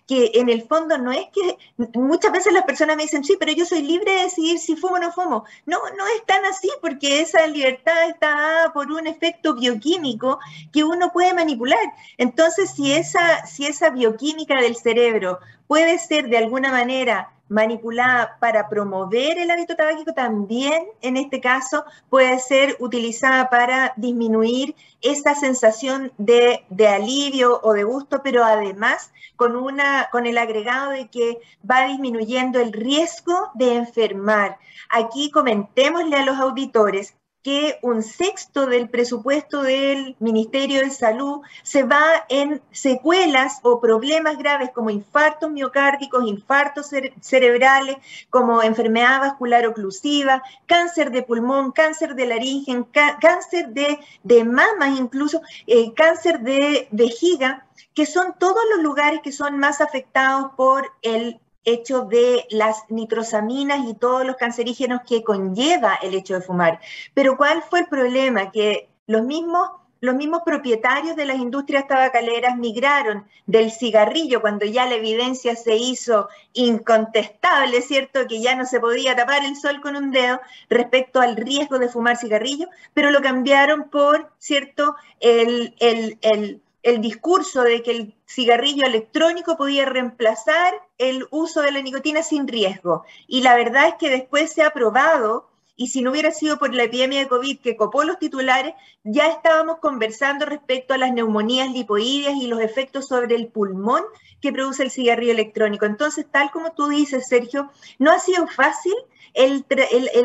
que 0.07 0.32
en 0.36 0.49
el 0.49 0.63
fondo 0.63 0.97
no 0.97 1.11
es 1.11 1.27
que 1.34 1.57
muchas 1.93 2.32
veces 2.32 2.53
las 2.53 2.63
personas 2.63 2.95
me 2.95 3.03
dicen, 3.03 3.23
sí, 3.23 3.36
pero 3.39 3.51
yo 3.51 3.65
soy 3.65 3.82
libre 3.82 4.11
de 4.11 4.23
decidir 4.23 4.59
si 4.59 4.75
fumo 4.75 4.95
o 4.95 4.99
no 4.99 5.11
fumo. 5.11 5.45
No, 5.65 5.77
no 5.97 6.07
es 6.07 6.25
tan 6.25 6.43
así 6.45 6.69
porque 6.82 7.21
esa 7.21 7.45
libertad 7.47 8.09
está 8.09 8.71
por 8.73 8.91
un 8.91 9.07
efecto 9.07 9.55
bioquímico 9.55 10.39
que 10.71 10.84
uno 10.84 11.11
puede 11.11 11.34
manipular. 11.34 11.80
Entonces, 12.17 12.71
si 12.71 12.93
esa, 12.93 13.45
si 13.45 13.65
esa 13.65 13.89
bioquímica 13.89 14.61
del 14.61 14.75
cerebro 14.75 15.39
puede 15.70 15.99
ser 15.99 16.30
de 16.30 16.38
alguna 16.39 16.72
manera 16.72 17.32
manipulada 17.47 18.38
para 18.39 18.67
promover 18.70 19.38
el 19.38 19.51
hábito 19.51 19.76
tabáquico, 19.76 20.13
también 20.15 20.88
en 21.03 21.15
este 21.15 21.39
caso 21.39 21.86
puede 22.09 22.39
ser 22.39 22.76
utilizada 22.80 23.51
para 23.51 23.93
disminuir 23.95 24.76
esa 25.01 25.36
sensación 25.36 26.11
de, 26.17 26.65
de, 26.70 26.88
alivio 26.88 27.59
o 27.61 27.74
de 27.74 27.84
gusto, 27.84 28.22
pero 28.24 28.43
además 28.43 29.11
con, 29.36 29.55
una, 29.55 30.09
con 30.11 30.26
el 30.26 30.39
agregado 30.39 30.89
de 30.89 31.07
que 31.07 31.38
va 31.70 31.86
disminuyendo 31.86 32.59
el 32.59 32.74
riesgo 32.74 33.51
de 33.53 33.76
enfermar. 33.76 34.57
Aquí 34.89 35.30
comentémosle 35.30 36.17
a 36.17 36.26
los 36.26 36.39
auditores 36.39 37.13
que 37.43 37.79
un 37.81 38.03
sexto 38.03 38.65
del 38.65 38.89
presupuesto 38.89 39.61
del 39.61 40.15
Ministerio 40.19 40.81
de 40.81 40.89
Salud 40.89 41.41
se 41.63 41.83
va 41.83 42.25
en 42.27 42.61
secuelas 42.71 43.59
o 43.63 43.79
problemas 43.79 44.37
graves 44.37 44.71
como 44.73 44.89
infartos 44.89 45.49
miocárdicos, 45.49 46.27
infartos 46.27 46.89
cerebrales, 47.21 47.97
como 48.29 48.61
enfermedad 48.61 49.21
vascular 49.21 49.65
oclusiva, 49.65 50.43
cáncer 50.65 51.11
de 51.11 51.23
pulmón, 51.23 51.71
cáncer 51.71 52.15
de 52.15 52.25
laringe, 52.25 52.85
cáncer 53.21 53.69
de, 53.69 53.99
de 54.23 54.43
mamas 54.43 54.99
incluso, 54.99 55.41
eh, 55.67 55.93
cáncer 55.93 56.41
de 56.41 56.87
vejiga, 56.91 57.65
que 57.93 58.05
son 58.05 58.35
todos 58.37 58.63
los 58.75 58.83
lugares 58.83 59.21
que 59.23 59.31
son 59.31 59.57
más 59.57 59.81
afectados 59.81 60.51
por 60.57 60.91
el 61.01 61.39
hecho 61.66 62.01
de 62.01 62.45
las 62.49 62.89
nitrosaminas 62.89 63.88
y 63.88 63.93
todos 63.93 64.26
los 64.26 64.36
cancerígenos 64.38 65.01
que 65.07 65.24
conlleva 65.24 65.95
el 66.01 66.14
hecho 66.14 66.36
de 66.36 66.41
fumar. 66.41 66.80
Pero 67.14 67.38
¿cuál 67.38 67.64
fue 67.64 67.82
el 67.82 67.88
problema? 67.88 68.51
Que 68.51 68.89
los 69.07 69.24
mismos, 69.24 69.70
los 70.01 70.16
mismos 70.16 70.41
propietarios 70.45 71.16
de 71.16 71.26
las 71.26 71.38
industrias 71.38 71.88
tabacaleras 71.88 72.57
migraron 72.57 73.28
del 73.45 73.72
cigarrillo 73.72 74.41
cuando 74.41 74.66
ya 74.66 74.86
la 74.86 74.95
evidencia 74.95 75.55
se 75.55 75.76
hizo 75.76 76.30
incontestable, 76.53 77.82
¿cierto? 77.82 78.28
Que 78.28 78.41
ya 78.41 78.55
no 78.55 78.66
se 78.66 78.80
podía 78.80 79.16
tapar 79.16 79.43
el 79.45 79.55
sol 79.55 79.82
con 79.82 79.95
un 79.95 80.12
dedo 80.12 80.39
respecto 80.70 81.20
al 81.20 81.36
riesgo 81.36 81.80
de 81.80 81.89
fumar 81.89 82.18
cigarrillo, 82.18 82.68
pero 82.93 83.12
lo 83.12 83.22
cambiaron 83.22 83.89
por, 83.89 84.32
¿cierto? 84.38 84.95
el, 85.20 85.76
el, 85.80 86.18
el 86.22 86.62
el 86.84 87.01
discurso 87.01 87.63
de 87.63 87.84
que 87.84 87.91
el 87.91 88.15
cigarrillo 88.27 88.86
electrónico 88.86 89.57
podía 89.57 89.86
reemplazar 89.86 90.73
el 90.97 91.27
uso 91.32 91.61
de 91.61 91.71
la 91.71 91.82
nicotina 91.82 92.23
sin 92.23 92.47
riesgo. 92.47 93.03
Y 93.27 93.41
la 93.41 93.55
verdad 93.55 93.89
es 93.89 93.95
que 93.95 94.09
después 94.09 94.51
se 94.51 94.63
ha 94.63 94.71
probado, 94.71 95.49
y 95.80 95.88
si 95.88 96.01
no 96.01 96.11
hubiera 96.11 96.32
sido 96.32 96.59
por 96.59 96.75
la 96.75 96.84
epidemia 96.84 97.19
de 97.19 97.30
COVID 97.30 97.61
que 97.61 97.77
copó 97.77 98.03
los 98.03 98.19
titulares, 98.19 98.73
ya 99.05 99.27
estábamos 99.27 99.80
conversando 99.80 100.45
respecto 100.45 100.93
a 100.93 100.97
las 100.97 101.13
neumonías 101.13 101.71
lipoideas 101.71 102.36
y 102.36 102.47
los 102.47 102.59
efectos 102.59 103.07
sobre 103.07 103.36
el 103.36 103.47
pulmón 103.47 104.03
que 104.41 104.51
produce 104.51 104.84
el 104.84 104.91
cigarrillo 104.91 105.32
electrónico. 105.32 105.86
Entonces, 105.86 106.25
tal 106.30 106.51
como 106.51 106.73
tú 106.73 106.89
dices, 106.89 107.30
Sergio, 107.30 107.71
no 107.97 108.11
ha 108.11 108.19
sido 108.19 108.45
fácil 108.47 108.93
el, 109.34 109.65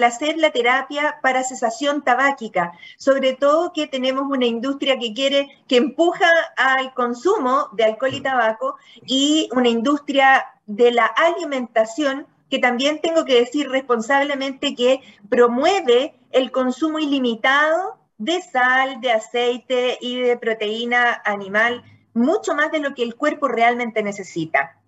hacer 0.02 0.38
la 0.38 0.50
terapia 0.50 1.20
para 1.22 1.44
cesación 1.44 2.02
tabáquica, 2.02 2.72
sobre 2.98 3.34
todo 3.34 3.72
que 3.72 3.86
tenemos 3.86 4.24
una 4.28 4.46
industria 4.46 4.98
que 4.98 5.14
quiere, 5.14 5.48
que 5.68 5.76
empuja 5.76 6.28
al 6.56 6.92
consumo 6.94 7.68
de 7.74 7.84
alcohol 7.84 8.14
y 8.14 8.20
tabaco 8.20 8.74
y 9.06 9.48
una 9.52 9.68
industria 9.68 10.46
de 10.66 10.90
la 10.90 11.06
alimentación 11.06 12.26
que 12.54 12.60
también 12.60 13.00
tengo 13.00 13.24
que 13.24 13.40
decir 13.40 13.68
responsablemente 13.68 14.76
que 14.76 15.00
promueve 15.28 16.14
el 16.30 16.52
consumo 16.52 17.00
ilimitado 17.00 17.98
de 18.16 18.40
sal, 18.42 19.00
de 19.00 19.10
aceite 19.10 19.98
y 20.00 20.20
de 20.20 20.36
proteína 20.36 21.20
animal, 21.24 21.82
mucho 22.12 22.54
más 22.54 22.70
de 22.70 22.78
lo 22.78 22.94
que 22.94 23.02
el 23.02 23.16
cuerpo 23.16 23.48
realmente 23.48 24.04
necesita. 24.04 24.78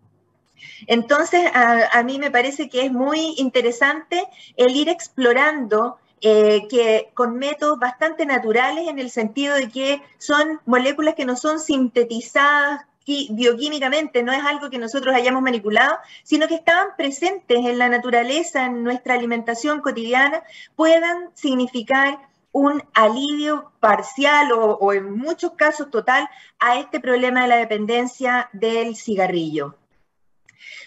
Entonces, 0.87 1.51
a, 1.53 2.01
mí 2.05 2.21
me 2.21 2.31
parece 2.31 2.69
que 2.69 2.87
es 2.87 2.93
muy 2.93 3.35
interesante 3.37 4.23
el 4.57 4.77
ir 4.77 4.89
explorando 4.89 5.97
eh, 6.21 6.69
que 6.71 7.11
con 7.15 7.37
métodos 7.37 7.81
bastante 7.81 8.27
naturales 8.27 8.87
en 8.87 9.01
el 9.01 9.11
sentido 9.11 9.57
de 9.57 9.69
que 9.71 10.03
son 10.19 10.61
moléculas 10.67 11.17
que 11.17 11.25
no 11.25 11.35
son 11.35 11.59
sintetizadas 11.59 12.87
bioquímicamente, 13.31 14.23
no 14.23 14.33
es 14.33 14.45
algo 14.45 14.69
que 14.71 14.79
nosotros 14.79 15.15
hayamos 15.15 15.43
manipulado, 15.43 15.97
sino 16.23 16.49
que 16.49 16.57
estaban 16.57 16.89
presentes 16.97 17.59
en 17.59 17.79
la 17.79 17.89
naturaleza, 17.89 18.67
en 18.67 18.83
nuestra 18.83 19.15
alimentación 19.15 19.81
cotidiana, 19.81 20.43
puedan 20.75 21.31
significar 21.35 22.19
un 22.53 22.83
alivio 22.95 23.73
parcial 23.81 24.51
o 24.53 24.93
en 24.93 25.17
muchos 25.17 25.53
casos 25.53 25.91
total 25.91 26.29
a 26.59 26.79
este 26.79 27.01
problema 27.01 27.43
de 27.43 27.49
la 27.49 27.57
dependencia 27.57 28.49
del 28.53 28.97
cigarrillo. 28.97 29.77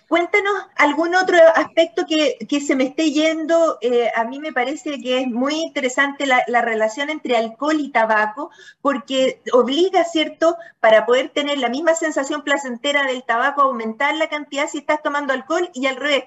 Cuéntanos 0.10 0.54
algún 0.76 1.14
otro 1.14 1.38
aspecto 1.54 2.04
que, 2.08 2.62
se 2.62 2.76
me 2.76 2.86
esté 2.86 3.12
yendo. 3.12 3.78
Eh, 3.80 4.10
a 4.16 4.24
mí 4.24 4.40
me 4.40 4.52
parece 4.52 5.00
que 5.00 5.20
es 5.20 5.28
muy 5.28 5.54
interesante 5.54 6.26
la, 6.26 6.62
relación 6.64 7.12
entre 7.12 7.38
alcohol 7.38 7.80
y 7.80 7.92
tabaco, 7.92 8.50
porque 8.82 9.40
obliga, 9.54 10.04
¿cierto?, 10.06 10.58
para 10.80 11.06
poder 11.06 11.30
tener 11.30 11.60
la 11.60 11.70
misma 11.70 11.94
sensación 11.94 12.42
placentera 12.42 13.06
del 13.06 13.24
tabaco, 13.24 13.62
aumentar 13.62 14.16
la 14.16 14.30
cantidad 14.30 14.68
si 14.68 14.80
estás 14.80 15.04
tomando 15.04 15.32
alcohol 15.32 15.70
y 15.76 15.86
al 15.86 15.98
revés, 15.98 16.24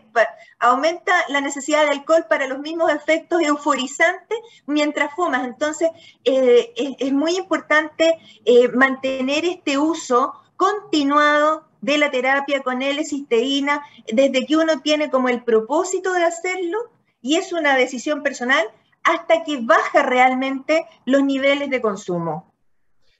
aumenta 0.60 1.12
la 1.28 1.40
necesidad 1.40 1.82
de 1.82 1.90
alcohol 1.90 2.24
para 2.28 2.46
los 2.46 2.60
mismos 2.60 2.92
efectos 2.92 3.42
euforizantes 3.42 4.38
mientras 4.66 5.12
fumas. 5.16 5.42
Entonces, 5.42 5.90
eh, 6.22 6.72
es, 6.76 7.12
muy 7.12 7.36
importante 7.36 8.16
eh, 8.44 8.68
mantener 8.68 9.44
este 9.44 9.76
uso 9.76 10.34
continuado 10.56 11.71
de 11.82 11.98
la 11.98 12.10
terapia 12.10 12.62
con 12.62 12.80
L-cisteína 12.80 13.82
desde 14.10 14.46
que 14.46 14.56
uno 14.56 14.80
tiene 14.80 15.10
como 15.10 15.28
el 15.28 15.42
propósito 15.42 16.14
de 16.14 16.24
hacerlo 16.24 16.78
y 17.20 17.36
es 17.36 17.52
una 17.52 17.76
decisión 17.76 18.22
personal 18.22 18.64
hasta 19.04 19.44
que 19.44 19.58
baja 19.60 20.04
realmente 20.04 20.86
los 21.04 21.22
niveles 21.24 21.68
de 21.70 21.82
consumo. 21.82 22.54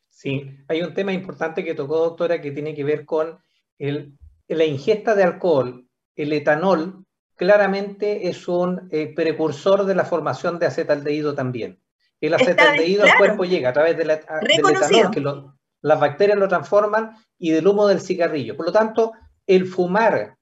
Sí, 0.09 0.57
hay 0.69 0.83
un 0.83 0.95
tema 0.95 1.13
importante 1.13 1.65
que 1.65 1.75
tocó, 1.75 1.99
doctora, 1.99 2.41
que 2.41 2.53
tiene 2.53 2.75
que 2.75 2.85
ver 2.85 3.05
con 3.05 3.39
el, 3.79 4.17
la 4.47 4.65
ingesta 4.65 5.17
de 5.17 5.25
alcohol. 5.25 5.89
El 6.15 6.33
etanol 6.33 7.05
claramente 7.35 8.29
es 8.29 8.47
un 8.47 8.89
eh, 8.93 9.13
precursor 9.13 9.85
de 9.85 9.97
la 9.97 10.05
formación 10.05 10.61
de 10.61 10.67
acetaldehído 10.67 11.35
también. 11.35 11.81
El 12.21 12.35
acetaldehído 12.35 13.03
al 13.03 13.17
cuerpo 13.17 13.45
llega 13.45 13.71
a 13.71 13.73
través 13.73 13.97
de 13.97 14.05
la, 14.05 14.17
del 14.17 14.77
etanol, 14.77 15.11
que 15.11 15.21
lo, 15.21 15.57
las 15.83 16.01
bacterias 16.01 16.39
lo 16.39 16.49
transforman 16.49 17.16
y 17.39 17.51
del 17.51 17.66
humo 17.66 17.87
del 17.87 18.01
cigarrillo. 18.01 18.57
Por 18.57 18.66
lo 18.66 18.72
tanto, 18.72 19.12
el 19.47 19.66
fumar 19.66 20.37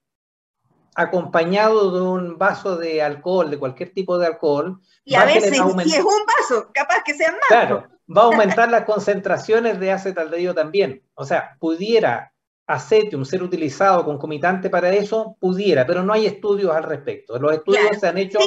acompañado 0.95 1.93
de 1.93 2.01
un 2.03 2.38
vaso 2.38 2.76
de 2.76 3.03
alcohol, 3.03 3.51
de 3.51 3.59
cualquier 3.59 3.93
tipo 3.93 4.18
de 4.18 4.26
alcohol, 4.26 4.80
y 5.05 5.14
a 5.14 5.24
veces, 5.24 5.51
si 5.51 5.57
es 5.57 6.05
un 6.05 6.26
vaso, 6.26 6.70
capaz 6.74 7.03
que 7.05 7.14
sea 7.14 7.32
más. 7.32 7.41
Claro, 7.49 7.86
va 8.14 8.22
a 8.22 8.24
aumentar 8.26 8.70
las 8.70 8.84
concentraciones 8.84 9.80
de 9.80 9.93
acetaldehído 9.93 10.55
también. 10.55 11.03
O 11.14 11.24
sea, 11.24 11.57
pudiera 11.59 12.32
acetium 12.66 13.24
ser 13.24 13.43
utilizado 13.43 14.05
concomitante 14.05 14.70
para 14.70 14.93
eso, 14.93 15.36
pudiera, 15.41 15.86
pero 15.86 16.03
no 16.03 16.12
hay 16.12 16.26
estudios 16.26 16.74
al 16.74 16.84
respecto. 16.84 17.38
Los 17.38 17.53
estudios 17.55 17.99
se 17.99 18.07
han 18.07 18.18
hecho 18.18 18.38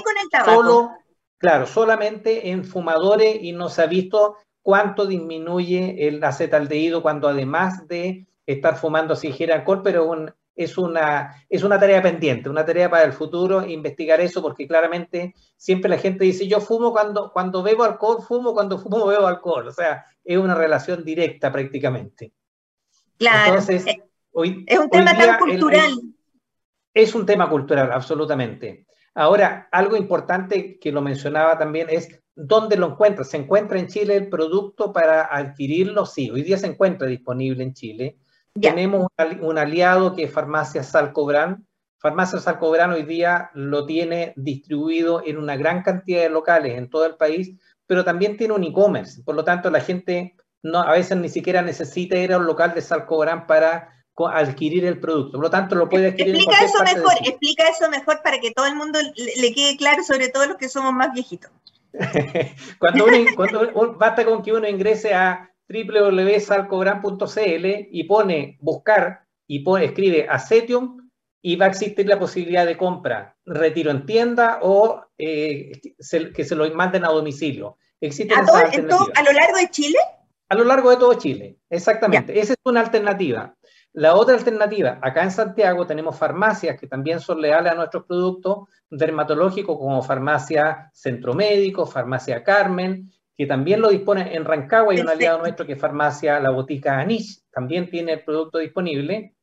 solo, 0.46 0.92
claro, 1.38 1.66
solamente 1.66 2.50
en 2.50 2.64
fumadores 2.64 3.38
y 3.42 3.52
no 3.52 3.70
se 3.70 3.82
ha 3.82 3.88
visto 3.88 4.38
cuánto 4.64 5.06
disminuye 5.06 6.08
el 6.08 6.24
acetaldehído 6.24 7.04
cuando 7.04 7.28
además 7.28 7.88
de 7.88 8.26
estar 8.46 8.78
fumando 8.78 9.16
se 9.16 9.28
ingiere 9.28 9.54
alcohol, 9.54 9.82
pero 9.84 10.26
es, 10.56 10.78
una, 10.78 11.46
es 11.50 11.64
una 11.64 11.80
tarea 11.80 12.02
pendiente, 12.02 12.50
una 12.50 12.66
tarea 12.66 12.90
para 12.90 13.04
el 13.04 13.14
futuro 13.14 13.66
investigar 13.66 14.22
eso, 14.22 14.42
porque 14.42 14.68
claramente 14.68 15.36
siempre 15.58 15.90
la 15.90 15.98
gente 15.98 16.24
dice, 16.24 16.48
yo 16.48 16.60
fumo 16.62 16.92
cuando, 16.92 17.32
cuando 17.32 17.62
bebo 17.62 17.84
alcohol, 17.84 18.24
fumo 18.26 18.54
cuando 18.54 18.80
fumo, 18.80 19.06
bebo 19.08 19.28
alcohol. 19.28 19.68
O 19.68 19.72
sea, 19.72 20.06
es 20.24 20.38
una 20.38 20.56
relación 20.56 21.04
directa 21.04 21.52
prácticamente. 21.52 22.32
Claro. 23.18 23.60
Entonces, 23.60 23.86
eh, 23.86 24.04
hoy, 24.32 24.64
es 24.66 24.80
un 24.80 24.90
tema 24.90 25.16
tan 25.18 25.38
cultural. 25.38 25.92
es 26.94 27.14
un 27.16 27.26
tema 27.26 27.50
cultural, 27.50 27.92
absolutamente. 27.92 28.88
Ahora, 29.14 29.68
algo 29.72 29.96
importante 29.96 30.80
que 30.80 30.92
lo 30.92 31.02
mencionaba 31.02 31.58
también 31.58 31.88
es 31.90 32.23
¿Dónde 32.36 32.78
lo 32.78 32.92
encuentra? 32.92 33.24
¿Se 33.24 33.38
encuentra 33.38 33.80
en 33.80 33.88
Chile 33.88 34.16
el 34.16 34.30
producto 34.30 34.92
para 34.92 35.24
adquirirlo? 35.36 36.06
Sí, 36.06 36.32
hoy 36.32 36.42
día 36.42 36.58
se 36.58 36.68
encuentra 36.68 37.08
disponible 37.08 37.64
en 37.64 37.74
Chile. 37.74 38.18
Tenemos 38.60 39.08
un, 39.42 39.58
aliado 39.58 40.16
que 40.16 40.24
es 40.24 40.32
Farmacia 40.32 40.84
Salcobran. 40.84 41.68
Farmacia 42.00 42.40
Salcobran 42.40 42.92
hoy 42.92 43.04
día 43.04 43.50
lo 43.54 43.86
tiene 43.86 44.34
distribuido 44.36 45.24
en 45.26 45.38
una 45.38 45.56
gran 45.56 45.84
cantidad 45.84 46.22
de 46.22 46.30
locales 46.30 46.78
en 46.78 46.90
todo 46.90 47.06
el 47.06 47.16
país, 47.16 47.56
pero 47.88 48.04
también 48.04 48.38
tiene 48.38 48.54
un 48.54 48.64
e-commerce. 48.64 49.24
Por 49.24 49.36
lo 49.36 49.44
tanto, 49.44 49.70
la 49.70 49.80
gente 49.80 50.36
no, 50.64 50.80
a 50.80 50.94
veces 50.94 51.18
ni 51.18 51.30
siquiera 51.30 51.62
necesita 51.62 52.18
ir 52.18 52.34
a 52.34 52.38
un 52.38 52.46
local 52.46 52.74
de 52.74 52.82
Salcobran 52.82 53.48
para 53.48 53.90
adquirir 54.32 54.86
el 54.86 55.00
producto. 55.00 55.34
Por 55.34 55.46
lo 55.46 55.50
tanto, 55.50 55.76
lo 55.76 55.90
puede 55.90 56.08
adquirir. 56.08 56.36
Explica 56.36 56.64
eso 56.64 56.84
mejor, 56.84 57.14
explica 57.26 57.68
eso 57.68 57.90
mejor 57.90 58.22
para 58.24 58.40
que 58.40 58.52
todo 58.52 58.66
el 58.66 58.76
mundo 58.76 59.00
le 59.16 59.54
quede 59.54 59.78
claro, 59.78 60.04
sobre 60.04 60.30
todo 60.30 60.46
los 60.46 60.58
que 60.58 60.70
somos 60.70 60.94
más 60.94 61.14
viejitos. 61.14 61.52
cuando, 62.80 63.06
uno, 63.06 63.96
basta 63.98 64.26
con 64.26 64.42
que 64.42 64.52
uno 64.52 64.68
ingrese 64.68 65.14
a 65.14 65.52
www.salcobran.cl 65.70 67.88
y 67.92 68.04
pone 68.06 68.58
buscar 68.60 69.28
y 69.48 69.60
pone, 69.60 69.86
escribe 69.86 70.28
Acetium 70.30 71.10
y 71.42 71.56
va 71.56 71.66
a 71.66 71.70
existir 71.70 72.08
la 72.08 72.20
posibilidad 72.20 72.66
de 72.66 72.78
compra, 72.78 73.38
retiro 73.46 73.92
en 73.92 74.06
tienda 74.06 74.60
o 74.62 75.06
eh, 75.18 75.82
que 76.36 76.46
se 76.46 76.56
lo 76.56 76.70
manden 76.74 77.06
a 77.06 77.10
domicilio. 77.10 77.78
¿A, 78.02 78.08
¿A 79.20 79.24
lo 79.24 79.32
largo 79.32 79.58
de 79.58 79.70
Chile? 79.70 80.00
A 80.50 80.56
lo 80.56 80.64
largo 80.64 80.90
de 80.90 80.98
todo 80.98 81.14
Chile, 81.16 81.58
exactamente. 81.70 82.40
Esa 82.40 82.54
es 82.54 82.60
una 82.66 82.80
alternativa. 82.82 83.56
La 83.94 84.16
otra 84.16 84.34
alternativa, 84.34 84.98
acá 85.04 85.22
en 85.22 85.30
Santiago 85.30 85.86
tenemos 85.86 86.18
farmacias 86.18 86.80
que 86.80 86.88
también 86.88 87.20
son 87.20 87.40
leales 87.40 87.72
a 87.72 87.76
nuestros 87.76 88.06
productos 88.06 88.68
dermatológicos, 88.90 89.78
como 89.78 90.02
Farmacia 90.02 90.90
Centro 90.94 91.36
Médico, 91.36 91.86
Farmacia 91.86 92.44
Carmen, 92.44 93.12
que 93.38 93.46
también 93.46 93.82
lo 93.82 93.90
disponen 93.90 94.30
en 94.30 94.46
Rancagua, 94.46 94.94
hay 94.94 95.00
un 95.00 95.10
aliado 95.10 95.40
nuestro 95.40 95.66
que 95.68 95.74
es 95.74 95.80
Farmacia 95.80 96.40
La 96.40 96.50
Botica 96.50 97.00
Anish, 97.00 97.44
también 97.52 97.88
tiene 97.88 98.14
el 98.14 98.24
producto 98.24 98.58
disponible. 98.58 99.36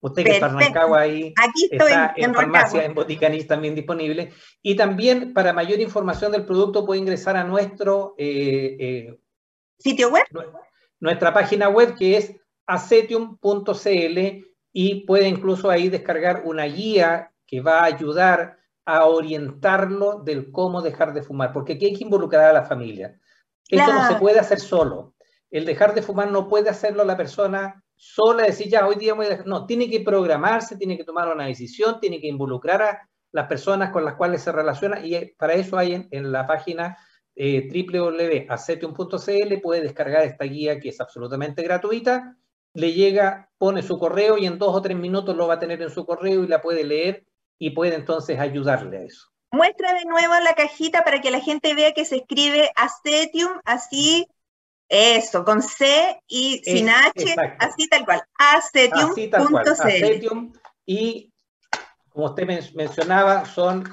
Usted 0.00 0.24
que 0.24 0.32
está 0.32 0.48
en 0.48 0.58
Rancagua 0.58 1.00
ahí, 1.00 1.32
está 1.70 2.12
en, 2.16 2.34
Farmacia, 2.34 2.84
en 2.84 2.94
Botica 2.94 3.28
Anish 3.28 3.46
también 3.46 3.76
disponible. 3.76 4.32
Y 4.62 4.74
también 4.74 5.32
para 5.32 5.52
mayor 5.52 5.80
información 5.80 6.32
del 6.32 6.44
producto 6.44 6.84
puede 6.84 7.00
ingresar 7.00 7.36
a 7.36 7.44
nuestro 7.44 8.14
eh, 8.18 8.76
eh, 8.78 9.18
sitio 9.78 10.10
web. 10.10 10.24
Nuestra 10.98 11.32
página 11.32 11.68
web 11.68 11.96
que 11.96 12.16
es 12.16 12.36
acetium.cl 12.66 14.44
y 14.72 15.06
puede 15.06 15.28
incluso 15.28 15.70
ahí 15.70 15.88
descargar 15.88 16.42
una 16.44 16.64
guía 16.64 17.32
que 17.46 17.60
va 17.60 17.80
a 17.80 17.84
ayudar 17.84 18.58
a 18.84 19.06
orientarlo 19.06 20.20
del 20.20 20.50
cómo 20.52 20.82
dejar 20.82 21.12
de 21.12 21.22
fumar, 21.22 21.52
porque 21.52 21.74
aquí 21.74 21.86
hay 21.86 21.94
que 21.94 22.04
involucrar 22.04 22.50
a 22.50 22.52
la 22.52 22.64
familia. 22.64 23.18
Esto 23.68 23.92
no 23.92 24.06
se 24.06 24.14
puede 24.16 24.38
hacer 24.38 24.60
solo. 24.60 25.14
El 25.50 25.64
dejar 25.64 25.94
de 25.94 26.02
fumar 26.02 26.30
no 26.30 26.48
puede 26.48 26.70
hacerlo 26.70 27.04
la 27.04 27.16
persona 27.16 27.82
sola, 27.96 28.44
decir 28.44 28.68
ya, 28.68 28.86
hoy 28.86 28.96
día 28.96 29.14
voy 29.14 29.26
a 29.26 29.30
dejar. 29.30 29.46
No, 29.46 29.66
tiene 29.66 29.90
que 29.90 30.00
programarse, 30.00 30.76
tiene 30.76 30.96
que 30.96 31.04
tomar 31.04 31.32
una 31.32 31.46
decisión, 31.46 31.98
tiene 31.98 32.20
que 32.20 32.28
involucrar 32.28 32.82
a 32.82 33.08
las 33.32 33.48
personas 33.48 33.90
con 33.90 34.04
las 34.04 34.14
cuales 34.14 34.42
se 34.42 34.52
relaciona 34.52 35.04
y 35.04 35.32
para 35.36 35.54
eso 35.54 35.76
hay 35.76 36.06
en, 36.10 36.32
la 36.32 36.46
página 36.46 36.96
eh, 37.34 37.68
www.acetium.cl 37.68 39.60
puede 39.62 39.80
descargar 39.82 40.22
esta 40.22 40.44
guía 40.44 40.78
que 40.78 40.90
es 40.90 41.00
absolutamente 41.00 41.62
gratuita 41.62 42.36
le 42.76 42.92
llega, 42.92 43.48
pone 43.58 43.82
su 43.82 43.98
correo 43.98 44.36
y 44.36 44.46
en 44.46 44.58
dos 44.58 44.74
o 44.74 44.82
tres 44.82 44.96
minutos 44.96 45.34
lo 45.34 45.48
va 45.48 45.54
a 45.54 45.58
tener 45.58 45.80
en 45.80 45.90
su 45.90 46.04
correo 46.04 46.44
y 46.44 46.46
la 46.46 46.60
puede 46.60 46.84
leer 46.84 47.24
y 47.58 47.70
puede 47.70 47.94
entonces 47.94 48.38
ayudarle 48.38 48.98
a 48.98 49.02
eso. 49.02 49.28
Muestra 49.50 49.94
de 49.94 50.04
nuevo 50.04 50.34
la 50.44 50.54
cajita 50.54 51.02
para 51.02 51.20
que 51.22 51.30
la 51.30 51.40
gente 51.40 51.74
vea 51.74 51.94
que 51.94 52.04
se 52.04 52.16
escribe 52.16 52.70
acetium, 52.76 53.50
así, 53.64 54.28
eso, 54.90 55.44
con 55.44 55.62
C 55.62 56.20
y 56.28 56.60
sin 56.64 56.90
H, 56.90 57.34
así 57.58 57.88
tal 57.88 58.04
cual, 58.04 58.22
acetium.cl. 58.34 59.56
Acetium 59.68 60.52
y 60.84 61.32
como 62.10 62.26
usted 62.26 62.46
mencionaba, 62.74 63.46
son, 63.46 63.84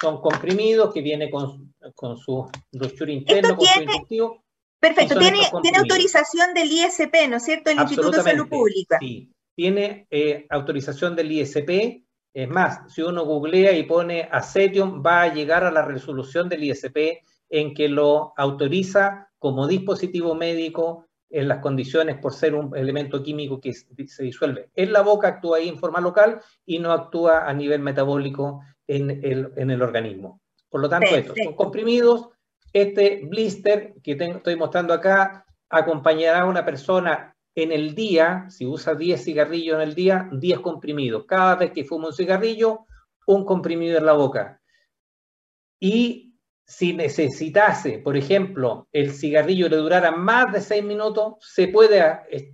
son 0.00 0.20
comprimidos 0.20 0.92
que 0.92 1.02
viene 1.02 1.30
con, 1.30 1.72
con 1.94 2.16
su 2.16 2.50
brochure 2.72 3.12
interno, 3.12 3.56
con 3.56 3.66
su 3.66 3.80
inductivo 3.80 4.41
Perfecto, 4.82 5.16
tiene, 5.16 5.38
tiene 5.62 5.78
autorización 5.78 6.54
del 6.54 6.66
ISP, 6.66 7.28
¿no 7.28 7.36
es 7.36 7.44
cierto? 7.44 7.70
El 7.70 7.78
Instituto 7.78 8.16
de 8.16 8.22
Salud 8.24 8.48
Pública. 8.48 8.98
Sí, 8.98 9.32
tiene 9.54 10.08
eh, 10.10 10.44
autorización 10.50 11.14
del 11.14 11.30
ISP. 11.30 12.02
Es 12.34 12.48
más, 12.48 12.92
si 12.92 13.00
uno 13.00 13.24
googlea 13.24 13.70
y 13.74 13.84
pone 13.84 14.28
Acetium, 14.28 15.00
va 15.00 15.22
a 15.22 15.32
llegar 15.32 15.62
a 15.62 15.70
la 15.70 15.84
resolución 15.84 16.48
del 16.48 16.64
ISP 16.64 17.22
en 17.48 17.74
que 17.74 17.88
lo 17.88 18.32
autoriza 18.36 19.28
como 19.38 19.68
dispositivo 19.68 20.34
médico 20.34 21.06
en 21.30 21.46
las 21.46 21.60
condiciones 21.60 22.18
por 22.18 22.34
ser 22.34 22.56
un 22.56 22.76
elemento 22.76 23.22
químico 23.22 23.60
que 23.60 23.72
se 23.74 24.24
disuelve 24.24 24.70
en 24.74 24.92
la 24.92 25.02
boca, 25.02 25.28
actúa 25.28 25.58
ahí 25.58 25.68
en 25.68 25.78
forma 25.78 26.00
local 26.00 26.40
y 26.66 26.80
no 26.80 26.90
actúa 26.90 27.48
a 27.48 27.54
nivel 27.54 27.80
metabólico 27.80 28.62
en 28.88 29.10
el, 29.10 29.52
en 29.56 29.70
el 29.70 29.80
organismo. 29.80 30.40
Por 30.68 30.80
lo 30.80 30.88
tanto, 30.88 31.14
estos 31.14 31.36
son 31.40 31.54
comprimidos 31.54 32.30
este 32.72 33.22
blister 33.24 33.94
que 34.02 34.12
estoy 34.12 34.56
mostrando 34.56 34.94
acá 34.94 35.44
acompañará 35.68 36.40
a 36.40 36.46
una 36.46 36.64
persona 36.64 37.36
en 37.54 37.72
el 37.72 37.94
día, 37.94 38.46
si 38.48 38.66
usa 38.66 38.94
10 38.94 39.22
cigarrillos 39.22 39.74
en 39.76 39.82
el 39.82 39.94
día, 39.94 40.28
10 40.32 40.60
comprimidos. 40.60 41.24
Cada 41.26 41.56
vez 41.56 41.72
que 41.72 41.84
fuma 41.84 42.08
un 42.08 42.14
cigarrillo, 42.14 42.86
un 43.26 43.44
comprimido 43.44 43.98
en 43.98 44.06
la 44.06 44.14
boca. 44.14 44.60
Y 45.78 46.34
si 46.64 46.94
necesitase, 46.94 47.98
por 47.98 48.16
ejemplo, 48.16 48.88
el 48.92 49.12
cigarrillo 49.12 49.68
le 49.68 49.76
durara 49.76 50.10
más 50.12 50.52
de 50.52 50.60
6 50.60 50.84
minutos, 50.84 51.34
se 51.40 51.68
puede 51.68 52.02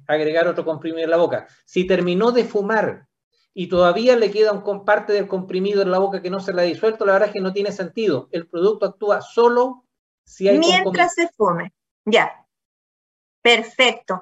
agregar 0.07 0.49
otro 0.49 0.65
comprimido 0.65 1.05
en 1.05 1.11
la 1.11 1.17
boca. 1.17 1.47
Si 1.65 1.87
terminó 1.87 2.33
de 2.33 2.45
fumar 2.45 3.07
y 3.55 3.69
todavía 3.69 4.17
le 4.17 4.31
queda 4.31 4.53
un 4.53 4.85
parte 4.85 5.13
del 5.13 5.29
comprimido 5.29 5.83
en 5.83 5.91
la 5.91 5.99
boca 5.99 6.23
que 6.23 6.31
no 6.31 6.41
se 6.41 6.53
le 6.53 6.63
ha 6.63 6.65
disuelto, 6.65 7.05
la 7.05 7.13
verdad 7.13 7.29
es 7.29 7.35
que 7.35 7.41
no 7.41 7.53
tiene 7.53 7.71
sentido. 7.71 8.29
El 8.33 8.49
producto 8.49 8.87
actúa 8.87 9.21
solo 9.21 9.85
si 10.29 10.49
hay 10.49 10.59
Mientras 10.59 11.15
se 11.15 11.29
fume. 11.29 11.73
Ya. 12.05 12.47
Perfecto. 13.43 14.21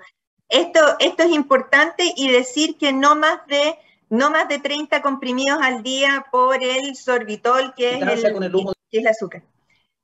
Esto, 0.48 0.80
esto 1.00 1.24
es 1.24 1.30
importante 1.30 2.12
y 2.16 2.30
decir 2.30 2.76
que 2.78 2.92
no 2.92 3.16
más 3.16 3.46
de 3.48 3.76
no 4.08 4.30
más 4.30 4.48
de 4.48 4.60
30 4.60 5.02
comprimidos 5.02 5.58
al 5.60 5.82
día 5.82 6.26
por 6.30 6.62
el 6.62 6.94
sorbitol, 6.94 7.74
que, 7.74 7.96
es 7.96 8.22
el, 8.22 8.38
que 8.38 8.46
es 8.92 9.00
el 9.00 9.06
azúcar. 9.08 9.42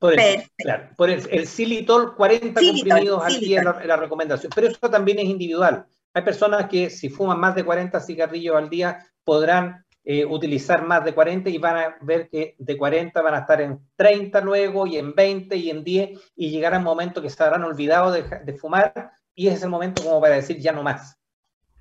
Por 0.00 0.18
el, 0.18 0.42
claro, 0.57 0.88
por 0.96 1.09
el, 1.09 1.24
el 1.30 1.46
xilitol, 1.46 2.16
40 2.16 2.61
comprimidos 2.61 3.24
al 3.24 3.38
día 3.38 3.61
es 3.61 3.86
la, 3.86 3.96
recomendación. 3.96 4.50
Pero 4.53 4.66
eso 4.66 4.90
también 4.90 5.20
es 5.20 5.26
individual. 5.26 5.86
Hay 6.12 6.22
personas 6.22 6.68
que 6.68 6.90
si 6.90 7.09
fuman 7.09 7.38
más 7.38 7.55
de 7.55 7.64
40 7.64 8.00
cigarrillos 8.00 8.57
al 8.57 8.68
día 8.68 9.07
podrán 9.22 9.86
eh, 10.05 10.24
utilizar 10.24 10.84
más 10.84 11.05
de 11.05 11.14
40 11.14 11.50
y 11.50 11.59
van 11.59 11.76
a 11.76 11.96
ver 12.00 12.28
que 12.28 12.57
de 12.59 12.76
40 12.76 13.22
van 13.22 13.34
a 13.34 13.38
estar 13.40 13.61
en 13.61 13.80
30 13.96 14.40
luego 14.40 14.86
y 14.86 14.96
en 14.96 15.14
20 15.14 15.57
y 15.57 15.70
en 15.70 15.84
10 15.84 16.32
y 16.36 16.50
llegará 16.50 16.78
un 16.78 16.84
momento 16.84 17.22
que 17.22 17.30
se 17.30 17.42
habrán 17.42 17.64
olvidado 17.64 18.11
de, 18.11 18.22
de 18.22 18.55
fumar 18.55 19.12
y 19.34 19.46
ese 19.46 19.57
es 19.57 19.62
el 19.62 19.70
momento 19.70 20.03
como 20.03 20.20
para 20.20 20.34
decir 20.34 20.59
ya 20.59 20.72
no 20.72 20.82
más. 20.82 21.18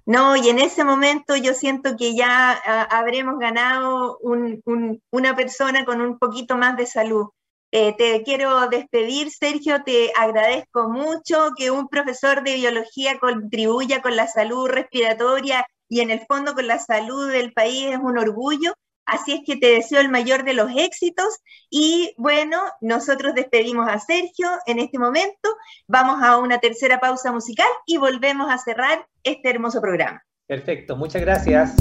No, 0.06 0.36
y 0.36 0.50
en 0.50 0.60
ese 0.60 0.84
momento 0.84 1.36
yo 1.36 1.54
siento 1.54 1.96
que 1.96 2.16
ya 2.16 2.60
ah, 2.66 2.88
habremos 2.92 3.38
ganado 3.40 4.18
una 4.22 5.36
persona 5.36 5.86
con 5.86 6.02
un 6.02 6.18
poquito 6.18 6.58
más 6.58 6.76
de 6.76 6.86
salud. 6.86 7.28
Eh, 7.72 7.96
te 7.96 8.22
quiero 8.24 8.68
despedir, 8.68 9.32
Sergio, 9.32 9.84
te 9.84 10.12
agradezco 10.18 10.90
mucho 10.90 11.52
que 11.56 11.72
un 11.72 11.88
profesor 11.88 12.44
de 12.44 12.56
biología 12.56 13.20
contribuya 13.20 14.02
con 14.02 14.16
la 14.16 14.28
salud 14.28 14.68
respiratoria 14.68 15.66
y 15.92 16.00
en 16.00 16.10
el 16.10 16.22
fondo 16.22 16.54
con 16.56 16.68
la 16.68 16.80
salud 16.80 17.30
del 17.30 17.52
país 17.52 17.88
es 17.92 17.98
un 17.98 18.18
orgullo. 18.18 18.74
Así 19.06 19.34
es 19.34 19.42
que 19.46 19.58
te 19.58 19.74
deseo 19.74 20.00
el 20.00 20.08
mayor 20.08 20.46
de 20.46 20.54
los 20.54 20.72
éxitos 20.74 21.40
y 21.70 22.14
bueno, 22.18 22.62
nosotros 22.80 23.36
despedimos 23.36 23.90
a 23.90 24.00
Sergio 24.00 24.48
en 24.68 24.80
este 24.80 24.98
momento, 24.98 25.50
vamos 25.88 26.24
a 26.24 26.38
una 26.38 26.60
tercera 26.60 27.02
pausa 27.02 27.34
musical 27.34 27.68
y 27.86 27.98
volvemos 27.98 28.50
a 28.50 28.58
cerrar 28.58 29.06
este 29.24 29.50
hermoso 29.50 29.82
programa. 29.82 30.24
Perfecto, 30.48 30.96
muchas 30.96 31.22
gracias. 31.22 31.76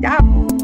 Chao. 0.00 0.61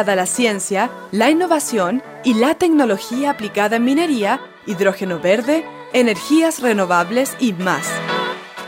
A 0.00 0.16
la 0.16 0.26
ciencia, 0.26 0.90
la 1.10 1.30
innovación 1.30 2.02
y 2.22 2.34
la 2.34 2.54
tecnología 2.54 3.30
aplicada 3.30 3.76
en 3.76 3.84
minería, 3.84 4.40
hidrógeno 4.66 5.20
verde, 5.20 5.64
energías 5.94 6.60
renovables 6.60 7.34
y 7.40 7.54
más. 7.54 7.86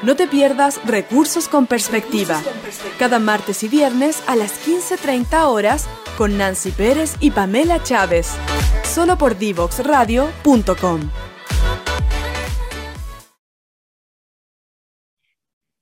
No 0.02 0.16
te 0.16 0.26
pierdas 0.26 0.80
Recursos 0.86 1.48
con 1.48 1.66
Perspectiva, 1.66 2.40
cada 2.98 3.18
martes 3.18 3.62
y 3.62 3.68
viernes 3.68 4.22
a 4.26 4.36
las 4.36 4.66
15.30 4.66 5.48
horas 5.48 5.86
con 6.16 6.38
Nancy 6.38 6.70
Pérez 6.70 7.16
y 7.20 7.30
Pamela 7.30 7.82
Chávez, 7.82 8.30
solo 8.84 9.18
por 9.18 9.36
divoxradio.com. 9.36 11.10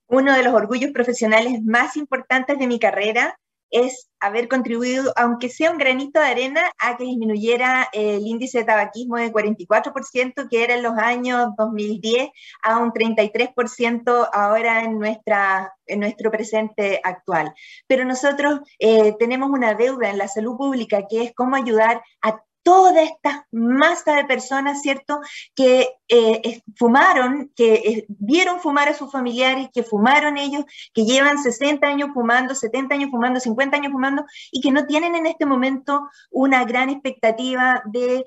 Uno 0.09 0.33
de 0.33 0.43
los 0.43 0.55
orgullos 0.55 0.91
profesionales 0.93 1.63
más 1.63 1.97
importantes 1.97 2.59
de 2.59 2.67
mi 2.67 2.79
carrera 2.79 3.39
es 3.71 4.11
haber 4.21 4.49
contribuido, 4.49 5.13
aunque 5.17 5.49
sea 5.49 5.71
un 5.71 5.79
granito 5.79 6.21
de 6.21 6.27
arena, 6.27 6.63
a 6.79 6.97
que 6.97 7.05
disminuyera 7.05 7.89
el 7.93 8.27
índice 8.27 8.59
de 8.59 8.65
tabaquismo 8.65 9.17
de 9.17 9.33
44%, 9.33 10.49
que 10.49 10.65
era 10.65 10.75
en 10.75 10.83
los 10.83 10.97
años 10.99 11.51
2010, 11.57 12.31
a 12.63 12.79
un 12.79 12.93
33% 12.93 14.29
ahora 14.33 14.85
en, 14.85 14.99
nuestra, 14.99 15.75
en 15.87 16.01
nuestro 16.01 16.31
presente 16.31 17.01
actual. 17.05 17.53
Pero 17.87 18.05
nosotros 18.05 18.61
eh, 18.79 19.15
tenemos 19.19 19.51
una 19.51 19.75
deuda 19.75 20.11
en 20.11 20.19
la 20.19 20.29
salud 20.29 20.57
pública, 20.57 21.07
que 21.09 21.25
es 21.25 21.35
cómo 21.35 21.57
ayudar 21.57 22.03
a 22.23 22.43
toda 22.67 23.01
esta 23.01 23.47
masa 23.53 24.17
de 24.17 24.25
personas, 24.25 24.83
¿cierto?, 24.83 25.21
que 25.55 25.89
eh, 26.09 26.63
fumaron, 26.77 27.53
que 27.55 27.75
eh, 27.75 28.07
vieron 28.09 28.59
fumar 28.59 28.89
a 28.89 28.95
sus 28.95 29.11
familiares, 29.13 29.69
que 29.73 29.85
fumaron 29.85 30.37
ellos, 30.37 30.65
que 30.93 31.05
llevan 31.05 31.39
60 31.39 31.87
años 31.87 32.11
fumando, 32.13 32.57
70 32.57 32.93
años 32.97 33.11
fumando, 33.13 33.39
50 33.39 33.77
años 33.77 33.93
fumando, 33.93 34.25
y 34.51 34.61
que 34.61 34.73
no 34.73 34.85
tienen 34.85 35.15
en 35.15 35.27
este 35.27 35.47
momento 35.47 36.09
una 36.33 36.65
gran 36.65 36.91
expectativa 36.91 37.85
de, 37.85 38.25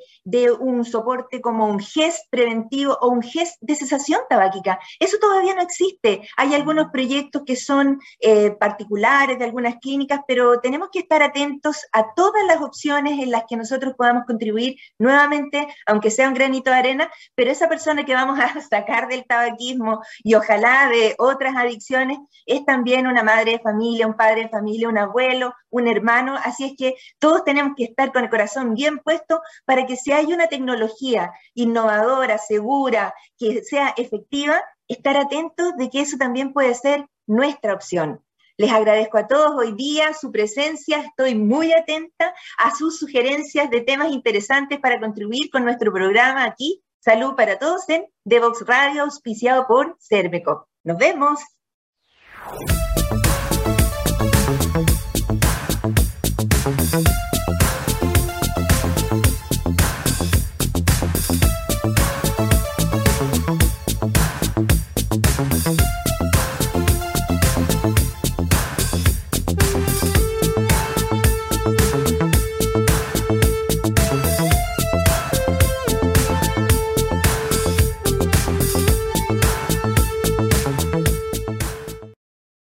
un 0.62 0.86
soporte 0.86 1.42
como 1.42 1.68
un 1.68 1.80
GES 1.80 2.28
preventivo 2.30 2.98
o 3.02 3.10
un 3.10 3.22
GES 3.22 3.58
de 3.60 3.76
cesación 3.76 4.22
tabáquica. 4.30 4.80
Eso 5.02 5.18
todavía 5.20 5.54
no 5.54 5.62
existe. 5.62 6.22
Hay 6.38 6.54
algunos 6.54 6.92
proyectos 6.92 7.44
que 7.46 7.58
son 7.58 8.00
eh, 8.22 8.52
particulares 8.52 9.38
de 9.38 9.44
algunas 9.44 9.76
clínicas, 9.82 10.22
pero 10.26 10.62
tenemos 10.62 10.90
que 10.94 11.00
estar 11.00 11.22
atentos 11.22 11.86
a 11.92 12.14
todas 12.16 12.46
las 12.48 12.62
opciones 12.62 13.20
en 13.20 13.32
las 13.32 13.44
que 13.50 13.58
nosotros 13.58 13.96
podamos 13.98 14.24
contribuir 14.30 14.78
nuevamente, 15.00 15.68
aunque 15.86 16.12
sea 16.12 16.28
un 16.28 16.36
granito 16.36 16.70
de 16.72 16.78
arena, 16.78 17.12
pero 17.36 17.52
esa 17.52 17.68
persona 17.68 18.06
que 18.06 18.14
vamos 18.14 18.40
a 18.40 18.62
sacar 18.70 19.08
del 19.08 19.26
tabaquismo 19.26 20.02
y 20.24 20.36
ojalá 20.36 20.88
de 20.90 21.16
otras 21.18 21.56
adicciones 21.56 22.20
es 22.46 22.64
también 22.66 23.08
una 23.08 23.24
madre 23.24 23.54
de 23.54 23.60
familia, 23.60 24.08
un 24.08 24.16
padre 24.16 24.44
de 24.44 24.50
familia, 24.50 24.88
un 24.88 24.98
abuelo, 24.98 25.54
un 25.70 25.88
hermano, 25.88 26.36
así 26.44 26.66
es 26.66 26.74
que 26.78 26.96
todos 27.20 27.44
tenemos 27.44 27.74
que 27.76 27.86
estar 27.86 28.12
con 28.12 28.24
el 28.24 28.30
corazón 28.30 28.76
bien 28.76 29.00
puesto 29.00 29.42
para 29.66 29.86
que 29.86 29.96
si 29.96 30.12
hay 30.12 30.32
una 30.32 30.48
tecnología 30.48 31.32
innovadora, 31.54 32.38
segura, 32.38 33.14
que 33.38 33.64
sea 33.64 33.94
efectiva, 33.98 34.62
estar 34.88 35.18
atentos 35.18 35.76
de 35.78 35.90
que 35.90 36.02
eso 36.02 36.18
también 36.18 36.54
puede 36.54 36.74
ser 36.76 37.06
nuestra 37.28 37.74
opción. 37.74 38.22
Les 38.60 38.74
agradezco 38.74 39.18
a 39.18 39.26
todos 39.26 39.56
hoy 39.56 39.72
día 39.72 40.14
su 40.14 40.34
presencia, 40.34 41.00
estoy 41.00 41.34
muy 41.34 41.72
atenta 41.72 42.36
a 42.58 42.76
sus 42.76 43.00
sugerencias 43.00 43.70
de 43.70 43.80
temas 43.80 44.12
interesantes 44.12 44.82
para 44.82 45.00
contribuir 45.00 45.50
con 45.50 45.64
nuestro 45.64 45.94
programa 45.94 46.44
aquí. 46.44 46.84
Salud 47.00 47.36
para 47.36 47.58
todos 47.58 47.88
en 47.88 48.06
Devox 48.26 48.66
Radio, 48.68 49.04
auspiciado 49.04 49.66
por 49.66 49.96
Cerveco. 50.02 50.68
Nos 50.84 50.98
vemos. 50.98 51.40